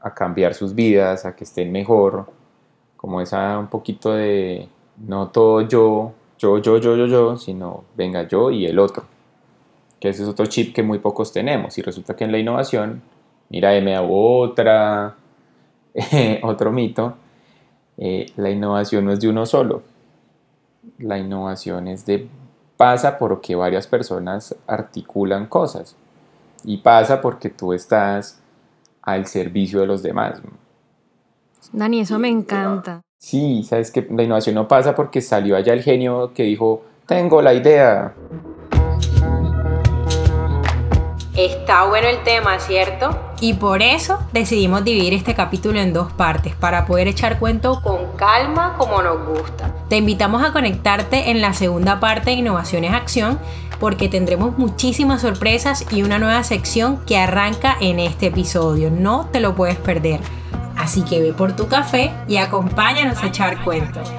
a 0.00 0.14
cambiar 0.14 0.54
sus 0.54 0.74
vidas, 0.74 1.24
a 1.24 1.36
que 1.36 1.44
estén 1.44 1.70
mejor, 1.70 2.26
como 2.96 3.20
esa 3.20 3.58
un 3.58 3.68
poquito 3.68 4.12
de, 4.12 4.68
no 4.98 5.28
todo 5.28 5.62
yo, 5.62 6.12
yo, 6.38 6.58
yo, 6.58 6.78
yo, 6.78 6.96
yo, 6.96 7.06
yo, 7.06 7.36
sino 7.36 7.84
venga 7.96 8.26
yo 8.26 8.50
y 8.50 8.66
el 8.66 8.78
otro. 8.78 9.04
Que 9.98 10.08
ese 10.08 10.22
es 10.22 10.28
otro 10.28 10.46
chip 10.46 10.74
que 10.74 10.82
muy 10.82 10.98
pocos 10.98 11.32
tenemos. 11.32 11.76
Y 11.76 11.82
resulta 11.82 12.16
que 12.16 12.24
en 12.24 12.32
la 12.32 12.38
innovación, 12.38 13.02
mira, 13.50 13.78
me 13.82 13.94
hago 13.94 14.38
otra, 14.40 15.16
otro 16.42 16.72
mito, 16.72 17.14
eh, 17.96 18.26
la 18.36 18.50
innovación 18.50 19.04
no 19.04 19.12
es 19.12 19.20
de 19.20 19.28
uno 19.28 19.46
solo. 19.46 19.82
La 20.98 21.18
innovación 21.18 21.88
es 21.88 22.06
de 22.06 22.28
pasa 22.76 23.18
porque 23.18 23.54
varias 23.54 23.86
personas 23.86 24.56
articulan 24.66 25.46
cosas 25.46 25.96
y 26.64 26.78
pasa 26.78 27.20
porque 27.20 27.50
tú 27.50 27.74
estás 27.74 28.40
al 29.02 29.26
servicio 29.26 29.80
de 29.80 29.86
los 29.86 30.02
demás. 30.02 30.40
Dani, 31.72 32.00
eso 32.00 32.18
me 32.18 32.28
encanta. 32.28 33.02
Sí, 33.18 33.62
sabes 33.64 33.90
que 33.90 34.06
la 34.10 34.22
innovación 34.22 34.54
no 34.54 34.66
pasa 34.66 34.94
porque 34.94 35.20
salió 35.20 35.56
allá 35.56 35.74
el 35.74 35.82
genio 35.82 36.32
que 36.32 36.44
dijo, 36.44 36.82
tengo 37.06 37.42
la 37.42 37.52
idea. 37.52 38.14
Está 41.40 41.84
bueno 41.84 42.06
el 42.06 42.22
tema, 42.22 42.58
¿cierto? 42.58 43.18
Y 43.40 43.54
por 43.54 43.80
eso 43.80 44.18
decidimos 44.30 44.84
dividir 44.84 45.14
este 45.14 45.34
capítulo 45.34 45.80
en 45.80 45.94
dos 45.94 46.12
partes, 46.12 46.54
para 46.54 46.84
poder 46.84 47.08
echar 47.08 47.38
cuento 47.38 47.80
con 47.80 48.14
calma 48.18 48.74
como 48.76 49.00
nos 49.00 49.26
gusta. 49.26 49.74
Te 49.88 49.96
invitamos 49.96 50.44
a 50.44 50.52
conectarte 50.52 51.30
en 51.30 51.40
la 51.40 51.54
segunda 51.54 51.98
parte 51.98 52.28
de 52.28 52.36
Innovaciones 52.36 52.92
Acción, 52.92 53.38
porque 53.78 54.10
tendremos 54.10 54.58
muchísimas 54.58 55.22
sorpresas 55.22 55.86
y 55.90 56.02
una 56.02 56.18
nueva 56.18 56.44
sección 56.44 56.98
que 57.06 57.16
arranca 57.16 57.74
en 57.80 58.00
este 58.00 58.26
episodio. 58.26 58.90
No 58.90 59.26
te 59.32 59.40
lo 59.40 59.54
puedes 59.54 59.78
perder. 59.78 60.20
Así 60.76 61.00
que 61.04 61.22
ve 61.22 61.32
por 61.32 61.56
tu 61.56 61.68
café 61.68 62.12
y 62.28 62.36
acompáñanos 62.36 63.22
a 63.22 63.28
echar 63.28 63.64
cuentos. 63.64 64.12